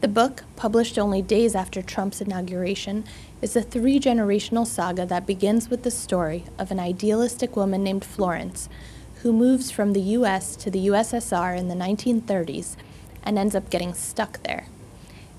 The 0.00 0.08
book, 0.08 0.44
published 0.56 0.98
only 0.98 1.20
days 1.20 1.54
after 1.54 1.82
Trump's 1.82 2.22
inauguration, 2.22 3.04
is 3.42 3.54
a 3.54 3.60
three 3.60 4.00
generational 4.00 4.66
saga 4.66 5.04
that 5.04 5.26
begins 5.26 5.68
with 5.68 5.82
the 5.82 5.90
story 5.90 6.44
of 6.58 6.70
an 6.70 6.80
idealistic 6.80 7.54
woman 7.54 7.84
named 7.84 8.06
Florence 8.06 8.70
who 9.16 9.30
moves 9.30 9.70
from 9.70 9.92
the 9.92 10.00
US 10.00 10.56
to 10.56 10.70
the 10.70 10.86
USSR 10.86 11.54
in 11.54 11.68
the 11.68 11.74
1930s 11.74 12.76
and 13.22 13.38
ends 13.38 13.54
up 13.54 13.68
getting 13.68 13.92
stuck 13.92 14.42
there. 14.42 14.68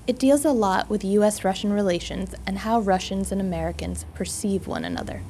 It 0.06 0.20
deals 0.20 0.44
a 0.44 0.52
lot 0.52 0.88
with 0.88 1.04
US 1.04 1.42
Russian 1.42 1.72
relations 1.72 2.36
and 2.46 2.58
how 2.58 2.78
Russians 2.78 3.32
and 3.32 3.40
Americans 3.40 4.06
perceive 4.14 4.68
one 4.68 4.84
another. 4.84 5.22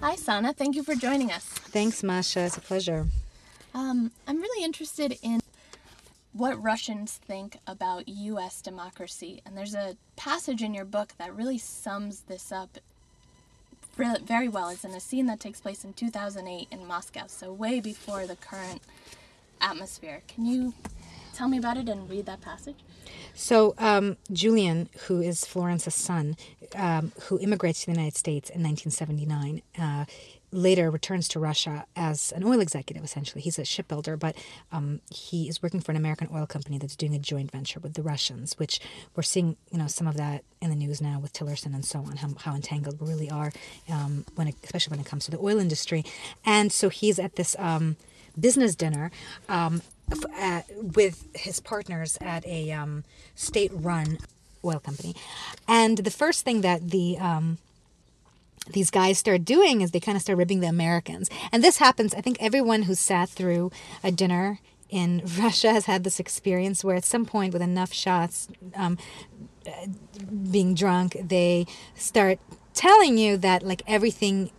Hi, 0.00 0.16
Sana. 0.16 0.54
Thank 0.54 0.74
you 0.74 0.82
for 0.82 0.94
joining 0.94 1.30
us. 1.30 1.44
Thanks, 1.44 2.02
Masha. 2.02 2.40
It's 2.40 2.56
a 2.56 2.62
pleasure. 2.62 3.08
Um, 3.74 4.10
I'm 4.26 4.40
really 4.40 4.64
interested 4.64 5.18
in 5.22 5.40
what 6.32 6.62
Russians 6.62 7.14
think 7.14 7.58
about 7.66 8.08
US 8.08 8.62
democracy. 8.62 9.42
And 9.44 9.56
there's 9.56 9.74
a 9.74 9.96
passage 10.16 10.62
in 10.62 10.74
your 10.74 10.84
book 10.84 11.14
that 11.18 11.34
really 11.34 11.58
sums 11.58 12.20
this 12.20 12.52
up 12.52 12.78
very 13.96 14.48
well. 14.48 14.70
It's 14.70 14.84
in 14.84 14.92
a 14.92 15.00
scene 15.00 15.26
that 15.26 15.40
takes 15.40 15.60
place 15.60 15.84
in 15.84 15.92
2008 15.92 16.68
in 16.70 16.86
Moscow, 16.86 17.24
so 17.26 17.52
way 17.52 17.80
before 17.80 18.26
the 18.26 18.36
current 18.36 18.80
atmosphere. 19.60 20.22
Can 20.26 20.46
you 20.46 20.72
tell 21.34 21.48
me 21.48 21.58
about 21.58 21.76
it 21.76 21.88
and 21.88 22.08
read 22.08 22.26
that 22.26 22.40
passage? 22.40 22.76
So, 23.34 23.74
um, 23.78 24.16
Julian, 24.32 24.88
who 25.06 25.20
is 25.20 25.44
Florence's 25.44 25.94
son, 25.94 26.36
um, 26.74 27.12
who 27.24 27.38
immigrates 27.40 27.80
to 27.80 27.86
the 27.86 27.92
United 27.92 28.16
States 28.16 28.48
in 28.48 28.62
1979, 28.62 29.62
uh, 29.78 30.04
later 30.52 30.90
returns 30.90 31.28
to 31.28 31.40
Russia 31.40 31.86
as 31.94 32.32
an 32.32 32.44
oil 32.44 32.60
executive, 32.60 33.04
essentially. 33.04 33.40
He's 33.40 33.58
a 33.58 33.64
shipbuilder, 33.64 34.16
but 34.16 34.36
um, 34.72 35.00
he 35.10 35.48
is 35.48 35.62
working 35.62 35.80
for 35.80 35.92
an 35.92 35.96
American 35.96 36.28
oil 36.34 36.46
company 36.46 36.78
that's 36.78 36.96
doing 36.96 37.14
a 37.14 37.18
joint 37.18 37.50
venture 37.50 37.80
with 37.80 37.94
the 37.94 38.02
Russians, 38.02 38.58
which 38.58 38.80
we're 39.14 39.22
seeing, 39.22 39.56
you 39.70 39.78
know, 39.78 39.86
some 39.86 40.06
of 40.06 40.16
that 40.16 40.42
in 40.60 40.70
the 40.70 40.76
news 40.76 41.00
now 41.00 41.18
with 41.20 41.32
Tillerson 41.32 41.74
and 41.74 41.84
so 41.84 42.00
on, 42.00 42.16
how, 42.16 42.28
how 42.38 42.54
entangled 42.54 43.00
we 43.00 43.08
really 43.08 43.30
are, 43.30 43.52
um, 43.90 44.24
when 44.34 44.48
it, 44.48 44.56
especially 44.64 44.90
when 44.90 45.00
it 45.00 45.06
comes 45.06 45.24
to 45.26 45.30
the 45.30 45.38
oil 45.38 45.58
industry. 45.58 46.04
And 46.44 46.72
so 46.72 46.88
he's 46.88 47.18
at 47.18 47.36
this 47.36 47.54
um, 47.58 47.96
business 48.38 48.74
dinner 48.74 49.10
um, 49.48 49.82
at, 50.36 50.66
with 50.76 51.28
his 51.34 51.60
partners 51.60 52.18
at 52.20 52.44
a 52.46 52.72
um, 52.72 53.04
state-run 53.34 54.18
oil 54.64 54.78
company, 54.78 55.14
and 55.66 55.98
the 55.98 56.10
first 56.10 56.44
thing 56.44 56.60
that 56.60 56.90
the 56.90 57.16
um, 57.18 57.56
these 58.68 58.90
guys 58.90 59.18
start 59.18 59.44
doing 59.44 59.80
is 59.80 59.90
they 59.90 60.00
kind 60.00 60.16
of 60.16 60.22
start 60.22 60.38
ribbing 60.38 60.60
the 60.60 60.68
Americans, 60.68 61.30
and 61.52 61.64
this 61.64 61.78
happens. 61.78 62.14
I 62.14 62.20
think 62.20 62.36
everyone 62.40 62.82
who 62.82 62.94
sat 62.94 63.28
through 63.28 63.70
a 64.04 64.12
dinner 64.12 64.58
in 64.88 65.22
Russia 65.38 65.72
has 65.72 65.86
had 65.86 66.04
this 66.04 66.20
experience 66.20 66.84
where 66.84 66.96
at 66.96 67.04
some 67.04 67.24
point, 67.24 67.52
with 67.52 67.62
enough 67.62 67.92
shots, 67.92 68.48
um, 68.74 68.98
uh, 69.66 69.86
being 70.50 70.74
drunk, 70.74 71.16
they 71.22 71.66
start 71.94 72.38
telling 72.74 73.18
you 73.18 73.36
that 73.36 73.62
like 73.62 73.82
everything 73.86 74.50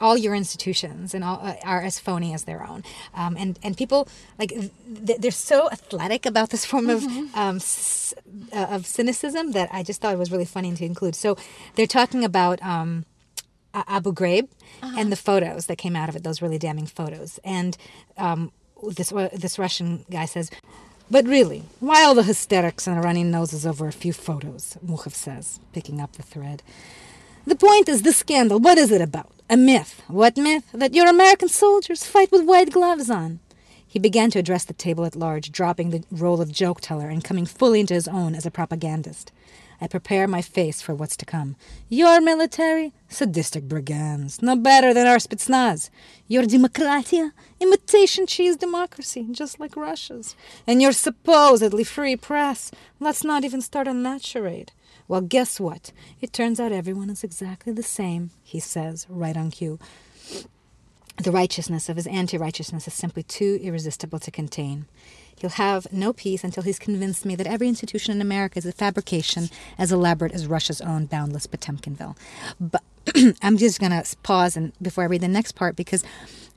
all 0.00 0.16
your 0.16 0.34
institutions 0.34 1.14
and 1.14 1.22
all 1.22 1.38
uh, 1.42 1.54
are 1.62 1.82
as 1.82 1.98
phony 1.98 2.34
as 2.34 2.44
their 2.44 2.66
own 2.66 2.82
um, 3.14 3.36
and 3.36 3.58
and 3.62 3.76
people 3.76 4.08
like 4.38 4.50
th- 4.50 5.20
they're 5.20 5.30
so 5.30 5.70
athletic 5.70 6.26
about 6.26 6.50
this 6.50 6.64
form 6.64 6.90
of 6.90 7.02
mm-hmm. 7.02 7.38
um, 7.38 7.56
s- 7.56 8.14
uh, 8.52 8.66
of 8.70 8.86
cynicism 8.86 9.52
that 9.52 9.68
I 9.72 9.82
just 9.82 10.00
thought 10.00 10.12
it 10.12 10.18
was 10.18 10.32
really 10.32 10.44
funny 10.44 10.74
to 10.74 10.84
include 10.84 11.14
so 11.14 11.36
they're 11.74 11.86
talking 11.86 12.24
about 12.24 12.60
um, 12.62 13.04
Abu 13.86 14.12
Ghraib 14.12 14.48
uh-huh. 14.82 14.96
and 14.98 15.12
the 15.12 15.16
photos 15.16 15.66
that 15.66 15.76
came 15.76 15.96
out 15.96 16.08
of 16.08 16.16
it 16.16 16.22
those 16.22 16.40
really 16.42 16.58
damning 16.58 16.86
photos 16.86 17.38
and 17.44 17.76
um, 18.16 18.52
this 18.82 19.10
this 19.32 19.58
Russian 19.58 20.04
guy 20.10 20.26
says 20.26 20.50
but 21.08 21.24
really, 21.26 21.62
why 21.78 22.02
all 22.02 22.16
the 22.16 22.24
hysterics 22.24 22.86
and 22.86 22.96
the 22.96 23.00
running 23.00 23.30
noses 23.30 23.64
over 23.64 23.86
a 23.86 23.92
few 23.92 24.12
photos? 24.12 24.76
Mukhov 24.84 25.14
says, 25.14 25.60
picking 25.72 26.00
up 26.00 26.14
the 26.14 26.22
thread. 26.22 26.62
The 27.46 27.54
point 27.54 27.88
is 27.88 28.02
the 28.02 28.12
scandal. 28.12 28.58
What 28.58 28.76
is 28.76 28.90
it 28.90 29.00
about? 29.00 29.30
A 29.48 29.56
myth. 29.56 30.02
What 30.08 30.36
myth? 30.36 30.64
That 30.74 30.94
your 30.94 31.08
American 31.08 31.48
soldiers 31.48 32.04
fight 32.04 32.32
with 32.32 32.44
white 32.44 32.72
gloves 32.72 33.08
on. 33.08 33.38
He 33.96 34.08
began 34.08 34.30
to 34.32 34.38
address 34.38 34.66
the 34.66 34.74
table 34.74 35.06
at 35.06 35.16
large, 35.16 35.50
dropping 35.50 35.88
the 35.88 36.04
role 36.10 36.42
of 36.42 36.52
joke 36.52 36.82
teller 36.82 37.08
and 37.08 37.24
coming 37.24 37.46
fully 37.46 37.80
into 37.80 37.94
his 37.94 38.06
own 38.06 38.34
as 38.34 38.44
a 38.44 38.50
propagandist. 38.50 39.32
I 39.80 39.86
prepare 39.86 40.28
my 40.28 40.42
face 40.42 40.82
for 40.82 40.94
what's 40.94 41.16
to 41.16 41.24
come. 41.24 41.56
Your 41.88 42.20
military? 42.20 42.92
Sadistic 43.08 43.64
brigands. 43.64 44.42
No 44.42 44.54
better 44.54 44.92
than 44.92 45.06
our 45.06 45.16
Spetsnaz. 45.16 45.88
Your 46.28 46.42
democratia? 46.42 47.32
Imitation 47.58 48.26
cheese 48.26 48.58
democracy, 48.58 49.28
just 49.30 49.58
like 49.58 49.76
Russia's. 49.76 50.36
And 50.66 50.82
your 50.82 50.92
supposedly 50.92 51.82
free 51.82 52.16
press? 52.16 52.70
Let's 53.00 53.24
not 53.24 53.44
even 53.44 53.62
start 53.62 53.88
on 53.88 54.02
that 54.02 54.22
charade. 54.22 54.72
Well, 55.08 55.22
guess 55.22 55.58
what? 55.58 55.92
It 56.20 56.34
turns 56.34 56.60
out 56.60 56.70
everyone 56.70 57.08
is 57.08 57.24
exactly 57.24 57.72
the 57.72 57.82
same, 57.82 58.28
he 58.42 58.60
says, 58.60 59.06
right 59.08 59.38
on 59.38 59.50
cue. 59.52 59.78
The 61.18 61.32
righteousness 61.32 61.88
of 61.88 61.96
his 61.96 62.06
anti 62.06 62.36
righteousness 62.36 62.86
is 62.86 62.94
simply 62.94 63.22
too 63.22 63.58
irresistible 63.62 64.18
to 64.18 64.30
contain. 64.30 64.86
He'll 65.38 65.50
have 65.50 65.92
no 65.92 66.12
peace 66.12 66.44
until 66.44 66.62
he's 66.62 66.78
convinced 66.78 67.24
me 67.24 67.34
that 67.36 67.46
every 67.46 67.68
institution 67.68 68.14
in 68.14 68.20
America 68.20 68.58
is 68.58 68.66
a 68.66 68.72
fabrication 68.72 69.50
as 69.78 69.92
elaborate 69.92 70.32
as 70.32 70.46
Russia's 70.46 70.80
own 70.80 71.06
boundless 71.06 71.46
Potemkinville. 71.46 72.16
But 72.58 72.82
I'm 73.42 73.56
just 73.58 73.78
going 73.80 73.92
to 73.92 74.16
pause 74.22 74.56
and 74.56 74.72
before 74.80 75.04
I 75.04 75.06
read 75.08 75.20
the 75.20 75.28
next 75.28 75.52
part 75.52 75.76
because 75.76 76.02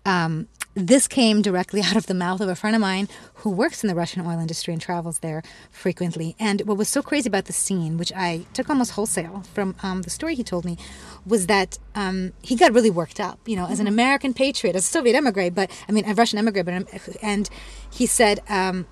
um, 0.06 0.48
this 0.76 1.08
came 1.08 1.42
directly 1.42 1.82
out 1.86 1.96
of 1.96 2.08
the 2.08 2.14
mouth 2.14 2.42
of 2.42 2.50
a 2.50 2.56
friend 2.56 2.76
of 2.76 2.82
mine 2.82 3.08
who 3.36 3.50
works 3.50 3.84
in 3.84 3.88
the 3.88 3.96
Russian 3.96 4.26
oil 4.26 4.40
industry 4.40 4.74
and 4.74 4.82
travels 4.82 5.20
there 5.20 5.44
frequently. 5.72 6.36
And 6.40 6.62
what 6.62 6.78
was 6.78 6.90
so 6.90 7.02
crazy 7.02 7.28
about 7.28 7.46
the 7.46 7.54
scene, 7.54 7.98
which 7.98 8.12
I 8.16 8.46
took 8.54 8.70
almost 8.70 8.92
wholesale 8.92 9.44
from 9.54 9.76
um, 9.84 10.04
the 10.04 10.10
story 10.10 10.36
he 10.36 10.44
told 10.44 10.66
me, 10.66 10.78
was 11.26 11.48
that 11.48 11.78
um, 11.96 12.34
he 12.42 12.56
got 12.56 12.74
really 12.74 12.90
worked 12.90 13.20
up, 13.20 13.40
you 13.46 13.56
know, 13.56 13.66
as 13.66 13.80
an 13.80 13.86
mm-hmm. 13.86 13.94
American 13.94 14.34
patriot, 14.34 14.76
as 14.76 14.86
a 14.86 14.88
Soviet 14.88 15.16
emigre, 15.16 15.50
but 15.50 15.70
I 15.88 15.92
mean, 15.92 16.10
a 16.10 16.14
Russian 16.14 16.40
emigre, 16.40 16.64
but 16.64 16.88
and 17.22 17.50
he 17.92 18.06
said 18.06 18.40
um, 18.50 18.88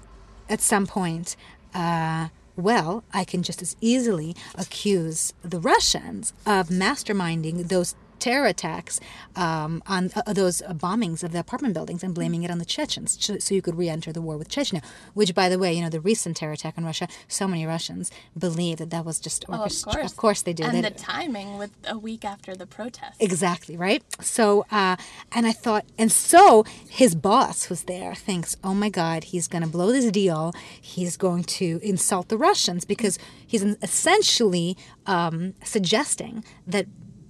at 0.49 0.61
some 0.61 0.87
point. 0.87 1.35
Uh, 1.73 2.29
well, 2.55 3.03
I 3.13 3.23
can 3.23 3.43
just 3.43 3.61
as 3.61 3.75
easily 3.81 4.35
accuse 4.55 5.31
the 5.43 5.59
Russians 5.59 6.33
of 6.43 6.69
masterminding 6.69 7.67
those 7.67 7.93
terror 8.19 8.47
attacks 8.47 8.99
um, 9.35 9.83
on 9.87 10.11
uh, 10.15 10.33
those 10.33 10.61
bombings 10.61 11.23
of 11.23 11.31
the 11.31 11.39
apartment 11.39 11.73
buildings 11.73 12.03
and 12.03 12.13
blaming 12.13 12.43
it 12.43 12.51
on 12.51 12.57
the 12.57 12.65
Chechens 12.65 13.17
so 13.39 13.55
you 13.55 13.61
could 13.61 13.77
re-enter 13.77 14.11
the 14.11 14.21
war 14.21 14.37
with 14.37 14.49
Chechnya. 14.49 14.83
Which, 15.13 15.33
by 15.33 15.49
the 15.49 15.59
way, 15.59 15.73
you 15.73 15.81
know, 15.81 15.89
the 15.89 15.99
recent 15.99 16.37
terror 16.37 16.53
attack 16.53 16.75
on 16.77 16.85
Russia, 16.85 17.07
so 17.27 17.47
many 17.47 17.65
Russians 17.65 18.11
believe 18.37 18.77
that 18.77 18.89
that 18.89 19.05
was 19.05 19.19
just 19.19 19.45
orchestrated. 19.47 19.99
Oh, 19.99 20.05
of, 20.05 20.11
of 20.11 20.17
course. 20.17 20.41
they 20.41 20.53
do. 20.53 20.63
And 20.63 20.73
they, 20.73 20.81
the 20.81 20.91
timing 20.91 21.57
with 21.57 21.71
a 21.87 21.97
week 21.97 22.25
after 22.25 22.55
the 22.55 22.65
protest. 22.65 23.17
Exactly, 23.19 23.77
right? 23.77 24.03
So, 24.21 24.65
uh, 24.71 24.95
and 25.31 25.45
I 25.45 25.51
thought, 25.51 25.85
and 25.97 26.11
so 26.11 26.63
his 26.89 27.15
boss 27.15 27.69
was 27.69 27.83
there, 27.83 28.15
thinks, 28.15 28.55
oh 28.63 28.73
my 28.73 28.89
God, 28.89 29.25
he's 29.25 29.47
going 29.47 29.63
to 29.63 29.69
blow 29.69 29.91
this 29.91 30.09
deal. 30.11 30.53
He's 30.79 31.17
going 31.17 31.43
to 31.43 31.79
insult 31.83 32.29
the 32.29 32.37
Russians 32.37 32.85
because 32.85 33.19
he's 33.45 33.63
essentially 33.63 34.77
um, 35.05 35.53
suggesting 35.63 36.43
that 36.65 36.87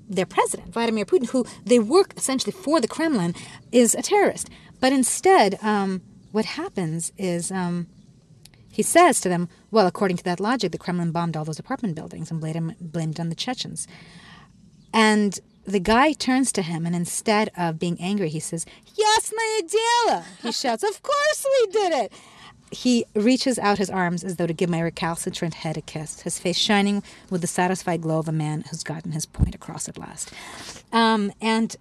their 0.08 0.26
president, 0.26 0.74
Vladimir 0.74 1.06
Putin, 1.06 1.30
who 1.30 1.46
they 1.66 1.80
work 1.80 2.14
essentially 2.16 2.52
for 2.52 2.80
the 2.80 2.88
Kremlin, 2.88 3.36
is 3.72 3.96
a 3.96 4.02
terrorist. 4.02 4.50
But 4.80 4.94
instead, 4.94 5.58
um, 5.64 6.02
what 6.32 6.46
happens 6.46 7.12
is 7.18 7.52
um, 7.52 7.88
he 8.72 8.84
says 8.84 9.20
to 9.22 9.30
them, 9.30 9.50
well, 9.72 9.88
according 9.88 10.18
to 10.18 10.24
that 10.26 10.40
logic, 10.40 10.72
the 10.72 10.78
Kremlin 10.78 11.12
bombed 11.12 11.36
all 11.36 11.46
those 11.46 11.60
apartment 11.60 11.96
buildings 11.96 12.30
and 12.32 12.40
blamed, 12.40 12.76
blamed 12.80 13.20
on 13.20 13.30
the 13.30 13.36
Chechens. 13.36 13.88
And 14.94 15.40
the 15.66 15.80
guy 15.80 16.14
turns 16.14 16.52
to 16.54 16.62
him, 16.62 16.86
and 16.86 16.96
instead 16.96 17.50
of 17.58 17.78
being 17.80 17.98
angry, 18.00 18.30
he 18.30 18.40
says, 18.40 18.66
Yasnaya 18.86 19.70
dela! 19.70 20.26
He 20.42 20.52
shouts, 20.52 20.84
Of 20.84 21.02
course 21.02 21.46
we 21.60 21.72
did 21.72 21.92
it! 21.92 22.14
He 22.72 23.06
reaches 23.14 23.58
out 23.60 23.78
his 23.78 23.90
arms 23.90 24.24
as 24.24 24.36
though 24.36 24.48
to 24.48 24.54
give 24.54 24.70
my 24.70 24.82
recalcitrant 24.82 25.56
head 25.56 25.78
a 25.78 25.82
kiss, 25.82 26.22
his 26.22 26.40
face 26.40 26.58
shining 26.58 27.04
with 27.30 27.42
the 27.42 27.48
satisfied 27.48 28.02
glow 28.02 28.20
of 28.20 28.28
a 28.28 28.34
man 28.34 28.64
who's 28.70 28.84
gotten 28.84 29.12
his 29.12 29.26
point 29.26 29.56
across 29.56 29.88
at 29.88 29.98
last. 29.98 30.32
Um, 30.92 31.32
and 31.42 31.76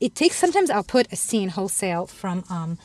it 0.00 0.14
takes 0.14 0.36
sometimes 0.36 0.70
I'll 0.70 0.82
put 0.82 1.12
a 1.12 1.16
scene 1.16 1.50
wholesale 1.50 2.06
from 2.06 2.44
um, 2.48 2.78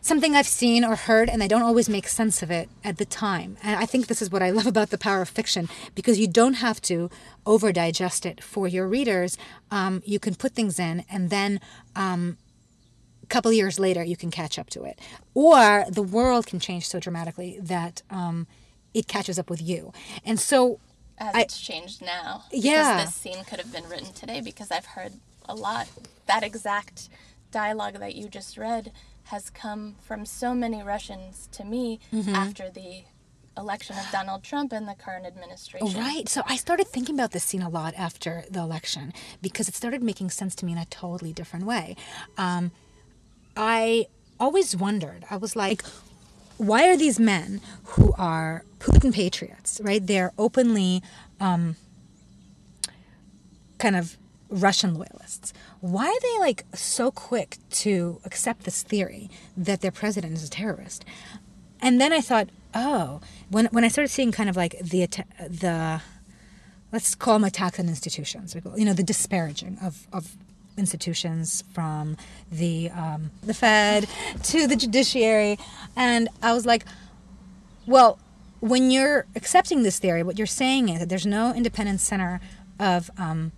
something 0.00 0.36
I've 0.36 0.46
seen 0.46 0.84
or 0.84 0.96
heard, 0.96 1.28
and 1.28 1.42
I 1.42 1.48
don't 1.48 1.62
always 1.62 1.88
make 1.88 2.08
sense 2.08 2.42
of 2.42 2.50
it 2.50 2.68
at 2.84 2.98
the 2.98 3.04
time. 3.04 3.56
And 3.62 3.78
I 3.80 3.86
think 3.86 4.06
this 4.06 4.20
is 4.20 4.30
what 4.30 4.42
I 4.42 4.50
love 4.58 4.66
about 4.66 4.90
the 4.90 4.98
power 4.98 5.22
of 5.22 5.28
fiction 5.28 5.68
because 5.94 6.18
you 6.18 6.28
don't 6.28 6.54
have 6.54 6.80
to 6.82 7.10
over 7.46 7.72
digest 7.72 8.26
it 8.26 8.42
for 8.42 8.68
your 8.68 8.86
readers. 8.86 9.38
Um, 9.70 10.02
you 10.04 10.18
can 10.18 10.34
put 10.34 10.52
things 10.52 10.78
in, 10.78 11.04
and 11.10 11.30
then 11.30 11.60
um, 11.96 12.36
a 13.24 13.26
couple 13.26 13.50
years 13.52 13.78
later 13.78 14.04
you 14.04 14.16
can 14.16 14.30
catch 14.30 14.58
up 14.58 14.68
to 14.70 14.84
it 14.84 15.00
or 15.32 15.84
the 15.90 16.02
world 16.02 16.46
can 16.46 16.60
change 16.60 16.86
so 16.86 17.00
dramatically 17.00 17.58
that 17.60 18.02
um, 18.10 18.46
it 18.92 19.08
catches 19.08 19.38
up 19.38 19.48
with 19.48 19.62
you 19.62 19.92
and 20.24 20.38
so 20.38 20.78
as 21.18 21.34
I, 21.34 21.40
it's 21.42 21.60
changed 21.60 22.02
now 22.02 22.44
yeah 22.52 23.04
this 23.04 23.14
scene 23.14 23.42
could 23.44 23.60
have 23.60 23.72
been 23.72 23.88
written 23.88 24.12
today 24.12 24.40
because 24.40 24.70
i've 24.70 24.86
heard 24.86 25.12
a 25.48 25.54
lot 25.54 25.88
that 26.26 26.42
exact 26.42 27.08
dialogue 27.50 27.94
that 27.94 28.14
you 28.14 28.28
just 28.28 28.58
read 28.58 28.92
has 29.24 29.48
come 29.48 29.96
from 30.02 30.26
so 30.26 30.54
many 30.54 30.82
russians 30.82 31.48
to 31.52 31.64
me 31.64 32.00
mm-hmm. 32.12 32.34
after 32.34 32.68
the 32.68 33.04
election 33.56 33.96
of 33.96 34.04
Donald 34.10 34.42
Trump 34.42 34.72
and 34.72 34.88
the 34.88 34.94
current 34.94 35.24
administration. 35.24 35.96
Right. 35.96 36.28
So 36.28 36.42
I 36.46 36.56
started 36.56 36.88
thinking 36.88 37.14
about 37.14 37.30
this 37.30 37.44
scene 37.44 37.62
a 37.62 37.68
lot 37.68 37.94
after 37.96 38.42
the 38.50 38.58
election 38.58 39.12
because 39.42 39.68
it 39.68 39.76
started 39.76 40.02
making 40.02 40.30
sense 40.30 40.56
to 40.56 40.66
me 40.66 40.72
in 40.72 40.78
a 40.78 40.86
totally 40.86 41.32
different 41.32 41.64
way. 41.64 41.94
Um, 42.36 42.72
I 43.56 44.06
always 44.40 44.76
wondered, 44.76 45.24
I 45.30 45.36
was 45.36 45.56
like, 45.56 45.82
why 46.58 46.88
are 46.88 46.96
these 46.96 47.18
men 47.18 47.60
who 47.84 48.12
are 48.18 48.64
Putin 48.78 49.12
patriots, 49.12 49.80
right? 49.82 50.04
They're 50.04 50.32
openly 50.38 51.02
um, 51.40 51.76
kind 53.78 53.96
of 53.96 54.16
Russian 54.48 54.94
loyalists. 54.94 55.52
Why 55.80 56.06
are 56.06 56.20
they 56.20 56.38
like 56.38 56.64
so 56.74 57.10
quick 57.10 57.58
to 57.70 58.20
accept 58.24 58.64
this 58.64 58.82
theory 58.82 59.30
that 59.56 59.80
their 59.80 59.90
president 59.90 60.34
is 60.34 60.44
a 60.44 60.50
terrorist? 60.50 61.04
And 61.80 62.00
then 62.00 62.12
I 62.12 62.20
thought, 62.20 62.48
oh, 62.74 63.20
when 63.50 63.66
when 63.66 63.84
I 63.84 63.88
started 63.88 64.08
seeing 64.08 64.32
kind 64.32 64.48
of 64.48 64.56
like 64.56 64.78
the 64.78 65.06
the 65.38 66.00
let's 66.92 67.14
call 67.14 67.34
them 67.34 67.44
attacks 67.44 67.80
on 67.80 67.88
institutions, 67.88 68.54
you 68.76 68.84
know, 68.84 68.94
the 68.94 69.02
disparaging 69.02 69.78
of 69.82 70.06
of 70.12 70.36
institutions 70.76 71.62
from 71.72 72.16
the 72.50 72.90
um, 72.90 73.30
the 73.42 73.54
Fed 73.54 74.08
to 74.42 74.66
the 74.66 74.76
judiciary, 74.76 75.58
and 75.96 76.28
I 76.42 76.52
was 76.52 76.66
like, 76.66 76.84
well, 77.86 78.18
when 78.60 78.90
you're 78.90 79.26
accepting 79.36 79.82
this 79.82 79.98
theory, 79.98 80.22
what 80.22 80.38
you're 80.38 80.46
saying 80.46 80.88
is 80.88 81.00
that 81.00 81.08
there's 81.08 81.26
no 81.26 81.52
independent 81.52 82.00
center 82.00 82.40
of 82.78 83.10
um, 83.18 83.52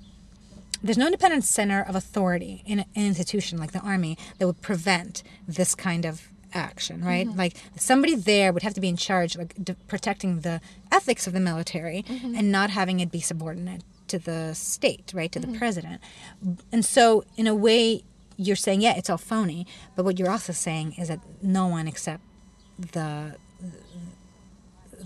there's 0.83 0.99
no 0.99 1.07
independent 1.07 1.45
center 1.45 1.83
of 1.83 1.95
authority 1.95 2.62
in 2.67 2.81
an 2.81 2.87
institution 2.95 3.59
like 3.59 3.73
the 3.73 3.81
army 3.81 4.19
that 4.39 4.47
would 4.47 4.61
prevent 4.61 5.23
this 5.47 5.75
kind 5.75 6.05
of 6.05 6.29
action, 6.55 7.05
right? 7.05 7.27
Mm-hmm. 7.27 7.39
Like 7.39 7.57
somebody 7.77 8.14
there 8.14 8.53
would 8.53 8.62
have 8.62 8.75
to 8.75 8.81
be 8.81 8.89
in 8.89 8.97
charge, 8.97 9.37
like 9.37 9.55
de- 9.62 9.75
protecting 9.89 10.41
the 10.41 10.61
ethics 10.91 11.27
of 11.27 11.33
the 11.33 11.41
military 11.41 12.03
mm-hmm. 12.03 12.35
and 12.35 12.51
not 12.51 12.71
having 12.71 13.01
it 13.01 13.11
be 13.11 13.21
subordinate 13.21 13.83
to 14.09 14.18
the 14.18 14.54
state, 14.54 15.12
right, 15.14 15.30
to 15.32 15.40
mm-hmm. 15.40 15.52
the 15.52 15.59
president. 15.59 16.00
And 16.72 16.84
so, 16.84 17.24
in 17.36 17.46
a 17.46 17.54
way, 17.54 18.02
you're 18.36 18.57
saying, 18.57 18.82
yeah, 18.82 18.94
it's 18.96 19.09
all 19.09 19.18
phony. 19.18 19.66
But 19.94 20.04
what 20.04 20.18
you're 20.18 20.30
also 20.30 20.52
saying 20.52 20.94
is 20.98 21.09
that 21.09 21.20
no 21.42 21.66
one 21.66 21.88
except 21.88 22.22
the 22.78 23.36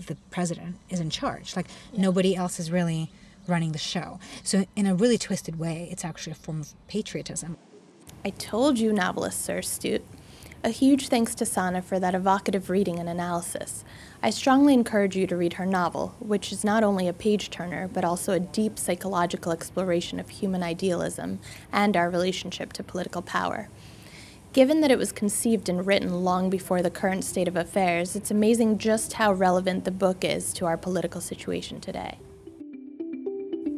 the 0.07 0.15
president 0.29 0.77
is 0.89 0.99
in 0.99 1.09
charge. 1.09 1.55
Like 1.55 1.67
yeah. 1.93 2.01
nobody 2.01 2.35
else 2.35 2.59
is 2.59 2.71
really 2.71 3.11
running 3.47 3.71
the 3.71 3.79
show. 3.79 4.19
So, 4.43 4.65
in 4.75 4.85
a 4.85 4.95
really 4.95 5.17
twisted 5.17 5.59
way, 5.59 5.87
it's 5.91 6.05
actually 6.05 6.31
a 6.31 6.35
form 6.35 6.61
of 6.61 6.73
patriotism. 6.87 7.57
I 8.23 8.29
told 8.31 8.77
you 8.77 8.93
novelists 8.93 9.49
are 9.49 9.59
astute. 9.59 10.05
A 10.63 10.69
huge 10.69 11.07
thanks 11.07 11.33
to 11.35 11.45
Sana 11.45 11.81
for 11.81 11.99
that 11.99 12.13
evocative 12.13 12.69
reading 12.69 12.99
and 12.99 13.09
analysis. 13.09 13.83
I 14.21 14.29
strongly 14.29 14.75
encourage 14.75 15.15
you 15.15 15.25
to 15.25 15.35
read 15.35 15.53
her 15.53 15.65
novel, 15.65 16.15
which 16.19 16.51
is 16.51 16.63
not 16.63 16.83
only 16.83 17.07
a 17.07 17.13
page 17.13 17.49
turner, 17.49 17.87
but 17.87 18.05
also 18.05 18.33
a 18.33 18.39
deep 18.39 18.77
psychological 18.77 19.51
exploration 19.51 20.19
of 20.19 20.29
human 20.29 20.61
idealism 20.61 21.39
and 21.73 21.97
our 21.97 22.11
relationship 22.11 22.73
to 22.73 22.83
political 22.83 23.23
power. 23.23 23.69
Given 24.53 24.81
that 24.81 24.91
it 24.91 24.99
was 24.99 25.11
conceived 25.11 25.67
and 25.67 25.87
written 25.87 26.23
long 26.23 26.51
before 26.51 26.83
the 26.83 26.91
current 26.91 27.23
state 27.23 27.47
of 27.47 27.55
affairs, 27.55 28.15
it's 28.15 28.29
amazing 28.29 28.77
just 28.77 29.13
how 29.13 29.33
relevant 29.33 29.83
the 29.83 29.89
book 29.89 30.23
is 30.23 30.53
to 30.53 30.67
our 30.67 30.77
political 30.77 31.21
situation 31.21 31.81
today. 31.81 32.19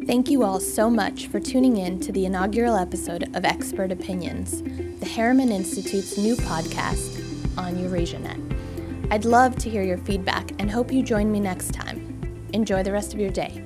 Thank 0.06 0.30
you 0.30 0.43
all 0.43 0.60
so 0.60 0.89
much 0.89 1.28
for 1.28 1.39
tuning 1.39 1.78
in 1.78 1.97
to 2.01 2.12
the 2.12 2.26
inaugural 2.26 2.76
episode 2.76 3.34
of 3.38 3.45
Expert 3.45 3.89
Opinions, 3.89 4.62
the 4.99 5.06
Harriman 5.06 5.49
Institute's 5.49 6.18
new 6.18 6.36
podcast 6.36 7.58
on 7.58 7.76
EurasiaNet. 7.78 9.12
I'd 9.12 9.24
love 9.24 9.56
to 9.60 9.70
hear 9.70 9.82
your 9.82 9.97
feedback 9.99 10.51
and 10.60 10.70
hope 10.70 10.91
you 10.91 11.04
join 11.04 11.32
me 11.32 11.39
next 11.39 11.74
time. 11.74 12.20
Enjoy 12.51 12.84
the 12.84 12.91
rest 12.91 13.14
of 13.14 13.20
your 13.22 13.30
day. 13.30 13.64